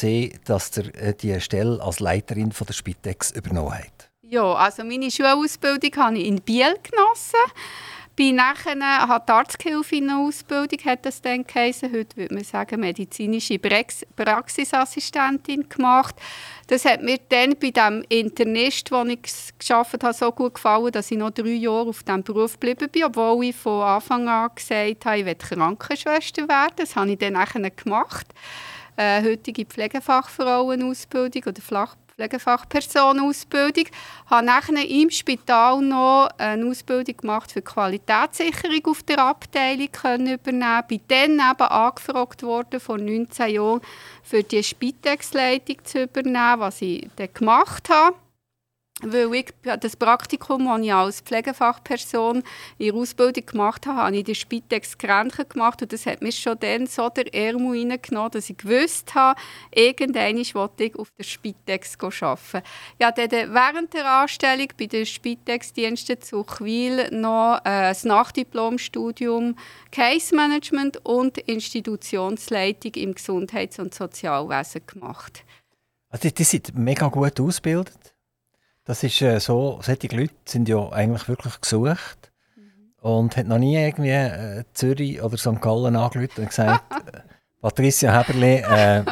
dass 0.44 0.77
ihr 0.77 0.94
äh, 0.94 1.14
die 1.14 1.40
Stelle 1.40 1.83
als 1.83 2.01
Leiterin 2.01 2.53
von 2.53 2.66
der 2.66 2.75
Spitex 2.75 3.31
übernommen 3.31 3.73
habt? 3.73 4.11
Ja, 4.23 4.53
also 4.55 4.85
meine 4.85 5.11
Schulausbildung 5.11 5.90
habe 5.97 6.18
ich 6.18 6.27
in 6.27 6.42
Biel 6.42 6.75
genossen. 6.83 7.40
Bin 8.18 8.35
nachher 8.35 9.07
hat 9.07 9.28
die 9.28 9.33
Arzthilfe-Ausbildung, 9.33 10.78
hat 10.87 11.07
das 11.07 11.22
dann 11.22 11.46
geheißen. 11.46 11.92
Heute 11.92 12.16
würde 12.16 12.35
man 12.35 12.42
sagen, 12.42 12.81
medizinische 12.81 13.61
Praxisassistentin 13.61 15.68
gemacht. 15.68 16.16
Das 16.66 16.85
hat 16.85 17.00
mir 17.00 17.18
dann 17.28 17.54
bei 17.61 17.70
dem 17.70 18.04
Internist, 18.09 18.90
wo 18.90 19.04
ich 19.04 19.20
geschafft 19.57 20.02
habe, 20.02 20.12
so 20.12 20.33
gut 20.33 20.54
gefallen, 20.54 20.90
dass 20.90 21.12
ich 21.12 21.16
noch 21.16 21.31
drei 21.31 21.50
Jahre 21.50 21.90
auf 21.90 22.02
diesem 22.02 22.24
Beruf 22.24 22.54
geblieben 22.54 22.88
bin, 22.90 23.04
obwohl 23.04 23.44
ich 23.44 23.54
von 23.54 23.83
Anfang 23.83 24.28
an 24.28 24.50
gesagt 24.52 25.07
habe, 25.07 25.18
ich 25.18 25.24
will 25.24 25.37
Krankenschwester 25.37 26.48
werden. 26.48 26.74
Das 26.74 26.96
habe 26.96 27.12
ich 27.12 27.18
dann 27.18 27.35
nachher 27.35 27.70
gemacht. 27.70 28.26
Äh, 28.96 29.22
heutige 29.22 29.64
Pflegefachfrauenausbildung 29.64 31.44
oder 31.44 31.62
Flach 31.62 31.94
Pflegefachpersonenausbildung. 32.18 33.85
Habe 34.26 34.46
nachher 34.46 34.88
im 34.88 35.11
Spital 35.11 35.81
noch 35.81 36.28
eine 36.37 36.66
Ausbildung 36.66 37.16
gemacht 37.16 37.52
für 37.52 37.62
Qualitätssicherung 37.62 38.87
auf 38.87 39.02
der 39.04 39.20
Abteilung 39.20 39.92
können 39.92 40.35
übernehmen. 40.35 40.83
Bin 40.88 41.00
dann 41.07 41.33
eben 41.35 41.40
angefragt 41.40 42.42
worden 42.42 42.81
vor 42.81 42.98
19 42.98 43.54
Jahren 43.54 43.81
für 44.22 44.42
die 44.42 44.62
Spitex-Leitung 44.62 45.85
zu 45.85 46.02
übernehmen, 46.02 46.61
was 46.61 46.83
ich 46.83 47.09
dann 47.16 47.33
gemacht 47.33 47.88
habe. 47.88 48.16
Weil 49.02 49.32
ich 49.34 49.54
das 49.62 49.94
Praktikum, 49.94 50.66
das 50.66 50.80
ich 50.80 50.92
als 50.92 51.20
Pflegefachperson 51.20 52.42
in 52.78 52.87
der 52.87 52.94
Ausbildung 52.94 53.46
gemacht 53.46 53.87
habe, 53.87 54.02
habe 54.02 54.16
ich 54.16 54.24
die 54.24 54.34
Spitex 54.34 54.98
Grenchen 54.98 55.48
gemacht 55.48 55.80
und 55.82 55.92
das 55.92 56.04
hat 56.04 56.20
mir 56.20 56.32
schon 56.32 56.58
dann 56.58 56.88
so 56.88 57.08
der 57.08 57.32
Ärmel 57.32 57.88
reingenommen, 57.88 58.32
dass 58.32 58.50
ich 58.50 58.56
gewusst 58.56 59.14
habe, 59.14 59.40
irgendwann 59.72 60.37
wollte 60.54 60.84
ich 60.84 60.96
auf 60.96 61.12
der 61.16 61.22
Spitex 61.22 61.96
arbeiten. 62.00 62.66
Ja, 63.00 63.12
dann 63.12 63.30
während 63.30 63.94
der 63.94 64.11
Anstellung 64.11 64.68
bei 64.76 64.87
den 64.87 65.06
Spitex-Diensten 65.06 66.20
zu 66.20 66.42
Chwil 66.42 67.08
noch 67.12 67.58
äh, 67.58 67.90
das 67.90 68.02
Nachdiplomstudium 68.02 69.54
Case 69.92 70.34
Management 70.34 71.04
und 71.04 71.38
Institutionsleitung 71.38 72.94
im 72.94 73.14
Gesundheits- 73.14 73.78
und 73.78 73.94
Sozialwesen 73.94 74.82
gemacht. 74.87 75.44
Also 76.11 76.30
die 76.30 76.44
sind 76.44 76.76
mega 76.76 77.06
gut 77.08 77.38
ausgebildet? 77.38 78.17
Das 78.88 79.03
ist 79.03 79.20
äh, 79.20 79.38
so, 79.38 79.81
solche 79.83 80.09
Leute 80.16 80.33
sind 80.46 80.66
ja 80.66 80.88
eigentlich 80.88 81.29
wirklich 81.29 81.61
gesucht. 81.61 82.33
Mhm. 82.57 82.94
Und 83.03 83.37
hat 83.37 83.46
noch 83.46 83.59
nie 83.59 83.77
irgendwie 83.77 84.09
äh, 84.09 84.64
Zürich 84.72 85.22
oder 85.22 85.37
St. 85.37 85.61
Gallen 85.61 85.94
angerufen 85.94 86.40
und 86.40 86.48
gesagt, 86.48 86.85
äh, 87.12 87.20
Patricia 87.61 88.18
Heberle, 88.18 88.62
äh, 88.62 89.05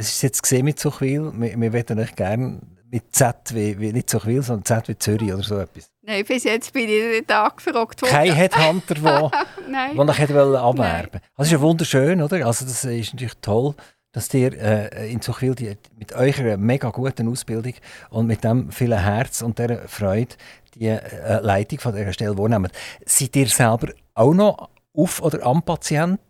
es 0.00 0.08
ist 0.08 0.22
jetzt 0.22 0.42
gesehen 0.42 0.64
mit 0.64 0.80
Zuchwil, 0.80 1.30
wir, 1.32 1.60
wir 1.60 1.70
möchten 1.70 2.00
euch 2.00 2.12
gerne 2.16 2.58
mit 2.90 3.14
Z 3.14 3.54
wie, 3.54 3.78
wie 3.78 3.92
nicht 3.92 4.10
Zuchwil, 4.10 4.42
sondern 4.42 4.64
Z 4.64 4.88
wie 4.88 4.98
Zürich 4.98 5.32
oder 5.32 5.44
so 5.44 5.58
etwas. 5.58 5.88
Nein, 6.02 6.24
bis 6.24 6.42
jetzt 6.42 6.72
bin 6.72 6.88
ich 6.88 7.20
nicht 7.20 7.30
angefragt 7.30 8.02
worden. 8.02 8.10
Kein 8.10 8.32
Headhunter, 8.32 8.96
der 8.96 9.30
euch 10.08 10.20
abwerben 10.58 11.12
wollte. 11.12 11.20
Das 11.36 11.46
ist 11.46 11.52
ja 11.52 11.60
wunderschön, 11.60 12.20
oder? 12.20 12.44
Also 12.44 12.64
das 12.64 12.84
ist 12.84 13.12
natürlich 13.12 13.36
toll 13.40 13.76
dass 14.12 14.32
ihr 14.34 14.52
äh, 14.52 15.10
in 15.10 15.20
Zuchwil 15.20 15.54
die, 15.54 15.76
mit 15.98 16.12
eurer 16.12 16.56
mega 16.56 16.90
guten 16.90 17.28
Ausbildung 17.28 17.74
und 18.10 18.26
mit 18.26 18.44
dem 18.44 18.70
vielen 18.70 18.98
Herz 18.98 19.42
und 19.42 19.58
der 19.58 19.88
Freude 19.88 20.34
die 20.74 20.88
äh, 20.88 21.40
Leitung 21.40 21.80
von 21.80 21.94
dieser 21.94 22.12
Stelle 22.12 22.36
wahrnehmt. 22.36 22.72
Seid 23.04 23.36
ihr 23.36 23.48
selber 23.48 23.88
auch 24.14 24.34
noch 24.34 24.68
auf 24.94 25.22
oder 25.22 25.44
am 25.44 25.62
Patient? 25.62 26.20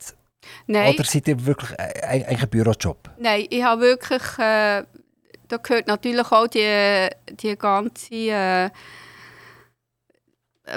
Nein. 0.67 0.95
Oder 0.95 1.05
seid 1.05 1.29
ihr 1.29 1.45
wirklich 1.45 1.71
äh, 1.79 2.25
ein 2.25 2.49
Bürojob? 2.49 3.11
Nein, 3.19 3.47
ich 3.51 3.63
habe 3.63 3.83
wirklich, 3.83 4.23
äh, 4.39 4.85
da 5.49 5.57
gehört 5.63 5.87
natürlich 5.87 6.31
auch 6.33 6.47
die, 6.47 7.09
die 7.31 7.57
ganze 7.57 8.15
äh, 8.15 8.71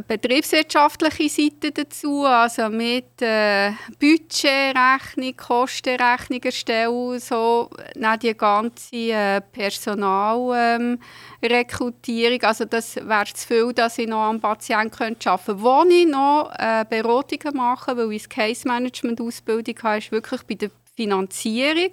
betriebswirtschaftliche 0.07 1.29
Seite 1.29 1.71
dazu, 1.71 2.25
also 2.25 2.69
mit 2.69 3.21
äh, 3.21 3.73
Budgetrechnung, 3.99 5.37
Kostenrechnung 5.37 6.41
erstellen, 6.41 7.19
so 7.19 7.69
dann 7.93 8.17
die 8.19 8.35
ganze 8.35 8.95
äh, 8.95 9.41
Personalrekrutierung. 9.41 12.39
Ähm, 12.41 12.47
also 12.47 12.65
das 12.65 12.95
wäre 12.95 13.25
zu 13.25 13.47
viel, 13.47 13.73
dass 13.73 13.99
ich 13.99 14.07
noch 14.07 14.23
am 14.23 14.41
Patienten 14.41 14.91
arbeiten 14.93 15.19
könnte. 15.19 15.61
Wo 15.61 15.83
ich 15.87 16.07
noch 16.07 16.51
äh, 16.57 16.83
Beratungen 16.89 17.55
mache, 17.55 17.95
weil 17.95 18.11
ich 18.13 18.27
Case 18.27 18.67
Management 18.67 19.21
Ausbildung 19.21 19.75
habe, 19.83 19.99
ist 19.99 20.11
wirklich 20.11 20.41
bei 20.43 20.55
der 20.55 20.71
Finanzierung. 20.95 21.91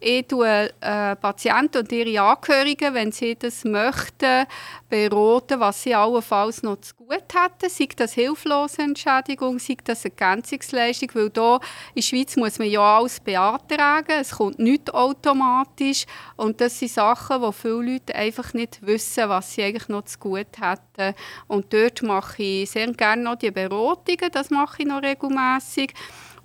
Ich 0.00 0.26
tue 0.26 0.70
äh, 0.80 1.16
Patienten 1.16 1.78
und 1.78 1.92
ihre 1.92 2.20
Angehörigen, 2.22 2.94
wenn 2.94 3.12
sie 3.12 3.36
das 3.36 3.64
möchten, 3.64 4.46
beraten, 4.88 5.60
was 5.60 5.82
sie 5.82 5.94
allenfalls 5.94 6.62
noch 6.62 6.80
zu 6.80 6.94
gut 6.94 7.10
hätten. 7.34 7.68
Sei 7.68 7.88
das 7.94 8.14
hilflose 8.14 8.82
Entschädigung, 8.82 9.58
sei 9.58 9.76
das 9.84 10.04
Ergänzungsleistung, 10.04 11.10
weil 11.14 11.30
hier 11.34 11.60
in 11.94 11.94
der 11.96 12.02
Schweiz 12.02 12.36
muss 12.36 12.58
man 12.58 12.70
ja 12.70 12.80
alles 12.80 13.20
beantragen. 13.20 14.20
Es 14.20 14.30
kommt 14.30 14.58
nicht 14.58 14.94
automatisch. 14.94 16.06
Und 16.36 16.60
das 16.60 16.78
sind 16.78 16.92
Sachen, 16.92 17.42
wo 17.42 17.52
viele 17.52 17.92
Leute 17.92 18.14
einfach 18.14 18.54
nicht 18.54 18.78
wissen, 18.80 19.28
was 19.28 19.52
sie 19.52 19.64
eigentlich 19.64 19.88
noch 19.88 20.04
zu 20.04 20.18
gut 20.18 20.46
hätten. 20.58 21.14
Und 21.48 21.72
dort 21.72 22.02
mache 22.02 22.42
ich 22.42 22.70
sehr 22.70 22.90
gerne 22.92 23.22
noch 23.22 23.36
die 23.36 23.50
Beratungen, 23.50 24.30
das 24.32 24.50
mache 24.50 24.82
ich 24.82 24.88
noch 24.88 25.02
regelmässig. 25.02 25.92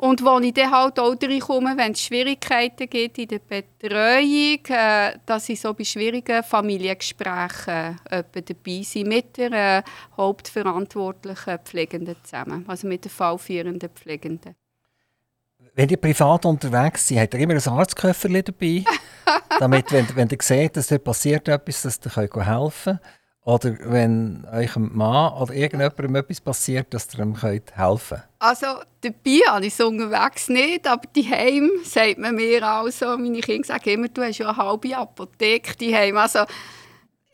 Und 0.04 0.22
wo 0.22 0.38
ich 0.40 0.54
dann 0.54 0.70
halt 0.70 1.00
auch 1.00 1.16
reinkomme, 1.16 1.78
wenn 1.78 1.94
es 1.94 2.02
Schwierigkeiten 2.02 2.90
gibt 2.90 3.18
in 3.20 3.28
der 3.30 3.40
Betreuung, 3.40 4.60
äh, 4.68 5.18
dass 5.26 5.48
ich 5.48 5.62
so 5.62 5.74
bei 5.74 5.86
schwierigen 5.86 6.44
Familiengesprächen 6.44 8.02
äh, 8.10 8.24
dabei 8.34 8.54
bin, 8.94 9.08
mit 9.08 9.38
der 9.38 9.52
äh, 9.54 9.84
hauptverantwortlichen 10.18 11.58
Pflegenden 11.60 12.18
zusammen, 12.22 12.66
also 12.68 12.86
mit 12.86 13.06
der 13.06 13.12
fallführenden 13.12 13.92
Pflegenden. 13.92 14.56
Wenn 15.74 15.88
ihr 15.88 15.96
privat 15.96 16.46
unterwegs 16.46 17.08
seid, 17.08 17.20
habt 17.20 17.34
ihr 17.36 17.40
immer 17.40 17.54
ein 17.54 17.66
Arztköfferchen 17.66 18.44
dabei, 18.44 18.84
damit, 19.58 19.90
wenn, 19.94 20.14
wenn 20.18 20.28
ihr 20.28 20.38
seht, 20.42 20.76
dass 20.76 20.88
da 20.88 20.98
passiert 20.98 21.48
etwas, 21.48 21.82
dass 21.82 22.02
ihr 22.06 22.46
helfen 22.46 23.00
könnt. 23.00 23.00
Oder 23.46 23.78
wenn 23.84 24.46
eurem 24.52 24.98
Mann 24.98 25.34
oder 25.34 25.54
irgendjemandem 25.54 26.16
etwas 26.18 26.42
passiert, 26.42 26.94
dass 26.94 27.08
ihr 27.14 27.22
ihm 27.22 27.42
helfen 27.42 27.68
könnt? 27.76 28.33
Also 28.44 28.82
dabei 29.00 29.40
habe 29.48 29.66
ich 29.66 29.74
es 29.74 29.80
unterwegs 29.80 30.50
nicht, 30.50 30.86
aber 30.86 31.08
daheim 31.16 31.72
sagt 31.86 32.18
man 32.18 32.36
mir 32.36 32.62
auch 32.62 32.90
so, 32.90 33.18
meine 33.18 33.40
Kinder 33.40 33.66
sagen 33.66 33.90
immer, 33.90 34.10
du 34.10 34.22
hast 34.22 34.38
ja 34.38 34.50
eine 34.50 34.58
halbe 34.58 34.98
Apotheke 34.98 35.78
daheim. 35.78 36.18
Also 36.18 36.40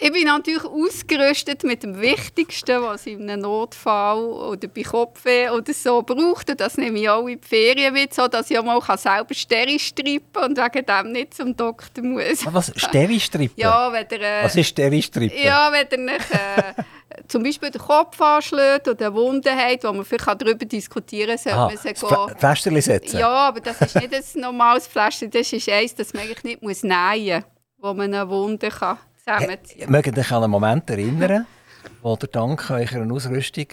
Ich 0.01 0.13
bin 0.13 0.23
natürlich 0.25 0.63
ausgerüstet 0.63 1.63
mit 1.63 1.81
dem 1.83 1.99
Wichtigsten, 1.99 2.81
was 2.83 3.05
ich 3.05 3.13
in 3.15 3.29
einem 3.29 3.41
Notfall 3.41 4.19
oder 4.19 4.67
bei 4.69 4.83
Kopfweh 4.83 5.49
oder 5.49 5.73
so 5.73 6.03
braucht. 6.03 6.49
Und 6.49 6.61
das 6.61 6.77
nehme 6.77 6.99
ich 6.99 7.09
auch 7.09 7.27
in 7.27 7.41
die 7.41 7.45
Ferien 7.45 7.93
mit, 7.93 8.13
so 8.13 8.27
dass 8.29 8.49
ich 8.49 8.57
auch 8.57 8.63
mal 8.63 8.79
selber 8.97 9.33
Steri 9.33 9.77
strippen 9.77 10.43
und 10.43 10.57
wegen 10.57 10.85
dem 10.85 11.11
nicht 11.11 11.33
zum 11.33 11.57
Doktor 11.57 12.01
muss. 12.03 12.45
Was? 12.45 12.71
Steristrippen? 12.77 13.57
Ja, 13.57 13.91
wenn 13.91 14.07
der, 14.07 14.21
äh, 14.21 14.43
Was 14.45 14.55
ist 14.55 14.67
Steristrippen? 14.67 15.37
ja, 15.43 15.69
wenn 15.69 15.89
der 15.89 15.99
nicht, 15.99 16.31
äh, 16.31 16.83
zum 17.29 17.43
Beispiel 17.43 17.69
den 17.71 17.81
Kopf 17.81 18.19
anschlägt 18.19 18.87
oder 18.87 19.07
eine 19.07 19.15
Wunde 19.15 19.51
hat, 19.55 19.83
wo 19.83 19.93
man 19.93 20.03
vielleicht 20.03 20.27
darüber 20.41 20.65
diskutieren 20.65 21.37
kann, 21.37 21.53
Ah, 21.53 21.69
sollte 21.69 22.05
man 22.05 22.29
sie 22.29 22.35
Pflasterli 22.35 22.81
setzen? 22.81 23.19
Ja, 23.19 23.29
aber 23.29 23.59
das 23.61 23.79
ist 23.81 23.95
nicht 23.95 24.13
ein 24.13 24.23
normales 24.41 24.87
Pflaster. 24.87 25.27
Das 25.27 25.53
ist 25.53 25.69
eins, 25.69 25.95
das 25.95 26.13
man 26.13 26.23
eigentlich 26.23 26.43
nicht 26.43 26.61
muss 26.61 26.83
nähen 26.83 27.43
muss, 27.43 27.45
wo 27.77 27.93
man 27.93 28.13
eine 28.13 28.29
Wunde 28.29 28.69
kann 28.69 28.97
zusammenziehen 29.23 29.89
Mögt 29.91 30.07
ihr 30.07 30.17
euch 30.17 30.31
an 30.31 30.43
einen 30.43 30.51
Moment 30.51 30.89
erinnern, 30.89 31.45
wo 32.01 32.13
ihr 32.13 32.27
dank 32.27 32.69
eurer 32.69 33.11
Ausrüstung 33.11 33.67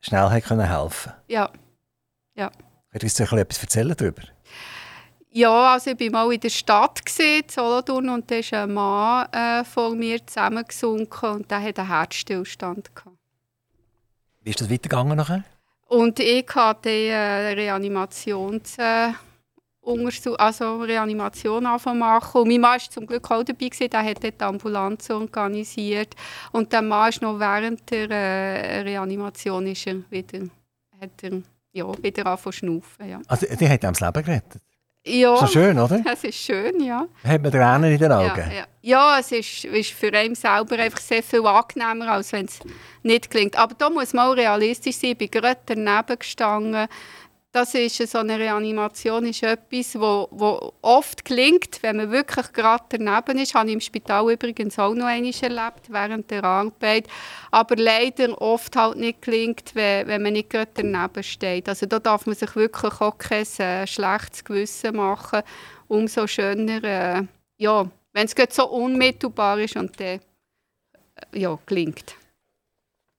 schnell 0.00 0.30
hat 0.30 0.44
können 0.44 0.68
helfen 0.68 1.12
Ja. 1.28 1.50
Könnt 2.36 3.02
ihr 3.02 3.06
uns 3.06 3.20
etwas 3.20 3.62
erzählen 3.62 3.94
darüber? 3.96 4.22
Ja, 5.32 5.72
also 5.72 5.90
ich 5.90 6.00
war 6.12 6.26
mal 6.26 6.32
in 6.34 6.40
der 6.40 6.50
Stadt, 6.50 7.04
gewesen, 7.04 7.42
in 7.42 7.48
Solothurn, 7.48 8.08
und 8.08 8.30
da 8.30 8.36
ist 8.36 8.52
ein 8.52 8.72
Mann 8.72 9.26
äh, 9.32 9.64
vor 9.64 9.94
mir 9.94 10.26
zusammengesunken 10.26 11.30
und 11.30 11.50
der 11.50 11.62
hatte 11.62 11.82
einen 11.82 11.90
Herzstillstand. 11.90 12.94
Gehabt. 12.94 13.16
Wie 14.42 14.50
ist 14.50 14.60
das 14.60 14.70
weitergegangen 14.70 15.16
nachher? 15.16 15.44
Und 15.88 16.18
ich 16.20 16.46
hatte 16.54 16.88
eine 16.88 17.56
Reanimations... 17.56 18.78
Äh, 18.78 19.12
also 20.38 20.82
Reanimation 20.82 21.64
machen. 21.64 22.42
Und 22.42 22.48
mein 22.48 22.60
Mann 22.60 22.72
war 22.72 22.90
zum 22.90 23.06
Glück 23.06 23.30
auch 23.30 23.42
dabei, 23.42 23.68
gewesen, 23.68 23.90
der 23.90 24.04
hat 24.04 24.22
die 24.22 24.40
Ambulanz 24.40 25.10
organisiert. 25.10 26.14
Und 26.52 26.72
der 26.72 26.82
Mann 26.82 27.08
ist 27.08 27.22
noch 27.22 27.38
während 27.38 27.90
der 27.90 28.10
äh, 28.10 28.80
Reanimation 28.82 29.66
ist 29.66 29.86
er 29.86 29.96
wieder, 30.10 30.46
hat 31.00 31.22
er, 31.22 31.42
ja, 31.72 32.02
wieder 32.02 32.26
angefangen 32.26 32.38
zu 32.38 32.52
schnaufen. 32.52 33.08
Ja, 33.08 33.20
Also, 33.26 33.46
die 33.46 33.68
hat 33.68 33.82
ihm 33.82 33.92
das 33.92 34.00
Leben 34.00 34.22
gerettet. 34.22 34.62
Ja 35.06 35.34
Ist 35.34 35.42
das 35.42 35.52
schön, 35.52 35.78
oder? 35.78 36.02
es 36.12 36.24
ist 36.24 36.36
schön, 36.36 36.80
ja. 36.82 37.06
Hat 37.24 37.42
man 37.42 37.50
Tränen 37.50 37.92
in 37.92 37.98
den 37.98 38.12
Augen? 38.12 38.38
Ja, 38.50 38.52
ja. 38.52 38.64
ja 38.82 39.18
es 39.18 39.32
ist, 39.32 39.64
ist 39.64 39.90
für 39.92 40.12
einen 40.12 40.34
selber 40.34 40.78
einfach 40.78 41.00
sehr 41.00 41.22
viel 41.22 41.46
angenehmer, 41.46 42.12
als 42.12 42.32
wenn 42.32 42.46
es 42.46 42.58
nicht 43.02 43.30
klingt. 43.30 43.56
Aber 43.56 43.74
da 43.74 43.90
muss 43.90 44.12
man 44.12 44.28
auch 44.28 44.36
realistisch 44.36 44.96
sein. 44.96 45.10
Ich 45.10 45.18
bin 45.18 45.30
gerade 45.30 45.60
daneben 45.66 46.18
gestanden. 46.18 46.86
Das 47.52 47.74
ist 47.74 47.96
so 47.96 48.18
eine 48.18 48.38
Reanimation 48.38 49.26
ist 49.26 49.42
etwas, 49.42 49.98
wo, 49.98 50.28
wo 50.30 50.72
oft 50.82 51.24
klingt, 51.24 51.82
wenn 51.82 51.96
man 51.96 52.12
wirklich 52.12 52.52
gerade 52.52 52.84
daneben 52.90 53.40
ist. 53.40 53.54
Habe 53.54 53.68
ich 53.68 53.74
im 53.74 53.80
Spital 53.80 54.32
übrigens 54.32 54.78
auch 54.78 54.94
noch 54.94 55.06
einmal 55.06 55.32
erlebt 55.32 55.88
während 55.88 56.30
der 56.30 56.44
Arbeit. 56.44 57.08
Aber 57.50 57.74
leider 57.74 58.40
oft 58.40 58.76
halt 58.76 58.98
nicht 58.98 59.22
klingt, 59.22 59.74
wenn, 59.74 60.06
wenn 60.06 60.22
man 60.22 60.34
nicht 60.34 60.50
gerade 60.50 60.70
daneben 60.74 61.24
steht. 61.24 61.68
Also 61.68 61.86
da 61.86 61.98
darf 61.98 62.24
man 62.26 62.36
sich 62.36 62.54
wirklich 62.54 63.00
auch 63.00 63.18
kein 63.18 63.46
äh, 63.58 63.84
schlechtes 63.84 64.44
Gewissen 64.44 64.94
machen. 64.94 65.42
Umso 65.88 66.28
schöner, 66.28 66.84
äh, 66.84 67.22
ja, 67.56 67.90
wenn 68.12 68.26
es 68.26 68.54
so 68.54 68.68
unmittelbar 68.68 69.58
ist 69.58 69.74
und 69.74 69.98
dann 69.98 70.06
äh, 70.06 70.20
ja, 71.32 71.58
klingt. 71.66 72.14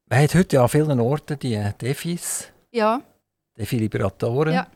Man 0.10 0.24
hat 0.24 0.36
heute 0.36 0.56
ja 0.56 0.64
an 0.64 0.70
vielen 0.70 1.00
Orten 1.02 1.38
die 1.38 1.62
Defis, 1.82 2.48
Ja, 2.72 3.02
Defibrillatoren. 3.62 4.54
Ja. 4.54 4.68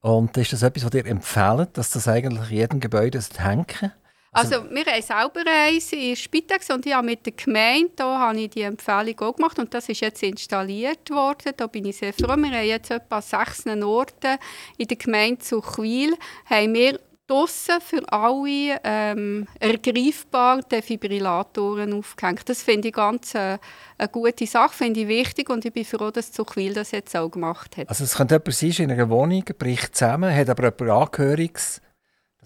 Und 0.00 0.36
ist 0.36 0.52
das 0.52 0.62
etwas, 0.62 0.84
was 0.84 0.94
ihr 0.94 1.06
empfehlt, 1.06 1.70
dass 1.76 1.90
das 1.90 2.06
eigentlich 2.06 2.50
in 2.50 2.56
jedem 2.56 2.80
Gebäude 2.80 3.20
hängen 3.38 3.66
sollte? 3.68 3.92
also 4.30 4.70
wir 4.70 4.84
haben 4.84 5.02
selber 5.02 5.50
eins 5.50 5.92
in 5.92 6.14
Spitex 6.14 6.70
und 6.70 6.86
ich 6.86 6.92
habe 6.92 7.06
mit 7.06 7.24
der 7.26 7.32
Gemeinde, 7.32 7.90
da 7.96 8.18
habe 8.18 8.38
ich 8.38 8.50
die 8.50 8.62
Empfehlung 8.62 9.18
auch 9.20 9.34
gemacht 9.34 9.58
und 9.58 9.72
das 9.72 9.88
ist 9.88 10.00
jetzt 10.00 10.22
installiert 10.22 11.10
worden. 11.10 11.52
Da 11.56 11.66
bin 11.66 11.86
ich 11.86 11.96
sehr 11.96 12.12
froh. 12.12 12.36
Wir 12.36 12.50
haben 12.50 12.66
jetzt 12.66 12.90
etwa 12.90 13.20
sechs 13.20 13.66
Orten 13.66 14.38
in 14.76 14.86
der 14.86 14.96
Gemeinde 14.96 15.38
Zuchwil 15.40 16.14
haben 16.44 16.74
wir 16.74 17.00
draussen 17.28 17.80
für 17.80 18.02
alle 18.10 18.80
ähm, 18.82 19.46
ergreifbar 19.60 20.62
Defibrillatoren 20.62 21.92
aufgehängt. 21.92 22.48
Das 22.48 22.62
finde 22.62 22.88
ich 22.88 22.94
ganz 22.94 23.34
äh, 23.34 23.58
eine 23.98 24.08
gute 24.10 24.46
Sache, 24.46 24.74
finde 24.74 25.00
ich 25.00 25.08
wichtig 25.08 25.50
und 25.50 25.64
ich 25.64 25.72
bin 25.72 25.84
froh, 25.84 26.10
dass 26.10 26.32
Zuchwil 26.32 26.74
das 26.74 26.90
jetzt 26.90 27.14
auch 27.16 27.30
gemacht 27.30 27.76
hat. 27.76 27.88
Also 27.88 28.04
es 28.04 28.16
könnte 28.16 28.34
jemand 28.34 28.54
sein, 28.54 28.84
in 28.84 28.90
einer 28.92 29.10
Wohnung, 29.10 29.44
bricht 29.58 29.94
zusammen, 29.94 30.34
hat 30.34 30.48
aber 30.48 30.72
jemand 30.78 31.16
Angehöriges, 31.16 31.80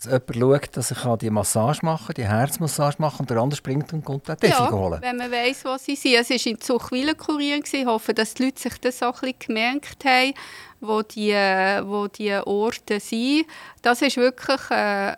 jemand 0.05 0.36
schaut, 0.36 0.76
dass 0.76 0.90
er 0.90 1.16
die 1.16 1.30
Massage 1.30 1.80
machen 1.84 2.14
die 2.16 2.24
Herzmassage 2.24 2.96
machen 2.98 3.20
und 3.20 3.30
der 3.30 3.38
andere 3.38 3.57
springt 3.57 3.92
und 3.92 4.05
kommt 4.05 4.28
den 4.28 4.36
Defi 4.36 4.70
holen. 4.70 5.00
wenn 5.00 5.16
man 5.16 5.30
weiss, 5.30 5.64
wo 5.64 5.76
sie 5.76 5.96
sind. 5.96 6.14
Es 6.14 6.30
war 6.30 6.46
in 6.46 6.61
Zuchwil 6.61 7.14
kurier. 7.14 7.61
Ich 7.64 7.86
hoffe, 7.86 8.14
dass 8.14 8.34
die 8.34 8.44
Leute 8.44 8.61
sich 8.61 8.78
das 8.80 9.03
auch 9.03 9.22
ein 9.22 9.32
bisschen 9.32 9.55
gemerkt 9.55 10.05
haben, 10.05 10.34
wo 10.80 11.03
die, 11.03 11.32
wo 11.32 12.09
die 12.09 12.32
Orte 12.32 13.00
sind. 13.00 13.46
Das 13.82 14.03
ist 14.03 14.16
wirklich... 14.16 14.61
Äh, 14.70 15.16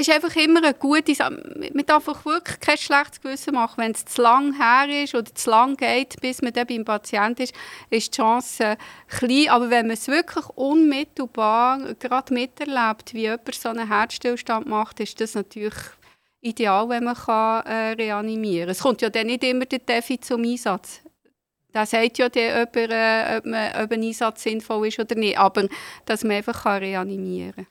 ist 0.00 0.10
einfach 0.10 0.34
immer 0.36 0.62
eine 0.62 0.74
gute 0.74 1.14
Sache. 1.14 1.40
Man 1.72 1.86
darf 1.86 2.06
wirklich 2.06 2.58
kein 2.60 2.76
schlechtes 2.76 3.20
Gewissen 3.20 3.54
machen. 3.54 3.74
Wenn 3.76 3.92
es 3.92 4.04
zu 4.04 4.22
lang 4.22 4.56
her 4.58 5.04
ist 5.04 5.14
oder 5.14 5.32
zu 5.32 5.50
lang 5.50 5.76
geht, 5.76 6.20
bis 6.20 6.42
man 6.42 6.52
dann 6.52 6.66
beim 6.66 6.84
Patienten 6.84 7.42
ist, 7.42 7.54
ist 7.90 8.12
die 8.12 8.16
Chance 8.16 8.64
äh, 8.64 8.76
klein. 9.08 9.50
Aber 9.50 9.70
wenn 9.70 9.86
man 9.86 9.94
es 9.94 10.08
wirklich 10.08 10.46
unmittelbar 10.56 11.94
gerade 11.94 12.34
miterlebt, 12.34 13.14
wie 13.14 13.22
jemand 13.22 13.54
so 13.54 13.68
einen 13.68 13.88
Herzstillstand 13.88 14.66
macht, 14.66 15.00
ist 15.00 15.20
das 15.20 15.34
natürlich 15.34 15.74
ideal, 16.40 16.88
wenn 16.88 17.04
man 17.04 17.14
kann, 17.14 17.64
äh, 17.66 17.92
reanimieren 17.92 18.66
kann. 18.66 18.72
Es 18.72 18.80
kommt 18.80 19.00
ja 19.00 19.10
dann 19.10 19.28
nicht 19.28 19.44
immer 19.44 19.64
der 19.64 19.78
Defi 19.78 20.18
zum 20.18 20.42
Einsatz. 20.42 21.02
Der 21.72 21.86
sagt 21.86 22.18
ja 22.18 22.28
dann, 22.28 22.62
ob, 22.62 22.76
er, 22.76 22.90
äh, 22.90 23.38
ob, 23.38 23.46
man, 23.46 23.82
ob 23.82 23.92
ein 23.92 24.02
Einsatz 24.02 24.42
sinnvoll 24.42 24.88
ist 24.88 24.98
oder 24.98 25.14
nicht. 25.14 25.38
Aber 25.38 25.68
dass 26.04 26.24
man 26.24 26.36
einfach 26.36 26.64
kann 26.64 26.82
reanimieren 26.82 27.54
kann. 27.54 27.66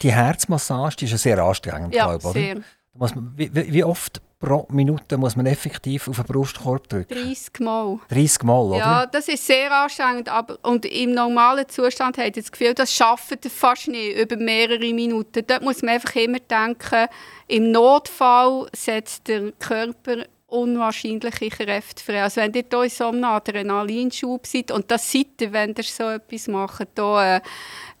Die- 0.00 0.12
Herzmassage 0.12 0.96
die 0.96 1.04
ist 1.06 1.10
ja 1.12 1.18
sehr 1.18 1.38
anstrengend, 1.38 1.94
Ja, 1.94 2.16
glaube 2.16 2.38
ich, 2.38 2.56
muss 2.96 3.14
man, 3.14 3.32
wie, 3.36 3.50
wie 3.52 3.82
oft 3.84 4.20
pro 4.38 4.66
Minute 4.70 5.16
muss 5.16 5.34
man 5.36 5.46
effektiv 5.46 6.06
auf 6.06 6.16
den 6.16 6.24
Brustkorb 6.26 6.88
drücken? 6.88 7.12
30 7.14 7.60
Mal. 7.60 7.98
30 8.08 8.42
Mal, 8.44 8.60
oder? 8.60 8.78
Ja, 8.78 9.06
das 9.06 9.26
ist 9.28 9.44
sehr 9.46 9.72
anstrengend. 9.72 10.28
Aber, 10.28 10.58
und 10.62 10.84
im 10.86 11.12
normalen 11.12 11.68
Zustand 11.68 12.18
hat 12.18 12.36
das 12.36 12.52
Gefühl, 12.52 12.74
das 12.74 12.92
schafft 12.92 13.46
fast 13.50 13.88
nicht 13.88 14.16
über 14.16 14.36
mehrere 14.36 14.92
Minuten. 14.92 15.42
Dort 15.46 15.62
muss 15.62 15.82
man 15.82 15.94
einfach 15.94 16.14
immer 16.14 16.38
denken, 16.38 17.06
im 17.48 17.72
Notfall 17.72 18.68
setzt 18.76 19.26
der 19.28 19.52
Körper 19.52 20.24
unwahrscheinliche 20.54 21.48
Kräfte 21.48 22.02
frei. 22.02 22.22
Also 22.22 22.40
wenn 22.40 22.52
ihr 22.52 22.64
hier 22.70 22.82
in 22.82 22.90
so 22.90 23.08
einem 23.08 23.24
Adrenalinschub 23.24 24.46
seid, 24.46 24.70
und 24.70 24.90
das 24.90 25.10
seid 25.10 25.40
ihr, 25.40 25.52
wenn 25.52 25.74
ihr 25.76 25.84
so 25.84 26.04
etwas 26.10 26.48
macht, 26.48 26.88
da, 26.94 27.36
äh, 27.36 27.40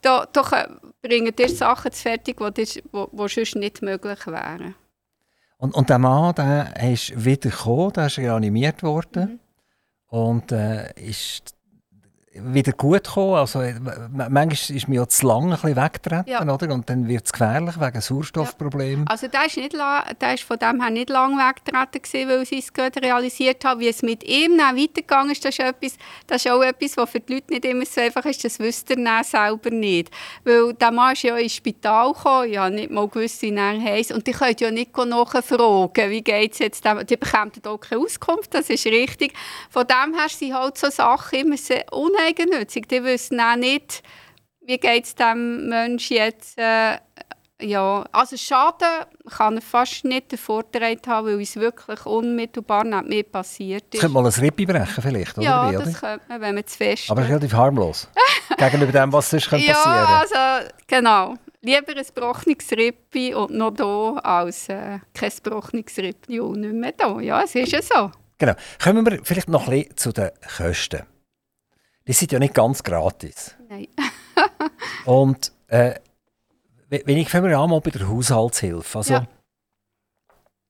da, 0.00 0.26
bringt 1.02 1.40
ihr 1.40 1.48
Sachen 1.48 1.92
zu 1.92 2.02
fertig, 2.02 2.38
die, 2.56 2.64
die, 2.64 2.82
sonst 3.28 3.56
nicht 3.56 3.82
möglich 3.82 4.26
wären. 4.26 4.74
Und, 5.58 5.74
und 5.74 5.88
der 5.88 5.98
Mann, 5.98 6.34
der 6.34 6.74
ist 6.92 7.24
wieder 7.24 7.50
gekommen, 7.50 7.92
der 7.92 8.06
ist 8.06 8.18
reanimiert 8.18 8.82
Mhm. 8.82 8.86
worden 8.86 9.40
und 10.08 10.52
äh, 10.52 10.92
ist 11.00 11.54
wieder 12.34 12.72
gut 12.72 13.04
gekommen. 13.04 13.34
Also, 13.34 13.60
äh, 13.60 13.74
manchmal 14.12 14.52
ist 14.52 14.88
man 14.88 14.96
ja 14.96 15.06
zu 15.08 15.26
lange 15.26 15.54
ein 15.54 15.60
bisschen 15.60 15.76
weggetreten, 15.76 16.24
Ja. 16.30 16.42
oder? 16.42 16.72
Und 16.74 16.88
dann 16.90 17.06
wird 17.08 17.24
es 17.26 17.32
gefährlich 17.32 17.80
wegen 17.80 18.00
Sauerstoffproblemen. 18.00 19.06
Also 19.08 19.28
der 19.28 19.46
ist, 19.46 19.56
nicht 19.56 19.72
der 19.74 20.34
ist 20.34 20.42
von 20.42 20.58
dem 20.58 20.80
her 20.80 20.90
nicht 20.90 21.10
lange 21.10 21.36
weggetreten, 21.36 22.02
gewesen, 22.02 22.28
weil 22.28 22.46
sie 22.46 22.58
es 22.58 22.72
gerade 22.72 23.00
realisiert 23.02 23.64
haben. 23.64 23.80
Wie 23.80 23.88
es 23.88 24.02
mit 24.02 24.24
ihm 24.24 24.58
dann 24.58 24.76
weitergegangen 24.76 25.30
ist, 25.32 25.44
das 25.44 25.58
ist, 25.58 25.60
etwas, 25.60 25.96
das 26.26 26.44
ist 26.44 26.50
auch 26.50 26.62
etwas, 26.62 26.96
was 26.96 27.10
für 27.10 27.20
die 27.20 27.34
Leute 27.34 27.52
nicht 27.52 27.64
immer 27.64 27.84
so 27.86 28.00
einfach 28.00 28.24
ist. 28.24 28.44
Das 28.44 28.58
wüsst 28.58 28.90
ihr 28.90 28.96
dann 28.96 29.24
selber 29.24 29.70
nicht. 29.70 30.10
Weil 30.44 30.74
der 30.74 30.90
Mann 30.90 31.12
ist 31.12 31.22
ja 31.22 31.36
ins 31.36 31.54
Spital 31.54 32.12
gekommen, 32.12 32.50
ich 32.50 32.58
habe 32.58 32.74
nicht 32.74 32.90
mal 32.90 33.08
gewusst, 33.08 33.42
wie 33.42 33.54
er 33.54 33.80
heisst. 33.80 34.12
Und 34.12 34.26
die 34.26 34.32
könnt 34.32 34.60
ja 34.60 34.70
nicht 34.70 34.96
nachfragen, 34.96 36.10
wie 36.10 36.22
geht 36.22 36.52
es 36.52 36.58
jetzt 36.58 36.84
dem. 36.84 37.04
Die 37.06 37.16
bekommen 37.16 37.52
auch 37.66 37.78
keine 37.78 38.02
Auskunft, 38.02 38.54
das 38.54 38.70
ist 38.70 38.86
richtig. 38.86 39.32
Von 39.70 39.86
dem 39.86 40.14
her 40.14 40.28
sind 40.28 40.54
halt 40.54 40.78
so 40.78 40.90
Sachen 40.90 41.38
immer 41.38 41.56
sehr 41.56 41.84
uneigennützig. 42.24 42.88
Die 42.88 43.02
wissen 43.04 43.40
auch 43.40 43.56
nicht, 43.56 44.02
wie 44.66 44.78
geht 44.78 45.04
es 45.04 45.14
dem 45.14 45.68
Menschen 45.68 46.16
jetzt. 46.16 46.58
Äh, 46.58 46.98
ja, 47.62 48.04
also 48.10 48.36
Schaden 48.36 49.04
kann 49.30 49.56
er 49.56 49.62
fast 49.62 50.04
nicht 50.04 50.32
davongetragen 50.32 51.00
haben, 51.06 51.26
weil 51.28 51.40
es 51.40 51.54
wirklich 51.56 52.04
unmittelbar 52.04 52.84
neben 52.84 53.08
mir 53.08 53.22
passiert 53.22 53.94
ist. 53.94 54.00
könnte 54.00 54.12
mal 54.12 54.26
ein 54.26 54.32
Rippe 54.32 54.66
brechen 54.66 55.02
vielleicht, 55.02 55.38
oder? 55.38 55.46
ja, 55.46 55.72
das 55.72 56.00
könnte 56.00 56.24
man, 56.28 56.40
wenn 56.40 56.54
man 56.56 56.66
zu 56.66 56.76
fest 56.76 57.10
Aber 57.10 57.20
es 57.20 57.26
ist 57.26 57.30
relativ 57.30 57.52
harmlos. 57.52 58.08
Gegenüber 58.58 58.92
dem, 58.92 59.12
was 59.12 59.30
sonst 59.30 59.48
könnte 59.48 59.66
Ja, 59.66 59.74
passieren 59.74 60.06
also 60.06 60.70
genau. 60.86 61.34
Lieber 61.62 61.96
ein 61.96 62.04
gebrochenes 62.04 62.70
Rippi 62.72 63.34
und 63.34 63.52
noch 63.52 63.70
da 63.70 64.20
als 64.20 64.68
äh, 64.68 64.98
kein 65.14 65.32
gebrochenes 65.42 65.96
Rippi 65.96 66.40
und 66.40 66.60
nicht 66.60 66.74
mehr 66.74 66.92
da. 66.92 67.20
Ja, 67.20 67.42
es 67.42 67.54
ist 67.54 67.72
ja 67.72 67.80
so. 67.80 68.10
Genau. 68.36 68.54
Kommen 68.82 69.06
wir 69.06 69.20
vielleicht 69.22 69.48
noch 69.48 69.68
ein 69.68 69.78
bisschen 69.78 69.96
zu 69.96 70.12
den 70.12 70.30
Kosten. 70.58 71.13
Die 72.06 72.12
sind 72.12 72.32
ja 72.32 72.38
nicht 72.38 72.54
ganz 72.54 72.82
gratis. 72.82 73.54
Nein. 73.68 73.88
Und 75.06 75.52
äh, 75.68 75.94
we- 76.88 77.02
wenn 77.04 77.16
ich 77.18 77.28
fangen 77.30 77.48
wir 77.48 77.58
an 77.58 77.70
mal 77.70 77.80
bei 77.80 77.90
der 77.90 78.08
Haushaltshilfe. 78.08 78.98
Also, 78.98 79.14
Ja. 79.14 79.26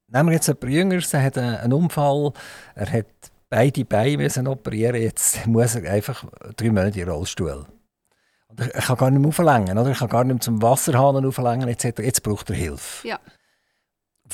nehmen 0.09 0.29
wir 0.29 0.35
jetzt 0.35 0.47
jemanden 0.49 0.71
Jüngeres, 0.71 1.11
der 1.11 1.23
hat 1.23 1.39
einen 1.39 1.73
Unfall, 1.73 2.33
er 2.75 2.93
hat 2.93 3.07
beide 3.51 3.85
Beine 3.85 4.17
müssen 4.19 4.47
operieren, 4.49 5.01
jetzt 5.01 5.47
muss 5.47 5.75
er 5.75 5.91
einfach 5.93 6.25
drei 6.57 6.69
Monate 6.69 7.01
in 7.01 7.07
den 7.07 7.09
Rollstuhl. 7.11 7.67
Er 8.57 8.69
kann 8.83 8.97
gar 8.97 9.11
nicht 9.11 9.21
mehr 9.21 9.29
auflängen, 9.29 9.77
oder? 9.79 9.91
Er 9.91 9.97
kann 9.97 10.09
gar 10.09 10.23
nicht 10.25 10.35
mehr 10.35 10.41
zum 10.41 10.63
Wasserhahn 10.63 11.25
auflängen, 11.27 11.69
etc. 11.69 11.99
Jetzt 11.99 12.23
braucht 12.23 12.51
er 12.51 12.57
Hilfe. 12.57 13.09
Ja. 13.09 13.19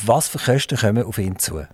Was 0.05 0.29
für 0.29 0.39
Kosten 0.39 0.77
kommen 0.77 1.05
auf 1.05 1.17
ihn 1.19 1.39
zu? 1.39 1.67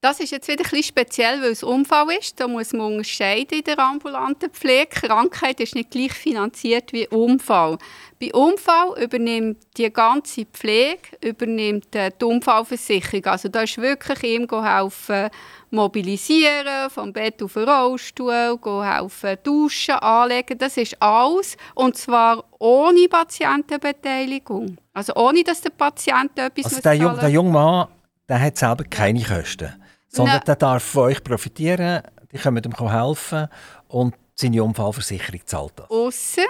Das 0.00 0.20
ist 0.20 0.30
jetzt 0.30 0.46
wieder 0.46 0.60
ein 0.60 0.70
bisschen 0.70 0.84
speziell, 0.84 1.42
weil 1.42 1.50
es 1.50 1.64
Unfall 1.64 2.12
ist. 2.20 2.38
Da 2.38 2.46
muss 2.46 2.72
man 2.72 2.92
unterscheiden 2.92 3.58
in 3.58 3.64
der 3.64 3.80
ambulanten 3.80 4.48
Pflege. 4.48 4.90
Krankheit 4.90 5.58
ist 5.58 5.74
nicht 5.74 5.90
gleich 5.90 6.12
finanziert 6.12 6.92
wie 6.92 7.08
Unfall. 7.08 7.78
Bei 8.20 8.32
Unfall 8.32 9.02
übernimmt 9.02 9.58
die 9.76 9.92
ganze 9.92 10.44
Pflege 10.44 11.00
übernimmt 11.20 11.96
äh, 11.96 12.12
die 12.12 12.24
Unfallversicherung. 12.24 13.24
Also 13.24 13.48
da 13.48 13.62
ist 13.62 13.76
wirklich 13.78 14.22
ihm 14.22 14.46
helfen, 14.48 15.30
mobilisieren, 15.72 16.90
vom 16.90 17.12
Bett 17.12 17.42
auf 17.42 17.54
den 17.54 17.68
Rollstuhl, 17.68 18.56
helfen, 18.84 19.36
duschen, 19.42 19.96
anlegen. 19.96 20.58
Das 20.58 20.76
ist 20.76 21.02
alles. 21.02 21.56
Und 21.74 21.96
zwar 21.96 22.44
ohne 22.60 23.08
Patientenbeteiligung. 23.08 24.76
Also 24.92 25.14
ohne, 25.16 25.42
dass 25.42 25.60
der 25.60 25.70
Patient 25.70 26.38
etwas 26.38 26.66
also 26.66 26.80
der, 26.82 26.94
Jung, 26.94 27.18
der 27.18 27.30
junge 27.30 27.50
Mann 27.50 27.88
der 28.28 28.40
hat 28.40 28.58
selber 28.58 28.84
keine 28.84 29.24
Kosten 29.24 29.72
sondern 30.08 30.40
der 30.46 30.56
darf 30.56 30.82
von 30.82 31.04
euch 31.04 31.22
profitieren, 31.22 32.02
die 32.32 32.38
können 32.38 32.62
ihm 32.64 32.90
helfen 32.90 33.48
und 33.88 34.14
seine 34.34 34.62
Unfallversicherung 34.62 35.40
zahlt 35.44 35.72
das. 35.76 35.90
Ausser 35.90 36.42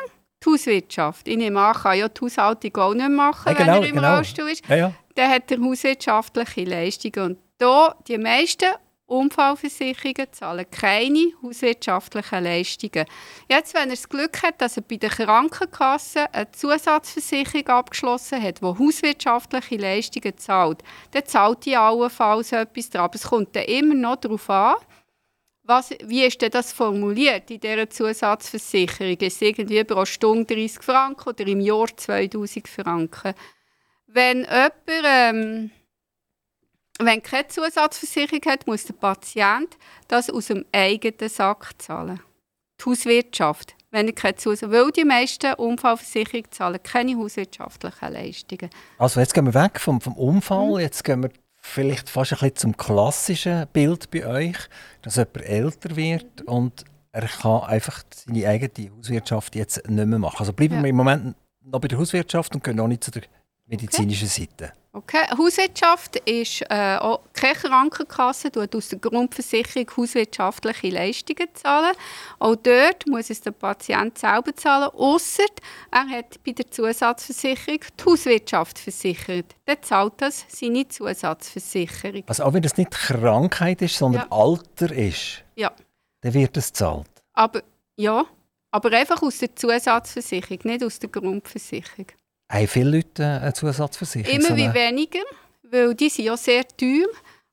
die 0.44 0.50
Hauswirtschaft. 0.50 1.26
Ich 1.26 1.36
nehme 1.36 1.60
an, 1.60 1.74
kann 1.74 1.98
ja 1.98 2.08
die 2.08 2.20
Haushaltung 2.20 2.76
auch 2.76 2.94
nicht 2.94 3.10
machen, 3.10 3.48
ja, 3.48 3.52
genau, 3.54 3.74
wenn 3.74 3.82
er 3.82 3.88
im 3.88 3.94
genau. 3.94 4.14
Rollstuhl 4.14 4.48
ist. 4.50 4.68
Ja, 4.68 4.76
ja. 4.76 4.92
Dann 5.14 5.30
hat 5.30 5.50
er 5.50 5.58
hauswirtschaftliche 5.60 6.64
Leistungen. 6.64 7.30
Und 7.30 7.38
da, 7.58 7.96
die 8.06 8.18
meisten 8.18 8.68
Unfallversicherungen 9.08 10.26
zahlen 10.32 10.70
keine 10.70 11.32
hauswirtschaftlichen 11.42 12.44
Leistungen. 12.44 13.06
Jetzt, 13.48 13.72
wenn 13.74 13.88
er 13.88 13.96
das 13.96 14.08
Glück 14.08 14.42
hat, 14.42 14.60
dass 14.60 14.76
er 14.76 14.82
bei 14.82 14.96
der 14.96 15.08
Krankenkasse 15.08 16.32
eine 16.32 16.50
Zusatzversicherung 16.52 17.66
abgeschlossen 17.68 18.42
hat, 18.42 18.60
die 18.60 18.66
hauswirtschaftliche 18.66 19.76
Leistungen 19.76 20.36
zahlt, 20.36 20.82
dann 21.12 21.24
zahlt 21.24 21.64
die 21.64 21.74
allenfalls 21.76 22.52
etwas 22.52 22.90
dran. 22.90 23.04
Aber 23.04 23.14
es 23.14 23.24
kommt 23.24 23.56
dann 23.56 23.64
immer 23.64 23.94
noch 23.94 24.16
darauf 24.16 24.50
an, 24.50 24.76
was, 25.64 25.90
wie 26.04 26.24
ist 26.24 26.40
denn 26.40 26.50
das 26.50 26.72
formuliert 26.72 27.50
in 27.50 27.60
dieser 27.60 27.88
Zusatzversicherung? 27.88 29.16
Ist 29.16 29.36
es 29.36 29.42
irgendwie 29.42 29.84
pro 29.84 30.04
Stunde 30.04 30.54
30 30.54 30.82
Franken 30.82 31.28
oder 31.28 31.46
im 31.46 31.60
Jahr 31.60 31.88
2000 31.94 32.68
Franken? 32.68 33.34
Wenn 34.06 34.40
jemand... 34.44 34.72
Ähm, 35.04 35.70
wenn 36.98 37.22
keine 37.22 37.48
Zusatzversicherung 37.48 38.40
hat, 38.46 38.66
muss 38.66 38.84
der 38.84 38.94
Patient 38.94 39.76
das 40.08 40.30
aus 40.30 40.46
dem 40.46 40.64
eigenen 40.72 41.28
Sack 41.28 41.70
zahlen. 41.78 42.20
Die 42.80 42.90
Hauswirtschaft. 42.90 43.74
Wenn 43.90 44.06
er 44.06 44.12
keine 44.12 44.36
Zusatz 44.36 44.70
weil 44.70 44.90
die 44.90 45.04
meisten 45.04 45.54
Unfallversicherungen 45.54 46.50
zahlen 46.50 46.82
keine 46.82 47.16
hauswirtschaftlichen 47.16 48.12
Leistungen. 48.12 48.70
Also 48.98 49.20
jetzt 49.20 49.32
gehen 49.32 49.46
wir 49.46 49.54
weg 49.54 49.80
vom, 49.80 50.00
vom 50.00 50.14
Unfall, 50.14 50.72
mhm. 50.72 50.80
jetzt 50.80 51.04
gehen 51.04 51.22
wir 51.22 51.30
vielleicht 51.60 52.08
fast 52.10 52.32
ein 52.32 52.38
bisschen 52.38 52.56
zum 52.56 52.76
klassischen 52.76 53.66
Bild 53.72 54.10
bei 54.10 54.26
euch, 54.26 54.56
dass 55.02 55.16
jemand 55.16 55.42
älter 55.42 55.96
wird 55.96 56.42
und 56.42 56.84
er 57.12 57.26
kann 57.26 57.62
einfach 57.62 58.02
seine 58.14 58.46
eigene 58.46 58.90
Hauswirtschaft 58.96 59.56
jetzt 59.56 59.88
nicht 59.88 60.06
mehr 60.06 60.18
machen. 60.18 60.36
Also 60.40 60.52
bleiben 60.52 60.76
ja. 60.76 60.82
wir 60.82 60.90
im 60.90 60.96
Moment 60.96 61.36
noch 61.62 61.80
bei 61.80 61.88
der 61.88 61.98
Hauswirtschaft 61.98 62.54
und 62.54 62.62
gehen 62.62 62.76
noch 62.76 62.88
nicht 62.88 63.04
zu 63.04 63.10
der 63.10 63.22
medizinischen 63.68 64.28
okay. 64.28 64.48
Seite. 64.48 64.72
Okay. 64.92 65.26
Hauswirtschaft 65.36 66.16
ist 66.16 66.62
äh, 66.62 66.96
auch 66.96 67.20
keine 67.32 67.54
Krankenkasse, 67.54 68.50
tut 68.50 68.74
aus 68.74 68.88
der 68.88 68.98
Grundversicherung 68.98 69.86
hauswirtschaftliche 69.96 70.88
Leistungen 70.88 71.46
zahlen. 71.54 71.94
Auch 72.38 72.56
dort 72.56 73.06
muss 73.06 73.30
es 73.30 73.40
der 73.40 73.52
Patient 73.52 74.18
selber 74.18 74.54
zahlen, 74.56 74.88
außer 74.94 75.44
er 75.90 76.08
hat 76.08 76.42
bei 76.42 76.52
der 76.52 76.70
Zusatzversicherung 76.70 77.80
die 78.00 78.04
Hauswirtschaft 78.04 78.78
versichert. 78.78 79.54
Dann 79.66 79.76
zahlt 79.82 80.14
das 80.16 80.46
seine 80.48 80.88
Zusatzversicherung. 80.88 82.24
Also 82.26 82.44
auch 82.44 82.52
wenn 82.54 82.62
das 82.62 82.76
nicht 82.76 82.90
Krankheit 82.90 83.82
ist, 83.82 83.96
sondern 83.98 84.22
ja. 84.22 84.36
Alter 84.36 84.90
ist, 84.90 85.44
ja. 85.54 85.70
dann 86.22 86.34
wird 86.34 86.56
es 86.56 86.72
zahlt. 86.72 87.06
Aber 87.34 87.62
ja, 87.96 88.24
aber 88.70 88.92
einfach 88.92 89.22
aus 89.22 89.38
der 89.38 89.54
Zusatzversicherung, 89.54 90.58
nicht 90.64 90.82
aus 90.82 90.98
der 90.98 91.10
Grundversicherung. 91.10 92.06
Haben 92.50 92.66
viele 92.66 92.90
Leute 92.90 93.24
eine 93.24 93.52
Zusatzversicherung? 93.52 94.40
Immer 94.40 94.56
wie 94.56 94.72
weniger, 94.72 95.20
weil 95.62 95.94
die 95.94 96.08
sind 96.08 96.24
ja 96.24 96.36
sehr 96.36 96.66
teuer. 96.66 97.06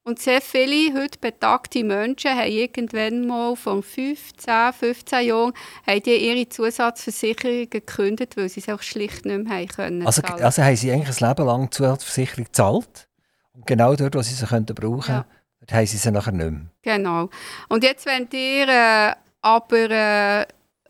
Und 0.08 0.20
sehr 0.20 0.39
viele 0.39 0.93
heute 0.93 1.18
betagte 1.18 1.84
Menschen 1.84 2.30
haben 2.30 2.52
irgendwann 2.52 3.26
mal 3.26 3.56
von 3.56 3.82
15, 3.82 4.72
15 4.72 5.26
Jahren 5.26 5.54
haben 5.88 6.04
die 6.04 6.16
ihre 6.16 6.48
Zusatzversicherung 6.48 7.68
gekündigt, 7.72 8.38
weil 8.38 8.48
sie 8.48 8.60
es 8.60 8.70
auch 8.70 8.84
schlicht 8.84 9.26
nicht 9.26 9.46
mehr 9.46 9.52
haben 9.52 9.68
können. 9.68 10.06
Also, 10.06 10.22
also 10.22 10.62
haben 10.62 10.76
sie 10.76 10.91
eigentlich 10.91 11.20
ein 11.20 11.28
Leben 11.28 11.48
lang 11.48 11.72
Zusatzversicherung 11.72 12.46
gezahlt? 12.46 13.08
Und 13.54 13.66
genau 13.66 13.96
dort, 13.96 14.14
wo 14.14 14.22
sie 14.22 14.36
sie 14.36 14.46
könnten 14.46 14.76
brauchen 14.76 15.12
ja. 15.12 15.26
dort 15.60 15.74
haben 15.74 15.88
sie 15.88 15.98
sie 15.98 16.12
nachher 16.12 16.34
nicht 16.34 16.52
mehr. 16.52 16.70
Genau. 16.84 17.30
Und 17.68 17.84
jetzt, 17.84 18.06
wenn 18.06 18.28
ihr 18.32 18.68
äh, 18.68 19.16
aber 19.41 19.89
äh, 19.89 20.46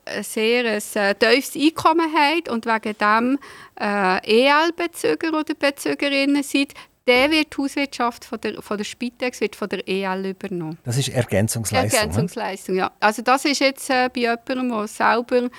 ein 0.06 0.24
sehr 0.24 0.66
ein, 0.66 0.82
äh, 0.93 1.16
tiefes 1.16 1.56
Einkommen 1.56 2.12
habt 2.14 2.49
und 2.49 2.66
wegen 2.66 2.97
dem 2.97 3.39
äh, 3.80 4.47
EL-Bezüger 4.47 5.30
oder 5.30 5.53
Bezügerinnen 5.53 6.43
seid, 6.43 6.74
der 7.08 7.30
wird 7.30 7.56
die 7.56 7.62
Hauswirtschaft 7.62 8.26
von 8.26 8.41
der, 8.41 8.62
von 8.62 8.78
der 8.78 8.84
Spitex 8.84 9.39
wird 9.41 9.56
von 9.56 9.70
der 9.70 9.88
EL 9.88 10.26
übernommen. 10.26 10.78
Das 10.84 10.97
ist 10.97 11.10
Ergänzungsleistung. 11.10 11.99
Ergänzungsleistung, 11.99 12.76
ja. 12.76 12.91
Also 12.99 13.22
das 13.22 13.45
ist 13.45 13.60
jetzt 13.60 13.89
äh, 13.89 14.10
bei 14.14 14.22
jemandem, 14.22 14.70
der 14.70 14.88
selber 14.88 15.49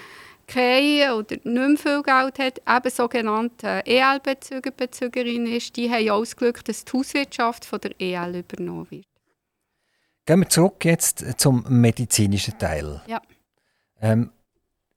kein 0.46 1.10
oder 1.12 1.36
nicht 1.36 1.44
mehr 1.44 1.76
viel 1.76 2.02
Geld 2.02 2.38
hat, 2.38 2.60
eben 2.68 2.90
sogenannte 2.90 3.82
EL-Bezüger, 3.84 4.70
Bezügerin 4.70 5.46
ist, 5.46 5.76
die 5.76 5.90
haben 5.90 6.08
ausgelöst, 6.10 6.68
dass 6.68 6.84
die 6.84 6.96
Hauswirtschaft 6.96 7.64
von 7.64 7.80
der 7.80 7.92
EL 8.00 8.36
übernommen 8.36 8.86
wird. 8.90 9.06
Gehen 10.24 10.40
wir 10.40 10.48
zurück 10.48 10.84
jetzt 10.84 11.24
zum 11.38 11.64
medizinischen 11.68 12.58
Teil. 12.58 13.00
Ja. 13.06 13.20
Ähm, 14.00 14.30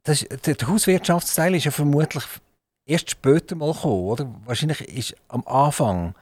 das, 0.09 0.25
der, 0.45 0.55
der 0.55 0.67
Hauswirtschaftsteil 0.67 1.55
ist 1.55 1.65
ja 1.65 1.71
vermutlich 1.71 2.23
erst 2.87 3.11
später 3.11 3.55
mal 3.55 3.73
gekommen, 3.73 4.03
oder? 4.05 4.35
Wahrscheinlich 4.45 4.81
ist 4.81 5.15
am 5.27 5.45
Anfang 5.47 6.15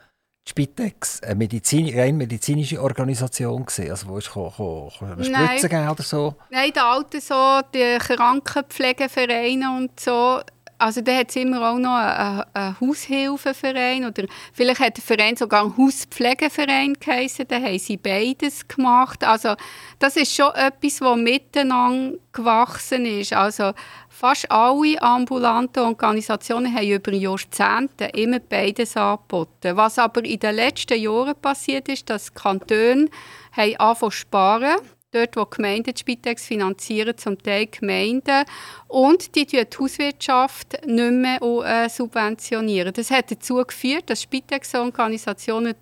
die 0.46 0.50
Spitex 0.50 1.22
eine 1.22 1.36
Medizin, 1.36 1.98
rein 1.98 2.16
medizinische 2.16 2.82
Organisation 2.82 3.64
gewesen, 3.64 3.90
also 3.90 4.08
wo 4.08 4.18
ist 4.18 4.36
eine 4.36 5.24
Spritze 5.24 5.68
geben 5.68 5.88
oder 5.88 6.02
so? 6.02 6.34
Nein, 6.50 6.72
die 6.74 6.80
alten 6.80 7.20
so, 7.20 7.60
die 7.74 7.98
Krankenpflegevereine 7.98 9.76
und 9.76 9.98
so, 9.98 10.40
also 10.78 11.00
da 11.00 11.16
hat 11.16 11.30
es 11.30 11.36
immer 11.36 11.70
auch 11.70 11.78
noch 11.78 11.96
einen, 11.96 12.44
einen 12.54 12.80
Haushilfenverein 12.80 14.04
oder 14.04 14.24
vielleicht 14.52 14.80
hat 14.80 14.96
der 14.96 15.04
Verein 15.04 15.36
sogar 15.36 15.62
einen 15.62 15.76
Hauspflegeverein 15.76 16.94
geheißen, 16.94 17.46
da 17.48 17.56
haben 17.56 17.78
sie 17.78 17.96
beides 17.96 18.66
gemacht. 18.66 19.24
Also 19.24 19.54
das 19.98 20.16
ist 20.16 20.34
schon 20.34 20.54
etwas, 20.54 20.98
das 20.98 21.16
miteinander 21.16 22.16
gewachsen 22.32 23.04
ist. 23.06 23.32
Also 23.32 23.72
fast 24.08 24.50
alle 24.50 25.02
ambulanten 25.02 25.82
Organisationen 25.82 26.72
haben 26.72 26.88
über 26.88 27.12
Jahrzehnte 27.12 28.04
immer 28.14 28.38
beides 28.38 28.96
angeboten. 28.96 29.76
Was 29.76 29.98
aber 29.98 30.24
in 30.24 30.38
den 30.38 30.54
letzten 30.54 31.00
Jahren 31.00 31.34
passiert 31.40 31.88
ist, 31.88 32.08
dass 32.08 32.26
die 32.26 32.34
Kantone 32.34 33.08
angefangen 33.56 34.12
sparen 34.12 34.76
dort, 35.12 35.36
wo 35.36 35.44
Gemeinden 35.44 35.94
die 35.94 36.00
Spitex 36.00 36.46
finanzieren, 36.46 37.16
zum 37.16 37.42
Teil 37.42 37.66
Gemeinden. 37.66 38.44
Und 38.86 39.34
die 39.34 39.46
die 39.46 39.64
Hauswirtschaft 39.78 40.86
nicht 40.86 41.12
mehr 41.12 41.42
äh, 41.42 41.88
subventionieren. 41.88 42.92
Das 42.92 43.10
hat 43.10 43.30
dazu 43.30 43.56
geführt, 43.56 44.10
dass 44.10 44.22
Spitex-Organisationen 44.22 45.74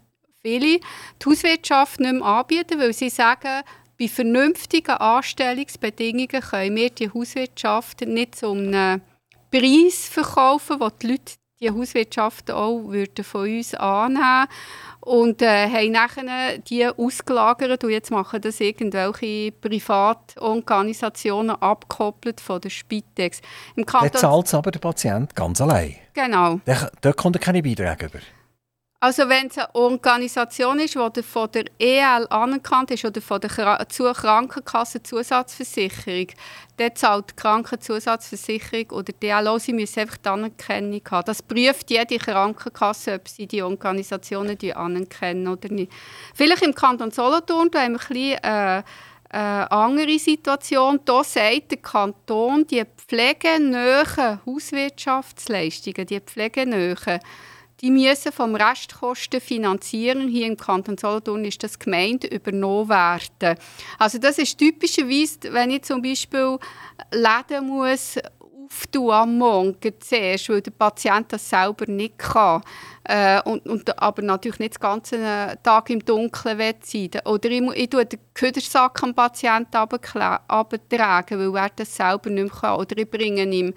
viele 0.43 0.79
die 0.79 1.27
Hauswirtschaft 1.27 2.01
nicht 2.01 2.13
mehr 2.13 2.25
anbieten, 2.25 2.79
weil 2.79 2.93
sie 2.93 3.11
sagen, 3.11 3.63
bei 3.99 4.09
vernünftigen 4.09 4.93
Anstellungsbedingungen 4.93 6.29
können 6.29 6.77
wir 6.77 6.91
die 6.91 7.11
Hauswirtschaft 7.11 8.03
nicht 8.03 8.37
zu 8.37 8.53
einem 8.53 9.01
Preis 9.51 10.09
verkaufen, 10.09 10.81
wo 10.81 10.91
die 10.91 11.13
Leute 11.13 11.33
die 11.61 11.71
Hauswirtschaft 11.71 12.51
auch 12.51 12.89
würden 12.89 13.25
von 13.25 13.49
uns 13.49 13.75
annehmen 13.75 14.47
und 15.01 15.41
äh, 15.41 15.71
haben 15.71 15.93
nachher 15.93 16.59
die 16.59 16.87
ausgelagert 16.87 17.85
und 17.85 17.91
jetzt 17.91 18.11
machen 18.11 18.41
das 18.41 18.61
irgendwelche 18.61 19.53
Privatorganisationen 19.53 21.57
abgekoppelt 21.57 22.41
von 22.41 22.61
der 22.61 22.71
Spitex. 22.71 23.41
Im 23.77 23.87
Kanton 23.87 24.21
zahlt 24.21 24.55
aber 24.55 24.71
der 24.71 24.81
Patient 24.81 25.35
ganz 25.35 25.61
allein. 25.61 25.95
Genau. 26.13 26.61
Da 27.01 27.13
kommt 27.13 27.37
er 27.37 27.41
keine 27.41 27.63
Beiträge 27.63 28.07
über. 28.07 28.19
Also 29.07 29.29
wenn 29.29 29.47
es 29.47 29.57
eine 29.57 29.73
Organisation 29.73 30.81
ist, 30.81 30.97
die 30.97 31.23
von 31.23 31.49
der 31.53 31.67
EL 31.79 32.27
anerkannt 32.29 32.91
ist 32.91 33.05
oder 33.05 33.21
von 33.21 33.41
der 33.41 33.51
Krankenkasse 33.51 35.01
Zusatzversicherung, 35.01 36.27
dann 36.77 36.97
zahlt 36.97 37.31
die 37.31 37.37
Krankenzusatzversicherung 37.37 38.91
oder 38.91 39.13
die 39.13 39.29
DLO, 39.29 39.59
sie 39.59 39.75
müssen 39.75 40.01
einfach 40.01 40.17
die 40.17 40.29
Anerkennung 40.29 41.03
haben. 41.09 41.25
Das 41.25 41.41
prüft 41.41 41.89
jede 41.89 42.19
Krankenkasse, 42.19 43.15
ob 43.15 43.29
sie 43.29 43.47
die 43.47 43.63
Organisationen 43.63 44.59
die 44.59 44.75
anerkennen 44.75 45.47
oder 45.47 45.69
nicht. 45.69 45.93
Vielleicht 46.35 46.63
im 46.63 46.75
Kanton 46.75 47.13
Solothurn 47.13 47.71
da 47.71 47.83
haben 47.83 47.93
wir 47.93 48.01
ein 48.01 48.09
bisschen, 48.09 48.43
äh, 48.43 48.83
eine 49.31 49.71
andere 49.71 50.19
Situation. 50.19 50.99
Da 51.05 51.23
sagt 51.23 51.71
der 51.71 51.79
Kanton, 51.79 52.67
die 52.67 52.83
pflegenähen 52.97 54.41
Hauswirtschaftsleistungen, 54.45 56.07
die 56.09 56.19
pflegenähen, 56.19 57.21
die 57.81 57.91
müssen 57.91 58.33
vom 58.33 58.55
Restkosten 58.55 59.41
finanzieren. 59.41 60.29
Hier 60.29 60.47
im 60.47 60.57
Kanton 60.57 60.97
Solothurn 60.97 61.45
ist 61.45 61.63
das 61.63 61.79
Gemeinde 61.79 62.29
übernommen 62.29 62.89
werden. 62.89 63.59
Also 63.99 64.19
das 64.19 64.39
ist 64.39 64.59
typischerweise, 64.59 65.53
wenn 65.53 65.71
ich 65.71 65.83
zum 65.83 66.01
Beispiel 66.01 66.59
Läden 67.13 67.67
muss 67.67 68.19
am 68.95 69.39
Morgen 69.39 69.77
zuerst, 70.01 70.49
weil 70.49 70.61
der 70.61 70.71
Patient 70.73 71.33
das 71.33 71.49
selber 71.49 71.87
nicht 71.87 72.19
kann. 72.19 72.63
Äh, 73.05 73.41
und, 73.43 73.67
und, 73.67 73.99
aber 74.03 74.23
natürlich 74.23 74.59
nicht 74.59 74.77
den 74.77 74.81
ganzen 74.81 75.23
Tag 75.63 75.91
im 75.91 76.05
Dunkeln 76.05 76.75
sein 76.83 77.11
Oder 77.25 77.51
ich, 77.51 77.63
ich 77.75 77.91
tue 77.91 78.05
den 78.05 78.19
Ködersack 78.35 79.03
am 79.03 79.15
Patienten 79.15 79.77
abtragen, 79.77 81.39
weil 81.39 81.63
er 81.63 81.71
das 81.77 81.95
selber 81.95 82.31
nicht 82.31 82.53
mehr 82.53 82.61
kann. 82.61 82.81
Oder 82.81 82.99
ich 82.99 83.11
bringe 83.11 83.45
ihm 83.45 83.69
äh, 83.69 83.75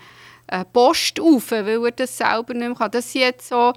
Post 0.73 1.19
auf, 1.19 1.51
weil 1.51 1.85
er 1.85 1.91
das 1.91 2.17
selber 2.17 2.53
nicht 2.53 2.67
mehr 2.67 2.75
kann. 2.75 2.91
Das 2.91 3.11
sind 3.11 3.21
jetzt 3.21 3.49
so 3.49 3.73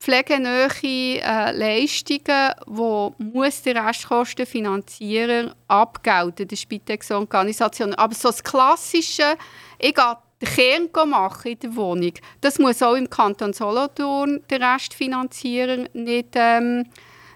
pflegenähe 0.00 0.68
äh, 0.82 1.52
Leistungen, 1.52 2.54
die 2.66 3.24
muss 3.32 3.62
der 3.62 3.86
Restkostenfinanzierer 3.86 5.54
abgelten, 5.68 6.48
der 6.48 6.56
Spitex-Organisation. 6.56 7.94
Aber 7.94 8.14
so 8.14 8.28
das 8.28 8.42
Klassische, 8.42 9.36
ich 9.78 9.94
gehe 9.94 10.16
den 10.40 10.90
Kern 10.90 11.10
machen 11.10 11.52
in 11.52 11.58
der 11.58 11.76
Wohnung, 11.76 12.14
das 12.40 12.58
muss 12.58 12.82
auch 12.82 12.94
im 12.94 13.10
Kanton 13.10 13.52
Solothurn 13.52 14.42
der 14.48 14.74
Restfinanzierer 14.74 15.84
nicht, 15.92 16.30
ähm, 16.34 16.86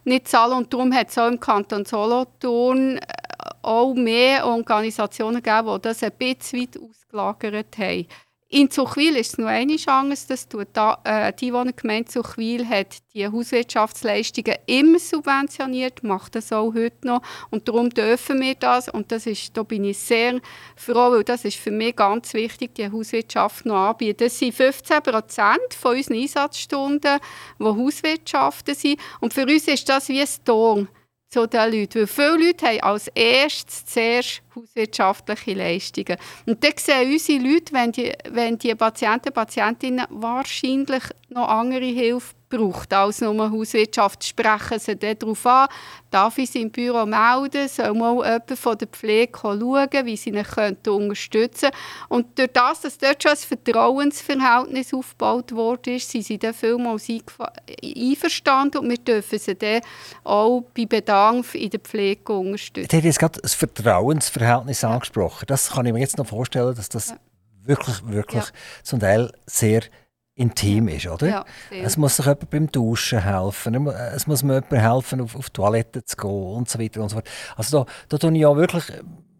nicht 0.05 0.29
zahlen. 0.29 0.55
Und 0.55 0.73
darum 0.73 0.95
hat 0.95 1.11
es 1.11 1.19
auch 1.19 1.29
im 1.29 1.39
Kanton 1.39 1.85
Solothurn 1.85 2.97
äh, 2.97 3.01
auch 3.61 3.93
mehr 3.93 4.47
Organisationen 4.47 5.43
gegeben, 5.43 5.75
die 5.75 5.83
das 5.83 6.03
ein 6.03 6.13
bisschen 6.13 6.61
weit 6.61 6.79
ausgelagert 6.81 7.79
haben. 7.79 8.07
In 8.51 8.71
Zuchwil 8.71 9.17
ist 9.17 9.33
es 9.33 9.39
noch 9.39 9.49
eine 9.49 9.77
Chance, 9.77 10.29
dass 10.29 10.47
da, 10.73 11.01
äh, 11.05 11.33
die 11.33 11.47
Einwohnergemeinde 11.47 12.11
Zuchwil 12.11 12.69
hat 12.69 12.99
die 13.15 13.27
Hauswirtschaftsleistungen 13.27 14.57
immer 14.67 14.99
subventioniert, 14.99 16.05
macht 16.05 16.37
das 16.37 16.53
auch 16.53 16.73
heute 16.75 17.07
noch. 17.07 17.23
Und 17.51 17.67
darum 17.67 17.91
dürfen 17.91 18.41
wir 18.41 18.55
das. 18.55 18.89
Und 18.89 19.11
das 19.11 19.27
ist, 19.27 19.57
da 19.57 19.63
bin 19.63 19.85
ich 19.85 19.99
sehr 19.99 20.41
froh, 20.77 21.11
weil 21.11 21.25
das 21.25 21.45
ist 21.45 21.57
für 21.57 21.71
mich 21.71 21.97
ganz 21.97 22.35
wichtig, 22.35 22.75
die 22.75 22.93
Hauswirtschaft 22.93 23.67
noch 23.67 23.89
anbieten. 23.89 24.25
Das 24.25 24.39
sind 24.39 24.55
15 24.55 25.03
Prozent 25.03 25.75
von 25.77 25.97
unseren 25.97 26.19
Einsatzstunden, 26.19 27.19
die 27.59 27.65
Hauswirtschaften 27.65 28.75
sind. 28.75 29.01
Und 29.21 29.33
für 29.33 29.47
uns 29.47 29.67
ist 29.67 29.89
das 29.89 30.09
wie 30.11 30.21
ein 30.21 30.29
Ton 30.45 30.89
zu 31.35 31.47
den 31.47 31.73
Leuten. 31.73 32.01
Weil 32.01 32.07
viele 32.07 32.47
Leute 32.47 32.67
haben 32.67 32.81
als 32.81 33.09
erstes 33.09 33.87
zuerst 33.87 34.43
hauswirtschaftliche 34.55 35.55
Leistungen. 35.55 36.17
Und 36.47 36.63
dann 36.63 36.73
sehen 36.77 37.13
unsere 37.13 37.43
Leute, 37.43 37.73
wenn 37.73 37.93
die, 37.93 38.13
wenn 38.31 38.59
die 38.59 38.75
Patienten 38.75 39.33
Patientinnen 39.33 40.07
wahrscheinlich 40.11 41.03
noch 41.29 41.49
andere 41.49 41.85
Hilfe 41.85 42.35
braucht 42.57 42.93
als 42.93 43.21
nur 43.21 43.51
Hauswirtschaft, 43.51 44.25
sprechen 44.25 44.79
sie 44.79 44.97
darauf 44.97 45.47
an, 45.47 45.69
darf 46.11 46.39
ich 46.39 46.51
sie 46.51 46.63
im 46.63 46.71
Büro 46.71 47.05
melden, 47.05 47.69
soll 47.69 47.95
mal 47.95 48.17
jemand 48.17 48.59
von 48.59 48.79
der 48.79 48.89
Pflege 48.89 49.33
schauen, 49.41 49.61
wie 50.05 50.17
sie 50.17 50.31
ihn 50.31 50.45
unterstützen 50.87 51.71
können. 51.71 52.09
Und 52.09 52.39
durch 52.39 52.53
das, 52.53 52.83
dass 52.83 52.99
dort 52.99 53.23
schon 53.23 53.33
ein 53.33 53.37
Vertrauensverhältnis 53.37 54.95
aufgebaut 54.95 55.53
wurde, 55.53 55.99
sind 55.99 56.25
sie 56.25 56.39
dann 56.39 56.55
vielmals 56.55 57.09
einverstanden 57.09 58.79
und 58.79 58.91
wir 58.91 58.99
dürfen 58.99 59.39
sie 59.39 59.55
dann 59.55 59.81
auch 60.23 60.63
bei 60.77 60.87
Bedarf 60.87 61.55
in 61.55 61.71
der 61.71 61.81
Pflege 61.81 62.33
unterstützen. 62.33 62.89
Du 62.89 62.97
hast 62.97 63.05
jetzt 63.05 63.19
gerade 63.19 63.41
das 63.41 63.55
Vertrauensverhältnis 63.55 64.83
ja. 64.83 64.91
angesprochen. 64.91 65.45
Das 65.49 65.71
kann 65.71 65.87
ich 65.87 65.93
mir 65.93 66.01
jetzt 66.01 66.19
noch 66.19 66.27
vorstellen, 66.27 66.75
dass 66.75 66.89
das 66.89 67.11
ja. 67.11 67.17
wirklich, 67.65 68.07
wirklich 68.07 68.45
ja. 68.45 68.51
zum 68.83 69.01
Teil 69.01 69.33
sehr 69.47 69.83
intim 70.35 70.89
ist, 70.89 71.07
oder? 71.07 71.29
Ja, 71.29 71.45
es 71.71 71.97
muss 71.97 72.17
sich 72.17 72.27
jemand 72.27 72.51
beim 72.51 72.71
Duschen 72.71 73.23
helfen, 73.23 73.87
es 73.87 74.27
muss 74.27 74.43
mir 74.43 74.55
jemand 74.55 74.73
helfen, 74.73 75.21
auf, 75.21 75.37
auf 75.37 75.51
die 75.51 75.53
Toilette 75.53 76.05
zu 76.05 76.17
gehen 76.17 76.31
und 76.31 76.69
so 76.69 76.79
weiter 76.79 77.03
und 77.03 77.09
so 77.09 77.17
fort. 77.17 77.29
Also 77.57 77.85
da, 77.85 77.93
da 78.09 78.19
tue 78.19 78.33
ich 78.33 78.41
ja 78.41 78.57
wirklich 78.57 78.85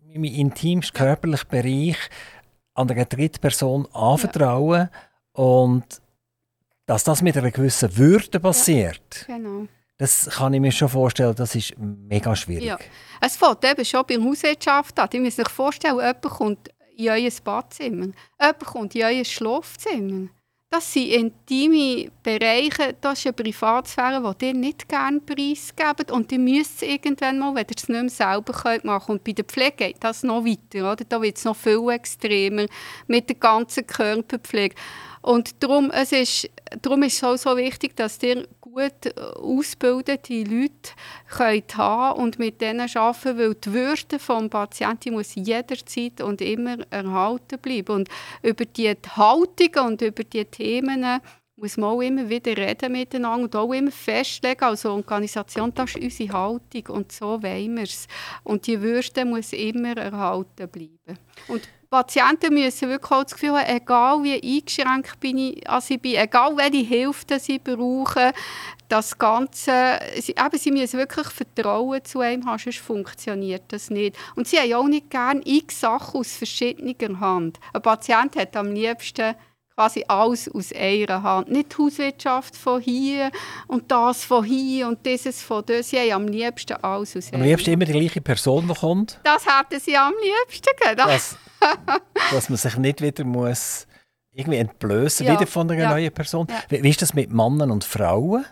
meinen 0.09 0.25
intimsten 0.25 0.97
körperlichen 0.97 1.49
Bereich 1.49 1.97
an 2.75 2.91
einer 2.91 3.05
dritten 3.05 3.41
Person 3.41 3.89
anvertrauen 3.93 4.89
ja. 4.93 5.43
und 5.43 5.85
dass 6.87 7.05
das 7.05 7.23
mit 7.23 7.37
einer 7.37 7.51
gewissen 7.51 7.97
Würde 7.97 8.41
passiert. 8.41 9.27
Ja, 9.29 9.37
genau. 9.37 9.67
Das 9.97 10.29
kann 10.29 10.53
ich 10.53 10.61
mir 10.61 10.73
schon 10.73 10.89
vorstellen, 10.89 11.35
das 11.37 11.55
ist 11.55 11.75
mega 11.79 12.35
schwierig. 12.35 12.65
Ja. 12.65 12.79
Es 13.21 13.37
fängt 13.37 13.65
eben 13.65 13.85
schon 13.85 14.03
bei 14.07 14.17
der 14.17 14.25
Hauswirtschaft 14.25 14.99
an. 14.99 15.09
Ich 15.13 15.21
muss 15.21 15.37
sich 15.37 15.49
vorstellen, 15.49 15.97
jemand 15.97 16.23
kommt 16.23 16.69
in 16.97 17.09
euer 17.09 17.31
Badzimmer, 17.43 18.07
jemand 18.41 18.65
kommt 18.65 18.95
in 18.95 19.05
euer 19.05 19.25
Schlafzimmer. 19.25 20.29
Das 20.75 20.93
sind 20.93 21.07
intime 21.07 22.11
Bereiche, 22.25 22.97
das 23.01 23.21
ist 23.21 23.27
eine 23.27 23.33
Privatsphäre, 23.35 24.35
die 24.41 24.47
ihr 24.47 24.55
nicht 24.55 24.89
gerne 24.89 25.21
preisgebt. 25.21 26.11
Und 26.11 26.33
ihr 26.33 26.41
müsst 26.41 26.83
es 26.83 26.89
irgendwann 26.89 27.39
mal, 27.39 27.55
wenn 27.55 27.67
ihr 27.69 27.77
es 27.77 27.89
nicht 27.89 28.01
mehr 28.01 28.09
selber 28.09 28.53
könnt 28.53 28.85
machen 28.85 29.13
Und 29.13 29.23
bei 29.23 29.31
der 29.31 29.45
Pflege 29.45 29.77
geht 29.77 29.99
das 30.01 30.25
noch 30.25 30.45
weiter. 30.45 30.91
Oder? 30.93 31.05
Da 31.09 31.23
wird 31.23 31.39
es 31.39 31.45
noch 31.45 31.55
viel 31.55 31.89
extremer 31.91 32.67
mit 33.07 33.29
der 33.29 33.37
ganzen 33.37 33.87
Körperpflege. 33.87 34.75
Und 35.25 35.63
darum, 35.63 35.91
es 35.91 36.13
ist, 36.13 36.51
darum 36.83 37.03
ist 37.03 37.15
es 37.15 37.25
auch 37.25 37.37
so 37.39 37.57
wichtig, 37.57 37.97
dass 37.97 38.23
ihr 38.23 38.47
gut 38.61 39.17
ausgebildete 39.37 40.45
Leute 40.45 40.93
könnt 41.35 41.79
haben 41.79 42.21
und 42.21 42.39
mit 42.39 42.61
denen 42.61 42.95
arbeiten, 42.95 43.39
weil 43.39 43.55
die 43.55 43.73
Würde 43.73 44.19
des 44.19 44.51
Patienten 44.51 45.15
muss 45.15 45.35
jederzeit 45.35 46.21
und 46.21 46.43
immer 46.43 46.77
erhalten 46.91 47.59
bleiben. 47.59 47.95
Und 47.95 48.09
über 48.43 48.67
die 48.67 48.95
Haltung 49.17 49.87
und 49.87 50.03
über 50.03 50.25
die 50.25 50.45
Themen 50.45 51.23
muss 51.57 51.77
man 51.77 51.91
auch 51.91 52.01
immer 52.01 52.29
wieder 52.29 52.57
reden 52.57 52.93
miteinander 52.93 53.45
und 53.45 53.57
auch 53.57 53.73
immer 53.73 53.93
festlegen, 53.93 54.65
also 54.65 54.91
Organisation, 54.93 55.73
das 55.75 55.95
ist 55.95 56.03
unsere 56.03 56.33
Haltung 56.33 56.97
und 56.97 57.13
so 57.13 57.43
wollen 57.43 57.77
wir 57.77 57.85
es. 57.85 58.09
Und 58.43 58.67
die 58.67 58.81
Würde 58.81 59.25
muss 59.25 59.53
immer 59.53 59.97
erhalten 59.97 60.69
bleiben. 60.69 61.19
Und 61.49 61.69
Patienten 61.95 62.55
müssen 62.55 62.89
wirklich 62.89 63.13
auch 63.13 63.23
das 63.23 63.35
Gefühl 63.35 63.53
haben, 63.53 63.77
egal 63.77 64.25
wie 64.25 64.35
eingeschränkt 64.35 65.21
bin 65.21 65.39
ich, 65.39 65.71
also 65.71 65.95
ich 65.95 66.01
bin, 66.01 66.17
egal 66.17 66.57
welche 66.57 66.79
Hilfe 66.79 67.39
sie 67.39 67.61
brauchen, 67.61 68.33
das 68.89 69.17
Ganze, 69.17 70.01
sie, 70.21 70.33
eben, 70.33 70.59
sie 70.59 70.73
müssen 70.73 70.99
wirklich 70.99 71.29
Vertrauen 71.29 72.05
zu 72.05 72.19
einem 72.19 72.47
haben, 72.47 72.59
sonst 72.59 72.81
funktioniert 72.81 73.63
das 73.69 73.91
nicht. 73.91 74.17
Und 74.35 74.49
sie 74.49 74.59
haben 74.59 74.75
auch 74.75 74.89
nicht 74.89 75.09
gerne 75.09 75.41
x 75.45 75.81
Sachen 75.81 76.19
aus 76.19 76.37
verschiedener 76.37 77.21
Hand. 77.21 77.61
Ein 77.73 77.83
Patient 77.83 78.35
hat 78.35 78.57
am 78.57 78.73
liebsten 78.73 79.37
quasi 79.77 80.05
alles 80.09 80.49
aus 80.49 80.73
einer 80.73 81.23
Hand. 81.23 81.51
Nicht 81.51 81.73
die 81.73 81.83
Hauswirtschaft 81.83 82.57
von 82.57 82.81
hier 82.81 83.31
und 83.67 83.91
das 83.91 84.25
von 84.25 84.45
hier 84.45 84.89
und 84.89 85.05
dieses 85.05 85.43
von 85.43 85.65
dort. 85.67 85.85
Sie 85.85 85.99
haben 85.99 86.13
am 86.13 86.29
liebsten 86.29 86.75
alles 86.83 87.17
aus. 87.17 87.33
Am 87.33 87.43
liebsten 87.43 87.73
immer 87.73 87.85
die 87.85 87.93
gleiche 87.93 88.21
Person, 88.21 88.69
die 88.69 88.75
kommt? 88.75 89.21
Das 89.25 89.45
hätten 89.47 89.81
sie 89.81 89.97
am 89.97 90.15
liebsten 90.23 90.71
gedacht. 90.89 91.39
dass 92.31 92.49
man 92.49 92.59
sich 92.59 92.77
nicht 92.77 93.01
wieder 93.01 93.25
muss 93.25 93.87
irgendwie 94.35 94.59
entblößen 94.59 95.25
ja, 95.25 95.35
wieder 95.35 95.47
von 95.47 95.71
einer 95.71 95.81
ja, 95.81 95.91
neuen 95.91 96.13
Person. 96.13 96.47
Ja. 96.51 96.57
Wie, 96.69 96.83
wie, 96.83 96.91
ist 96.91 97.01
das 97.01 97.15
mit 97.15 97.33
Männern 97.33 97.71
und 97.71 97.85
Frauen? 97.85 98.45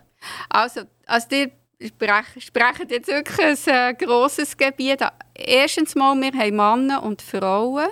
Also, 0.49 0.83
also 1.07 1.29
die 1.29 1.53
sprechen 2.39 2.89
jetzt 2.89 3.09
wirklich 3.09 3.69
ein 3.69 3.91
äh, 3.91 3.95
grosses 3.95 4.57
Gebiet. 4.57 5.01
Erstens 5.35 5.95
mal, 5.97 6.15
wir 6.21 6.33
haben 6.33 6.57
Männer 6.57 7.03
und 7.03 7.21
Frauen. 7.21 7.89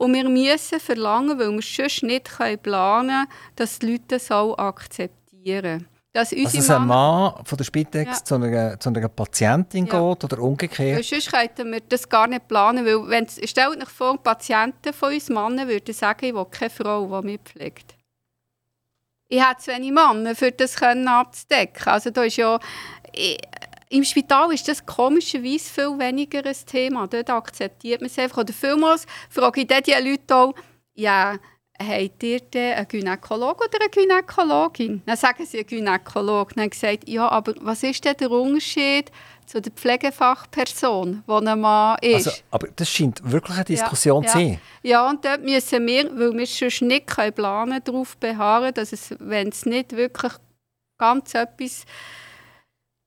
Und 0.00 0.14
wir 0.14 0.26
müssen 0.30 0.80
verlangen, 0.80 1.38
weil 1.38 1.50
wir 1.50 1.60
sonst 1.60 2.02
nicht 2.02 2.30
planen 2.62 3.08
können, 3.10 3.26
dass 3.54 3.80
die 3.80 3.86
Leute 3.86 4.04
das 4.08 4.30
auch 4.30 4.56
akzeptieren. 4.56 5.86
Dass 6.14 6.32
also, 6.32 6.56
dass 6.56 6.70
ein 6.70 6.86
Mann 6.86 7.34
von 7.44 7.58
der 7.58 7.64
Spitex 7.64 8.18
ja. 8.18 8.24
zu, 8.24 8.36
einer, 8.36 8.80
zu 8.80 8.88
einer 8.88 9.08
Patientin 9.10 9.84
ja. 9.84 9.92
geht 9.92 10.24
oder 10.24 10.38
umgekehrt? 10.38 10.96
Weil 10.96 11.02
sonst 11.02 11.30
könnten 11.30 11.70
wir 11.70 11.80
das 11.86 12.08
gar 12.08 12.26
nicht 12.28 12.48
planen. 12.48 12.86
Weil 12.86 13.10
wenn, 13.10 13.28
stellt 13.28 13.82
euch 13.82 13.90
vor, 13.90 14.16
Patienten 14.16 14.94
von 14.94 15.12
uns 15.12 15.28
Männern 15.28 15.68
würden 15.68 15.94
sagen, 15.94 16.24
ich 16.24 16.34
will 16.34 16.46
keine 16.50 16.70
Frau, 16.70 17.20
die 17.20 17.26
mich 17.26 17.40
pflegt. 17.44 17.94
Ich 19.28 19.42
habe 19.42 19.60
zu 19.60 19.70
wenig 19.70 19.92
Männer, 19.92 20.34
für 20.34 20.50
das 20.50 20.80
abzudecken. 20.80 21.88
Also 21.88 22.08
da 22.08 22.22
ist 22.22 22.36
ja... 22.36 22.58
Ich, 23.12 23.38
im 23.90 24.04
Spital 24.04 24.52
ist 24.52 24.68
das 24.68 24.86
komischerweise 24.86 25.68
viel 25.68 25.98
weniger 25.98 26.46
ein 26.46 26.56
Thema. 26.64 27.08
Dort 27.08 27.28
akzeptiert 27.28 28.00
man 28.00 28.08
es 28.08 28.18
einfach. 28.18 28.38
Oder 28.38 28.52
vielmals 28.52 29.04
frage 29.28 29.62
ich 29.62 29.66
die 29.66 29.92
Leute 29.92 30.34
auch, 30.34 30.54
ja, 30.94 31.36
habt 31.76 32.22
ihr 32.22 32.40
denn 32.40 32.74
einen 32.74 32.88
Gynäkologe 32.88 33.64
oder 33.64 33.78
eine 33.80 33.90
Gynäkologin? 33.90 35.02
Dann 35.04 35.16
sagen 35.16 35.44
sie, 35.44 35.58
ein 35.58 35.66
Gynäkologe. 35.66 36.54
Dann 36.54 36.64
haben 36.64 36.72
sie 36.72 36.80
gesagt, 36.80 37.08
ja, 37.08 37.28
aber 37.28 37.54
was 37.62 37.82
ist 37.82 38.04
denn 38.04 38.14
der 38.16 38.30
Unterschied 38.30 39.10
zu 39.46 39.60
der 39.60 39.72
Pflegefachperson, 39.72 41.24
die 41.26 41.32
ein 41.32 41.60
Mann 41.60 41.98
ist? 42.00 42.28
Also, 42.28 42.40
aber 42.52 42.68
das 42.76 42.88
scheint 42.88 43.20
wirklich 43.24 43.56
eine 43.56 43.64
Diskussion 43.64 44.22
ja, 44.22 44.28
zu 44.28 44.38
sein. 44.38 44.60
Ja. 44.82 44.90
ja, 44.90 45.10
und 45.10 45.24
dort 45.24 45.42
müssen 45.42 45.84
wir, 45.84 46.16
weil 46.16 46.38
wir 46.38 46.46
sonst 46.46 46.82
nicht 46.82 47.06
planen 47.06 47.80
darauf 47.82 48.16
beharren, 48.18 48.72
dass 48.72 48.92
es, 48.92 49.16
wenn 49.18 49.48
es 49.48 49.66
nicht 49.66 49.96
wirklich 49.96 50.34
ganz 50.96 51.34
etwas 51.34 51.84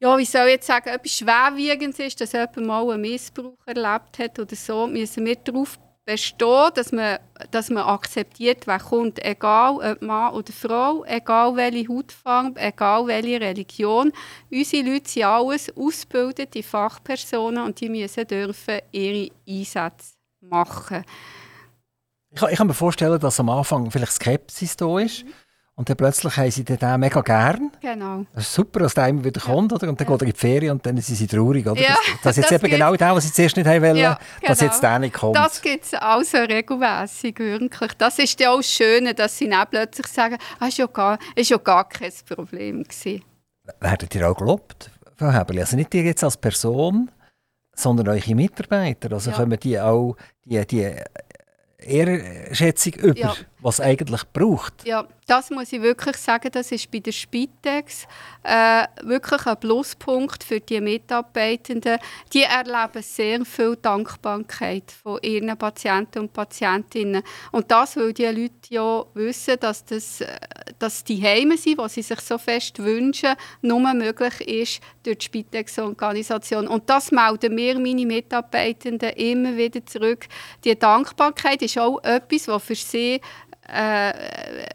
ja, 0.04 0.18
wie 0.18 0.26
soll 0.26 0.48
ich 0.48 0.56
jetzt 0.56 0.68
sagen, 0.68 0.90
etwas 0.90 1.14
Schwerwiegendes 1.14 1.98
ist, 2.00 2.20
dass 2.20 2.34
jemand 2.34 2.58
mal 2.58 2.92
einen 2.92 3.02
Missbrauch 3.02 3.58
erlebt 3.66 4.20
hat 4.20 4.38
oder 4.38 4.54
so, 4.54 4.86
müssen 4.86 5.26
wir 5.26 5.38
darauf 5.38 5.80
bestehen, 6.04 6.72
dass 6.76 6.92
man, 6.92 7.20
dass 7.52 7.70
man 7.70 7.84
akzeptiert, 7.84 8.68
wer 8.68 8.80
kommt, 8.80 9.24
egal 9.24 9.76
ob 9.76 10.02
Mann 10.02 10.34
oder 10.34 10.52
Frau, 10.52 11.06
egal 11.06 11.56
welche 11.56 11.88
Hautfarbe, 11.88 12.60
egal 12.60 13.08
welche 13.08 13.40
Religion. 13.40 14.12
Unsere 14.52 14.92
Leute 14.92 15.10
sind 15.10 15.24
alles 15.24 15.74
ausgebildete 15.74 16.64
Fachpersonen 16.64 17.64
und 17.64 17.80
die 17.80 17.88
müssen 17.88 18.28
dürfen 18.28 18.82
ihre 18.92 19.32
Einsätze 19.48 20.16
machen. 20.42 21.06
Ich, 22.36 22.42
ich 22.42 22.58
kann 22.58 22.68
mir 22.68 22.74
vorstellen, 22.74 23.22
dass 23.22 23.40
am 23.40 23.50
Anfang 23.50 23.90
vielleicht 23.90 24.12
Skepsis 24.12 24.76
da 24.76 25.00
ist. 25.00 25.24
Mhm. 25.24 25.34
Und 25.76 25.90
dann 25.90 25.98
plötzlich 25.98 26.38
haben 26.38 26.52
sie 26.52 26.64
den 26.64 27.00
mega 27.00 27.22
gern. 27.22 27.72
Genau. 27.82 28.26
Das 28.34 28.44
ist 28.44 28.54
super, 28.54 28.82
dass 28.82 28.94
der 28.94 29.08
immer 29.08 29.24
wieder 29.24 29.42
kommt, 29.42 29.74
oder? 29.74 29.90
Und 29.90 30.00
dann 30.00 30.08
ja. 30.08 30.14
geht 30.14 30.22
er 30.22 30.28
in 30.28 30.34
die 30.34 30.40
Ferien 30.40 30.72
und 30.74 30.86
dann 30.86 30.98
sind 30.98 31.16
sie 31.16 31.26
traurig, 31.26 31.66
oder? 31.66 31.82
Ja, 31.82 31.96
das, 31.96 31.98
das 32.24 32.38
ist 32.38 32.52
jetzt 32.52 32.64
eben 32.64 32.72
genau 32.72 32.96
das, 32.96 33.16
was 33.16 33.24
sie 33.24 33.34
zuerst 33.34 33.58
nicht 33.58 33.66
haben 33.66 33.82
wollen, 33.82 33.96
ja, 33.96 34.20
genau. 34.40 34.50
dass 34.50 34.62
jetzt 34.62 34.84
der 34.84 35.00
nicht 35.00 35.16
kommt. 35.16 35.36
Das 35.36 35.60
gibt 35.60 35.86
es 35.86 35.96
also 35.96 36.38
regelmässig, 36.38 37.40
wirklich. 37.40 37.94
Das 37.94 38.20
ist 38.20 38.40
ja 38.40 38.52
auch 38.52 38.58
das 38.58 38.70
Schöne, 38.70 39.16
dass 39.16 39.36
sie 39.36 39.50
dann 39.50 39.68
plötzlich 39.68 40.06
sagen, 40.08 40.38
das 40.38 40.62
ah, 40.62 40.68
ist 40.68 40.78
ja 40.78 40.86
gar, 40.86 41.18
ist 41.36 41.50
ja 41.50 41.58
gar 41.58 41.90
kein 41.90 42.12
Problem 42.28 42.84
gewesen. 42.84 43.24
Werdet 43.80 44.14
ihr 44.14 44.30
auch 44.30 44.38
gelobt, 44.38 44.92
Frau 45.18 45.32
Heberli? 45.32 45.62
Also 45.62 45.76
nicht 45.76 45.92
ihr 45.96 46.04
jetzt 46.04 46.24
als 46.24 46.38
Person, 46.38 47.10
sondern 47.74 48.10
eure 48.10 48.36
Mitarbeiter. 48.36 49.12
Also 49.12 49.32
ja. 49.32 49.38
können 49.38 49.60
die 49.60 49.80
auch 49.80 50.16
die, 50.46 50.68
die 50.68 50.96
Ehrschätzung 51.80 52.94
über, 52.94 53.20
ja. 53.20 53.34
Was 53.64 53.80
eigentlich 53.80 54.22
braucht. 54.34 54.86
Ja, 54.86 55.08
das 55.26 55.50
muss 55.50 55.72
ich 55.72 55.82
wirklich 55.82 56.18
sagen, 56.18 56.50
das 56.52 56.72
ist 56.72 56.92
bei 56.92 57.00
der 57.00 57.14
Spitex 57.14 58.06
äh, 58.44 58.86
wirklich 59.04 59.46
ein 59.46 59.58
Pluspunkt 59.58 60.44
für 60.44 60.60
die 60.60 60.82
Mitarbeitenden. 60.82 61.98
Die 62.34 62.44
erleben 62.44 63.02
sehr 63.02 63.46
viel 63.46 63.78
Dankbarkeit 63.82 64.92
von 64.92 65.20
ihren 65.22 65.58
Patienten 65.58 66.20
und 66.20 66.34
Patientinnen. 66.34 67.24
Und 67.52 67.72
das, 67.72 67.96
weil 67.96 68.12
die 68.12 68.26
Leute 68.26 68.52
ja 68.70 69.06
wissen, 69.14 69.56
dass, 69.62 69.86
das, 69.86 70.20
äh, 70.20 70.28
dass 70.78 71.06
die 71.06 71.22
Heime 71.24 71.58
sind, 71.58 71.78
was 71.78 71.94
sie 71.94 72.02
sich 72.02 72.20
so 72.20 72.38
fest 72.38 72.80
wünschen, 72.80 73.34
nur 73.62 73.94
möglich 73.94 74.42
ist 74.42 74.82
durch 75.04 75.20
die 75.20 75.26
Spitex-Organisation. 75.26 76.68
Und 76.68 76.90
das 76.90 77.12
melden 77.12 77.56
mir 77.56 77.80
meine 77.80 78.06
Mitarbeitenden 78.06 79.12
immer 79.12 79.56
wieder 79.56 79.86
zurück. 79.86 80.28
Die 80.66 80.78
Dankbarkeit 80.78 81.62
ist 81.62 81.78
auch 81.78 82.04
etwas, 82.04 82.48
was 82.50 82.64
für 82.64 82.76
sie 82.76 83.22
äh, 83.68 84.14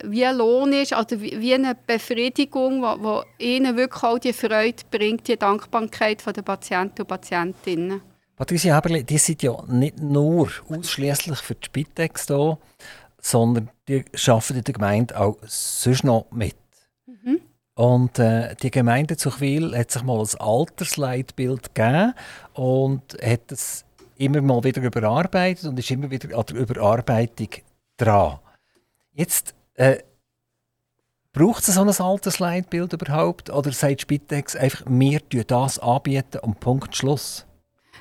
wie 0.05 0.24
ein 0.24 0.36
Lohn 0.36 0.72
ist, 0.72 0.93
also 0.93 1.20
wie 1.20 1.55
eine 1.55 1.74
Befriedigung, 1.74 2.82
die 3.39 3.57
ihnen 3.57 3.76
wirklich 3.76 4.03
auch 4.03 4.18
die 4.18 4.32
Freude 4.32 4.82
bringt, 4.91 5.28
die 5.28 5.36
Dankbarkeit 5.36 6.24
der 6.24 6.43
Patienten 6.43 7.03
und 7.03 7.09
Patientinnen. 7.09 8.01
Patricia 8.36 8.76
Haberle, 8.76 9.03
die 9.03 9.18
sind 9.18 9.43
ja 9.43 9.57
nicht 9.66 10.01
nur 10.01 10.49
ausschließlich 10.68 11.39
für 11.39 11.57
die 11.57 11.66
Spitex 11.66 12.26
da, 12.26 12.57
sondern 13.20 13.68
die 13.89 14.05
arbeiten 14.28 14.59
in 14.59 14.64
der 14.64 14.74
Gemeinde 14.74 15.20
auch 15.20 15.36
sonst 15.45 16.05
noch 16.05 16.26
mit. 16.30 16.57
Mhm. 17.07 17.41
Und 17.74 18.18
äh, 18.18 18.55
die 18.57 18.70
Gemeinde 18.70 19.16
Zuchwil 19.16 19.76
hat 19.76 19.91
sich 19.91 20.03
mal 20.03 20.20
ein 20.20 20.41
Altersleitbild 20.41 21.74
gegeben 21.74 22.14
und 22.55 23.03
hat 23.22 23.53
es 23.53 23.84
immer 24.16 24.41
mal 24.41 24.62
wieder 24.64 24.82
überarbeitet 24.82 25.64
und 25.64 25.78
ist 25.78 25.91
immer 25.91 26.11
wieder 26.11 26.36
an 26.36 26.45
der 26.47 26.57
Überarbeitung 26.57 27.49
dran. 27.97 28.39
Jetzt 29.18 29.52
äh, 29.74 29.98
braucht 31.32 31.66
es 31.66 31.74
so 31.74 31.80
ein 31.80 31.88
altes 31.88 32.38
Leitbild 32.38 32.92
überhaupt 32.92 33.50
oder 33.50 33.72
sagt 33.72 34.02
Spitex 34.02 34.54
einfach, 34.54 34.84
wir 34.86 35.18
bieten 35.18 35.48
das 35.48 35.80
anbieten 35.80 36.38
und 36.38 36.60
Punkt 36.60 36.94
Schluss? 36.94 37.44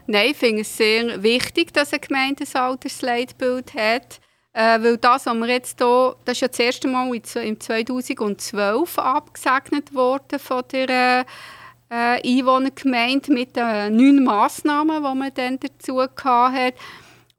Nein, 0.05 0.29
ich 0.29 0.37
finde 0.37 0.61
es 0.61 0.77
sehr 0.77 1.23
wichtig, 1.23 1.73
dass 1.73 1.91
eine 1.91 2.01
Gemeinde 2.01 2.43
ein 2.43 2.61
altes 2.61 3.01
Leitbild 3.01 3.73
hat. 3.73 4.19
Äh, 4.53 4.79
weil 4.83 4.97
das, 4.97 5.25
was 5.25 5.33
wir 5.33 5.47
jetzt 5.47 5.79
hier, 5.79 6.15
das 6.23 6.33
ist 6.33 6.41
ja 6.41 6.47
das 6.49 6.59
erste 6.59 6.87
Mal 6.87 7.11
im 7.15 7.59
2012 7.59 8.99
abgesegnet 8.99 9.95
worden 9.95 10.37
von 10.37 10.63
der 10.71 11.25
äh, 11.89 12.21
Einwohnergemeinde 12.23 13.33
mit 13.33 13.55
den 13.55 13.95
neun 13.97 14.23
Massnahmen, 14.23 15.03
die 15.03 15.17
man 15.17 15.33
dann 15.33 15.59
dazu 15.59 15.99
hatte. 15.99 16.77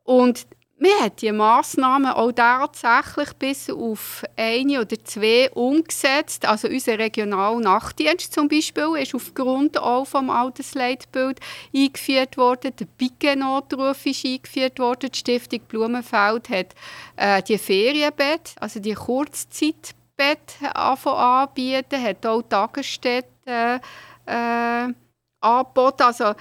Und 0.03 0.49
wir 0.81 1.01
haben 1.01 1.17
diese 1.21 1.33
Massnahmen 1.33 2.13
auch 2.13 2.31
tatsächlich 2.31 3.33
bis 3.35 3.69
auf 3.69 4.23
eine 4.37 4.81
oder 4.81 4.97
zwei 5.05 5.51
umgesetzt. 5.51 6.47
Also 6.47 6.69
unser 6.69 6.99
regionaler 6.99 7.59
Nachtdienst 7.59 8.33
zum 8.33 8.49
Beispiel 8.49 8.97
ist 8.97 9.15
aufgrund 9.15 9.77
auch 9.77 10.07
vom 10.07 10.31
Altersleitbild 10.31 11.41
eingeführt 11.75 12.37
worden. 12.37 12.73
Der 12.79 12.87
Pike-Notruf 12.97 14.07
ist 14.07 14.25
eingeführt 14.25 14.79
worden. 14.79 15.11
Die 15.13 15.19
Stiftung 15.19 15.61
Blumenfeld 15.67 16.49
hat 16.49 16.75
äh, 17.17 17.43
die 17.43 17.59
Ferienbett, 17.59 18.55
also 18.61 18.79
die 18.79 18.95
Kurzzeitbett 18.95 20.59
anbieten, 21.05 22.03
hat 22.05 22.25
auch 22.25 22.43
Tagesstätten 22.43 23.81
äh, 24.27 24.93
angeboten. 25.41 26.03
Also 26.03 26.35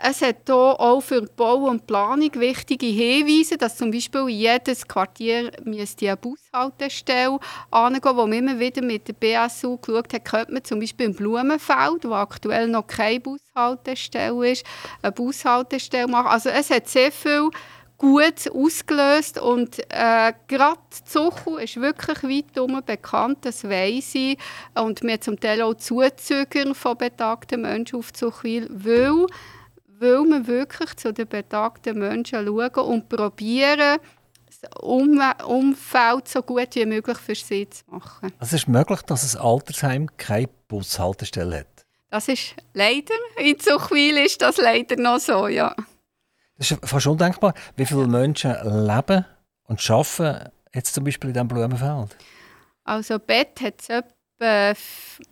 es 0.00 0.22
hat 0.22 0.36
hier 0.46 0.54
auch 0.54 1.00
für 1.00 1.22
Bau 1.22 1.66
und 1.66 1.86
Planung 1.86 2.30
wichtige 2.34 2.86
Hinweise, 2.86 3.58
dass 3.58 3.76
zum 3.76 3.90
Beispiel 3.90 4.28
jedes 4.28 4.86
Quartier 4.86 5.50
eine 5.66 6.16
Bushaltestelle 6.16 7.38
angehen, 7.70 8.16
wo 8.16 8.26
man 8.26 8.32
immer 8.32 8.60
wieder 8.60 8.80
mit 8.82 9.08
der 9.08 9.14
BSU 9.14 9.76
geschaut 9.76 10.14
hat, 10.14 10.24
könnte 10.24 10.52
man 10.52 10.64
zum 10.64 10.78
Beispiel 10.78 11.06
im 11.06 11.14
Blumenfeld, 11.14 12.04
wo 12.04 12.12
aktuell 12.12 12.68
noch 12.68 12.86
keine 12.86 13.18
Bushaltestelle 13.18 14.52
ist, 14.52 14.64
eine 15.02 15.10
Bushaltestelle 15.10 16.06
machen. 16.06 16.28
Also 16.28 16.50
es 16.50 16.70
hat 16.70 16.88
sehr 16.88 17.10
viel 17.10 17.50
gut 17.98 18.48
ausgelöst 18.54 19.40
und 19.40 19.80
äh, 19.88 20.32
gerade 20.46 20.78
Zuchu 21.04 21.56
ist 21.56 21.80
wirklich 21.80 22.22
weit 22.22 22.54
herum 22.54 22.80
bekannt, 22.86 23.38
das 23.40 23.64
weiss 23.64 24.14
ich. 24.14 24.38
Und 24.76 25.02
wir 25.02 25.14
haben 25.14 25.20
zum 25.20 25.40
Teil 25.40 25.60
auch 25.62 25.74
Zuzüger 25.74 26.72
von 26.76 26.96
betagten 26.96 27.62
Menschen 27.62 27.98
auf 27.98 28.12
Zuchwil, 28.12 28.68
weil 28.70 29.26
weil 30.00 30.24
wir 30.24 30.46
wirklich 30.46 30.96
zu 30.96 31.12
den 31.12 31.28
betagten 31.28 31.98
Menschen 31.98 32.46
schauen 32.46 32.86
und 32.86 33.08
probieren, 33.08 33.98
das 34.46 34.70
Umfeld 34.80 36.28
so 36.28 36.42
gut 36.42 36.74
wie 36.74 36.86
möglich 36.86 37.18
für 37.18 37.34
sie 37.34 37.68
zu 37.68 37.82
machen. 37.86 38.32
Also 38.38 38.56
es 38.56 38.62
ist 38.62 38.68
möglich, 38.68 39.02
dass 39.02 39.36
ein 39.36 39.40
Altersheim 39.40 40.08
keine 40.16 40.48
Bushaltestelle 40.68 41.60
hat? 41.60 41.86
Das 42.10 42.28
ist 42.28 42.54
leider, 42.72 43.14
in 43.36 43.58
Zuchwil 43.58 44.16
ist 44.18 44.40
das 44.40 44.56
leider 44.56 44.96
noch 44.96 45.18
so, 45.18 45.46
ja. 45.46 45.74
Das 46.56 46.70
ist 46.70 46.86
fast 46.86 47.06
undenkbar. 47.06 47.54
Wie 47.76 47.86
viele 47.86 48.06
Menschen 48.06 48.52
leben 48.64 49.24
und 49.64 49.90
arbeiten 49.90 50.50
jetzt 50.74 50.94
zum 50.94 51.04
Beispiel 51.04 51.30
in 51.30 51.34
diesem 51.34 51.48
Blumenfeld? 51.48 52.16
Also 52.84 53.18
Bett 53.18 53.60
hat 53.60 53.80
es 53.80 53.88
etwa 53.90 54.74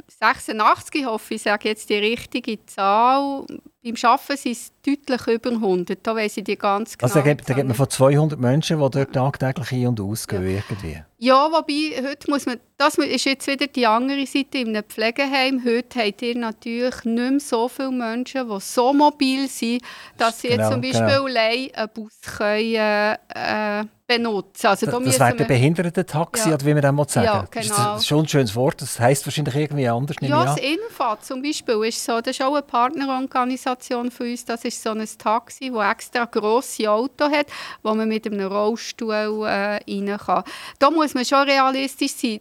86, 0.08 1.00
ich 1.00 1.06
hoffe, 1.06 1.34
ich 1.34 1.42
sage 1.42 1.68
jetzt 1.68 1.88
die 1.88 1.96
richtige 1.96 2.64
Zahl. 2.66 3.46
Beim 3.87 3.95
Arbeiten 4.03 4.37
sind 4.37 4.53
es 4.53 4.72
deutlich 4.84 5.26
über 5.28 5.51
100. 5.51 6.05
Da 6.05 6.16
weiss 6.16 6.37
ich 6.37 6.43
die 6.43 6.57
ganz 6.57 6.99
genau. 6.99 7.09
Also 7.09 7.20
da 7.20 7.24
gibt, 7.24 7.49
da 7.49 7.55
gibt 7.55 7.68
man 7.68 7.76
von 7.76 7.89
200 7.89 8.39
Menschen, 8.39 8.80
die 8.80 8.91
dort 8.91 9.12
tagtäglich 9.12 9.70
ein- 9.70 9.87
und 9.87 10.01
ausgehen 10.01 10.43
ja. 10.43 10.62
irgendwie. 10.68 11.03
Ja, 11.18 11.49
wobei, 11.53 12.11
heute 12.11 12.28
muss 12.28 12.47
man, 12.47 12.59
das 12.76 12.99
ist 12.99 13.24
jetzt 13.24 13.47
wieder 13.47 13.68
die 13.68 13.87
andere 13.87 14.26
Seite 14.26 14.59
in 14.59 14.68
einem 14.68 14.82
Pflegeheim. 14.82 15.62
Heute 15.64 16.01
habt 16.01 16.22
ihr 16.22 16.37
natürlich 16.37 17.05
nicht 17.05 17.30
mehr 17.30 17.41
so 17.41 17.68
viele 17.68 17.93
Menschen, 17.93 18.49
die 18.49 18.61
so 18.61 18.93
mobil 18.93 19.49
sind, 19.49 19.82
dass 20.18 20.41
sie 20.41 20.49
genau, 20.49 20.62
jetzt 20.62 20.72
zum 20.72 20.80
Beispiel 20.80 21.07
genau. 21.07 21.24
allein 21.24 21.74
einen 21.74 21.89
Bus 21.95 22.20
können, 22.37 23.16
äh, 23.28 23.84
benutzen. 24.07 24.66
Also, 24.66 24.87
da 24.87 25.01
das 25.01 25.18
wäre 25.18 25.37
der 25.37 25.45
Behindertentaxi, 25.45 26.49
ja. 26.49 26.55
oder 26.55 26.66
wie 26.66 26.74
man 26.74 26.97
das 26.97 27.12
sagen 27.12 27.26
ja, 27.26 27.45
genau. 27.51 27.74
Das 27.74 28.03
ist 28.03 28.07
schon 28.07 28.20
ein 28.20 28.28
schönes 28.28 28.55
Wort, 28.55 28.80
das 28.80 29.01
heisst 29.01 29.26
wahrscheinlich 29.26 29.55
irgendwie 29.55 29.89
anders. 29.89 30.16
Ja, 30.20 30.45
das 30.45 30.59
Infat 30.59 31.24
zum 31.24 31.43
Beispiel 31.43 31.82
ist 31.84 32.05
so, 32.05 32.20
das 32.20 32.37
ist 32.37 32.43
auch 32.43 32.53
eine 32.53 32.62
Partnerorganisation 32.62 33.76
von 33.85 34.31
uns, 34.31 34.45
das 34.45 34.64
ist 34.64 34.83
so 34.83 34.91
ein 34.91 35.07
Taxi, 35.18 35.70
das 35.70 35.93
extra 35.93 36.24
grosse 36.24 36.91
Auto 36.91 37.24
hat, 37.24 37.47
wo 37.83 37.95
man 37.95 38.09
mit 38.09 38.27
einem 38.27 38.47
Rollstuhl 38.47 39.12
äh, 39.12 39.81
rein 39.87 40.18
kann. 40.18 40.45
Da 40.79 40.91
muss 40.91 41.14
man 41.14 41.24
schon 41.24 41.49
realistisch 41.49 42.12
sein 42.12 42.41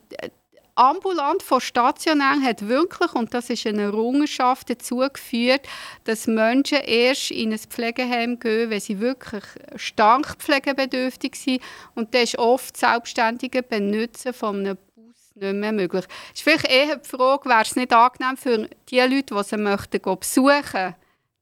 ambulant 0.75 1.41
von 1.41 1.61
stationär 1.61 2.41
hat 2.41 2.67
wirklich, 2.67 3.13
und 3.13 3.33
das 3.33 3.49
ist 3.49 3.65
eine 3.65 3.83
Errungenschaft, 3.83 4.69
dazu 4.69 4.97
geführt, 4.97 5.67
dass 6.03 6.27
Menschen 6.27 6.79
erst 6.79 7.31
in 7.31 7.53
ein 7.53 7.59
Pflegeheim 7.59 8.39
gehen, 8.39 8.69
wenn 8.69 8.79
sie 8.79 8.99
wirklich 8.99 9.43
stark 9.77 10.35
pflegebedürftig 10.37 11.35
sind. 11.35 11.61
Und 11.95 12.13
das 12.13 12.23
ist 12.23 12.37
oft 12.37 12.75
selbstständige 12.75 13.63
Benutzen 13.63 14.33
von 14.33 14.57
einem 14.57 14.77
Bus 14.95 15.31
nicht 15.35 15.53
mehr 15.53 15.71
möglich. 15.71 16.05
Es 16.33 16.41
ist 16.41 16.43
vielleicht 16.43 16.69
eher 16.69 16.97
die 16.97 17.09
Frage, 17.09 17.49
wäre 17.49 17.61
es 17.61 17.75
nicht 17.75 17.93
angenehm 17.93 18.37
für 18.37 18.69
die 18.89 18.99
Leute, 18.99 19.33
die 19.33 19.43
sie 19.43 19.57
möchten, 19.57 20.01
besuchen 20.01 20.95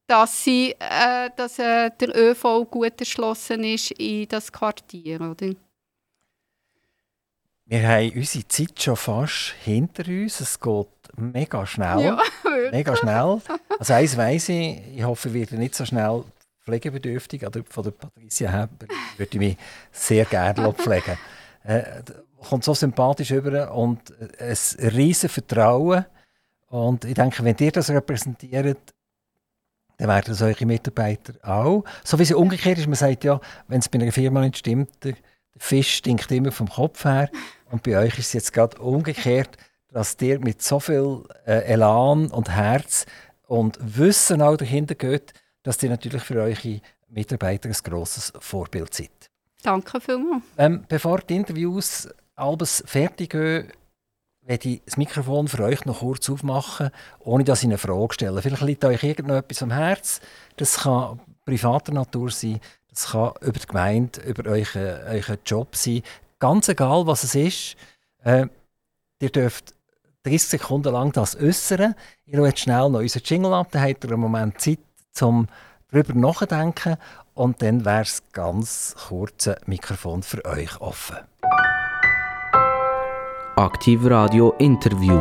dass, 0.08 0.43
sie, 0.43 0.76
äh, 0.80 1.30
dass 1.36 1.60
äh, 1.60 1.89
der 1.99 2.16
ÖV 2.16 2.66
gut 2.70 2.99
erschlossen 2.99 3.64
ist 3.64 3.91
in 3.91 4.28
das 4.28 4.51
Quartier, 4.51 5.22
oder? 5.22 5.54
Wir 7.66 7.88
haben 7.88 8.12
unsere 8.16 8.47
Zeit 8.47 8.82
schon 8.82 8.95
fast 8.95 9.56
hinter 9.64 10.08
uns. 10.08 10.39
Es 10.41 10.60
geht 10.60 10.88
mega 11.16 11.66
schnell. 11.66 12.01
Ja, 12.01 12.22
mega 12.72 12.95
schnell. 12.95 13.41
Also 13.80 13.93
eins 13.93 14.18
weiss 14.18 14.49
ich, 14.49 14.82
ich 14.95 15.04
hoffe, 15.04 15.30
ich 15.30 15.34
werde 15.34 15.56
nicht 15.56 15.74
so 15.74 15.86
schnell 15.86 16.24
pflegebedürftig. 16.66 17.45
Oder 17.45 17.62
von 17.70 17.86
der 17.86 17.91
Patricia 17.91 18.51
Heber 18.51 18.88
würde 19.18 19.32
ich 19.32 19.39
mich 19.39 19.58
sehr 19.91 20.26
gerne 20.26 20.74
pflegen. 20.74 21.18
Äh, 21.66 22.04
kommt 22.49 22.66
so 22.66 22.74
sympathisch 22.74 23.32
über 23.32 23.74
und 23.74 24.12
äh, 24.38 24.54
ein 24.54 24.89
riesen 24.89 25.30
Vertrauen. 25.30 26.04
Und 26.68 27.06
ich 27.06 27.14
denke, 27.14 27.41
wenn 27.41 27.56
ihr 27.58 27.72
das 27.72 27.89
repräsentiert, 27.89 28.93
dann 29.98 30.08
werden 30.08 30.26
das 30.28 30.41
eure 30.41 30.66
Mitarbeiter 30.66 31.34
auch. 31.44 31.84
So 32.04 32.18
wie 32.20 32.24
es 32.24 32.32
umgekehrt 32.32 32.78
ist, 32.78 32.88
man 32.88 32.96
sagt 32.96 33.24
ja, 33.24 33.39
wenn 33.68 33.80
es 33.80 33.89
bei 33.89 34.00
einer 34.00 34.12
Firma 34.12 34.41
nicht 34.41 34.58
stimmt, 34.58 34.89
der 35.04 35.16
Fisch 35.58 35.96
stinkt 35.96 36.32
immer 36.32 36.52
vom 36.52 36.70
Kopf 36.70 37.06
her. 37.06 37.30
Und 37.72 37.84
bei 37.84 37.98
euch 37.98 38.18
ist 38.18 38.28
es 38.28 38.34
jetzt 38.34 38.54
gerade 38.54 38.78
umgekehrt, 38.82 39.58
dass 39.91 40.18
ihr 40.22 40.39
mit 40.39 40.62
so 40.62 40.80
viel 40.80 41.24
äh, 41.46 41.66
Elan 41.66 42.28
und 42.32 42.50
Herz 42.50 43.06
und 43.48 43.78
Wissen 43.80 44.41
auch 44.41 44.58
dahinter 44.58 44.96
geht, 44.96 45.34
dass 45.62 45.82
ihr 45.84 45.89
natürlich 45.89 46.24
für 46.24 46.41
eure 46.41 46.82
Mitarbeiter 47.08 47.70
ein 47.70 47.76
grosses 47.84 48.34
Vorbild 48.39 48.94
seid. 48.94 49.30
Danke 49.62 50.02
vielmals. 50.02 50.44
Ähm, 50.58 50.84
bevor 50.89 51.20
die 51.20 51.36
Interviews 51.36 52.10
alles 52.36 52.84
fertig 52.86 53.30
gehen, 53.30 53.72
werde 54.46 54.70
ich 54.70 54.82
das 54.86 54.98
Mikrofon 54.98 55.48
für 55.48 55.64
euch 55.64 55.86
noch 55.86 56.00
kurz 56.00 56.30
aufmachen, 56.30 56.89
ohne 57.20 57.44
dass 57.44 57.60
ich 57.60 57.66
eine 57.66 57.78
Frage 57.78 58.14
stelle. 58.14 58.41
Vielleicht 58.41 58.62
liegt 58.64 58.86
euch 58.86 59.04
irgendetwas 59.04 59.64
am 59.64 59.72
Herz. 59.72 60.20
Das 60.58 60.80
kann 60.80 61.20
privater 61.46 61.94
Natur 61.94 62.30
sein, 62.32 62.60
das 62.89 63.08
kann 63.12 63.32
über 63.41 63.60
die 63.60 63.68
Gemeinde, 63.68 64.22
über 64.22 64.50
euren, 64.50 65.02
euren 65.08 65.38
Job 65.46 65.76
sein. 65.76 66.04
Ganz 66.39 66.68
egal, 66.68 67.08
was 67.08 67.24
es 67.24 67.36
ist. 67.36 67.76
Äh, 68.24 68.48
ihr 69.20 69.30
dürft 69.30 69.74
30 70.24 70.50
Sekunden 70.50 70.94
lang 70.94 71.12
das 71.12 71.36
äußern. 71.36 71.96
Ihr 72.26 72.39
hört 72.39 72.60
schnell 72.60 72.89
noch 72.89 73.00
unseren 73.00 73.24
Jingle 73.26 73.54
ab, 73.54 73.70
dann 73.72 73.82
habt 73.82 74.04
ihr 74.04 74.12
einen 74.12 74.22
Moment 74.22 74.60
Zeit, 74.60 74.80
um 75.22 75.48
darüber 75.91 76.14
nachzudenken. 76.14 76.98
Und 77.34 77.62
dann 77.62 77.84
wäre 77.84 78.00
das 78.00 78.24
ganz 78.32 78.96
kurze 79.08 79.58
Mikrofon 79.66 80.24
für 80.24 80.46
euch 80.46 80.80
offen. 80.80 81.32
Aktiv 83.56 84.04
Radio 84.06 84.56
Interview. 84.58 85.14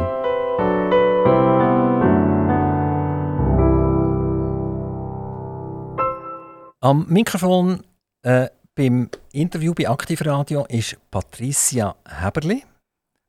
Am 6.80 7.07
Mikrofon 7.11 7.83
äh, 8.22 8.49
beim 8.74 9.11
Interview 9.33 9.74
bei 9.74 9.87
Aktiv 9.87 10.24
Radio 10.24 10.64
ist 10.70 10.97
Patricia 11.11 11.95
Heberli. 12.09 12.64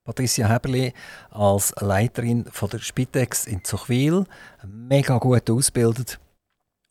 Patricia 0.06 0.47
Heberli 0.47 0.93
als 1.32 1.74
Leiterin 1.82 2.45
von 2.45 2.70
der 2.70 2.80
Spitex 2.80 3.45
in 3.45 3.62
Zuchwil, 3.66 4.24
mega 4.66 5.18
gut 5.18 5.49
ausgebildet 5.49 6.18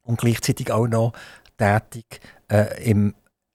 und 0.03 0.21
gleichzeitig 0.21 0.71
auch 0.71 0.87
noch 0.87 1.15
tätig 1.57 2.21
äh, 2.49 2.91
im 2.91 3.15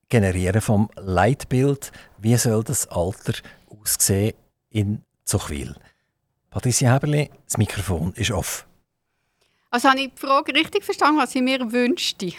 Generieren 0.10 0.62
vom 0.62 0.90
Leitbild. 0.96 1.92
Wie 2.18 2.38
soll 2.38 2.64
das 2.64 2.88
Alter 2.88 3.34
aussehen 3.70 4.34
in 4.78 5.02
Zuchwil. 5.26 5.76
Patricia 6.52 6.94
Heberli, 6.94 7.30
das 7.46 7.58
Mikrofon 7.58 8.14
ist 8.16 8.32
offen. 8.32 8.66
Also 9.72 9.90
habe 9.90 10.00
ich 10.00 10.12
die 10.14 10.20
Frage 10.20 10.54
richtig 10.54 10.86
verstanden, 10.86 11.20
was 11.20 11.36
ich 11.36 11.42
mir 11.42 11.72
wünschte? 11.72 12.34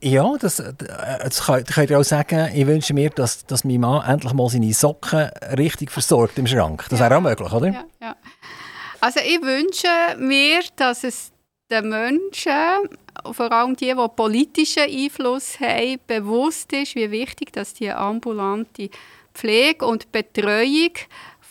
Ja, 0.00 0.36
das, 0.38 0.56
das 0.56 1.46
könnt 1.46 1.90
ihr 1.90 1.98
auch 1.98 2.04
sagen, 2.04 2.50
ich 2.54 2.66
wünsche 2.66 2.94
mir, 2.94 3.10
dass, 3.10 3.44
dass 3.44 3.64
mein 3.64 3.80
Mann 3.80 4.08
endlich 4.08 4.32
mal 4.32 4.48
seine 4.48 4.72
Socken 4.72 5.28
richtig 5.58 5.92
versorgt 5.92 6.38
im 6.38 6.46
Schrank. 6.46 6.86
Das 6.88 6.98
ja. 6.98 7.04
wäre 7.04 7.18
auch 7.18 7.22
möglich, 7.22 7.52
oder? 7.52 7.68
Ja, 7.68 7.84
ja. 8.00 8.16
Also 9.00 9.20
ich 9.20 9.40
wünsche 9.42 10.16
mir, 10.18 10.62
dass 10.76 11.04
es 11.04 11.30
den 11.70 11.88
Menschen, 11.88 12.88
vor 13.32 13.52
allem 13.52 13.76
die, 13.76 13.94
die 13.94 14.08
politischen 14.16 14.84
Einfluss 14.84 15.60
haben, 15.60 15.98
bewusst 16.06 16.72
ist, 16.72 16.94
wie 16.94 17.10
wichtig 17.10 17.52
dass 17.52 17.74
die 17.74 17.90
ambulante 17.90 18.88
Pflege 19.36 19.84
und 19.84 20.10
Betreuung 20.12 20.92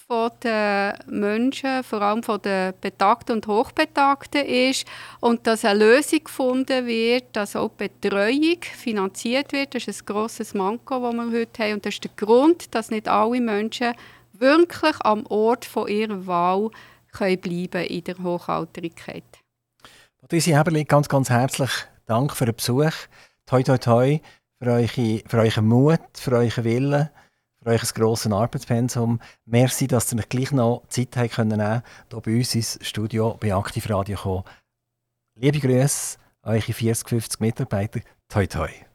von 0.07 0.31
den 0.43 0.93
Menschen, 1.07 1.83
vor 1.83 2.01
allem 2.01 2.23
von 2.23 2.41
den 2.41 2.73
Betagten 2.81 3.33
und 3.33 3.47
Hochbetagten 3.47 4.45
ist 4.45 4.85
und 5.19 5.47
dass 5.47 5.65
eine 5.65 5.79
Lösung 5.79 6.23
gefunden 6.23 6.85
wird, 6.85 7.35
dass 7.35 7.55
auch 7.55 7.69
die 7.69 7.87
Betreuung 7.87 8.61
finanziert 8.61 9.51
wird. 9.51 9.75
Das 9.75 9.87
ist 9.87 10.01
ein 10.01 10.05
grosses 10.05 10.53
Manko, 10.53 10.99
das 10.99 11.13
wir 11.13 11.39
heute 11.39 11.63
haben 11.63 11.73
und 11.73 11.85
das 11.85 11.95
ist 11.95 12.03
der 12.03 12.11
Grund, 12.15 12.73
dass 12.75 12.91
nicht 12.91 13.07
alle 13.07 13.41
Menschen 13.41 13.93
wirklich 14.33 14.95
am 15.01 15.25
Ort 15.27 15.65
von 15.65 15.87
ihrer 15.87 16.25
Wahl 16.27 16.69
können 17.11 17.39
bleiben 17.39 17.85
in 17.85 18.03
der 18.03 18.17
Hochalterigkeit. 18.17 19.23
Patricia 20.19 20.57
Heberli, 20.57 20.83
ganz, 20.83 21.07
ganz 21.07 21.29
herzlich 21.29 21.71
Dank 22.05 22.35
für 22.35 22.45
den 22.45 22.55
Besuch. 22.55 22.93
Toi, 23.47 23.63
toi, 23.63 23.77
toi 23.77 24.19
für, 24.59 24.71
eure, 24.71 24.87
für 25.25 25.37
euren 25.37 25.67
Mut, 25.67 25.99
für 26.13 26.31
euren 26.31 26.63
Willen 26.63 27.09
für 27.65 27.71
euch 27.71 27.83
ein 27.83 27.89
grosses 27.95 28.31
Arbeitspensum. 28.31 29.19
Merci, 29.45 29.87
dass 29.87 30.13
ihr 30.13 30.19
euch 30.19 30.29
gleich 30.29 30.51
noch 30.51 30.83
Zeit 30.87 31.17
haben 31.17 31.29
können, 31.29 31.59
hier 31.61 32.21
bei 32.21 32.37
uns 32.37 32.53
ins 32.53 32.79
Studio 32.81 33.37
bei 33.39 33.55
Aktiv 33.55 33.89
Radio 33.89 34.17
kommen. 34.17 34.43
Liebe 35.35 35.59
Grüße, 35.59 36.17
eure 36.43 36.61
40, 36.61 37.09
50 37.09 37.39
Mitarbeiter. 37.39 38.01
Toi, 38.29 38.45
toi. 38.45 38.85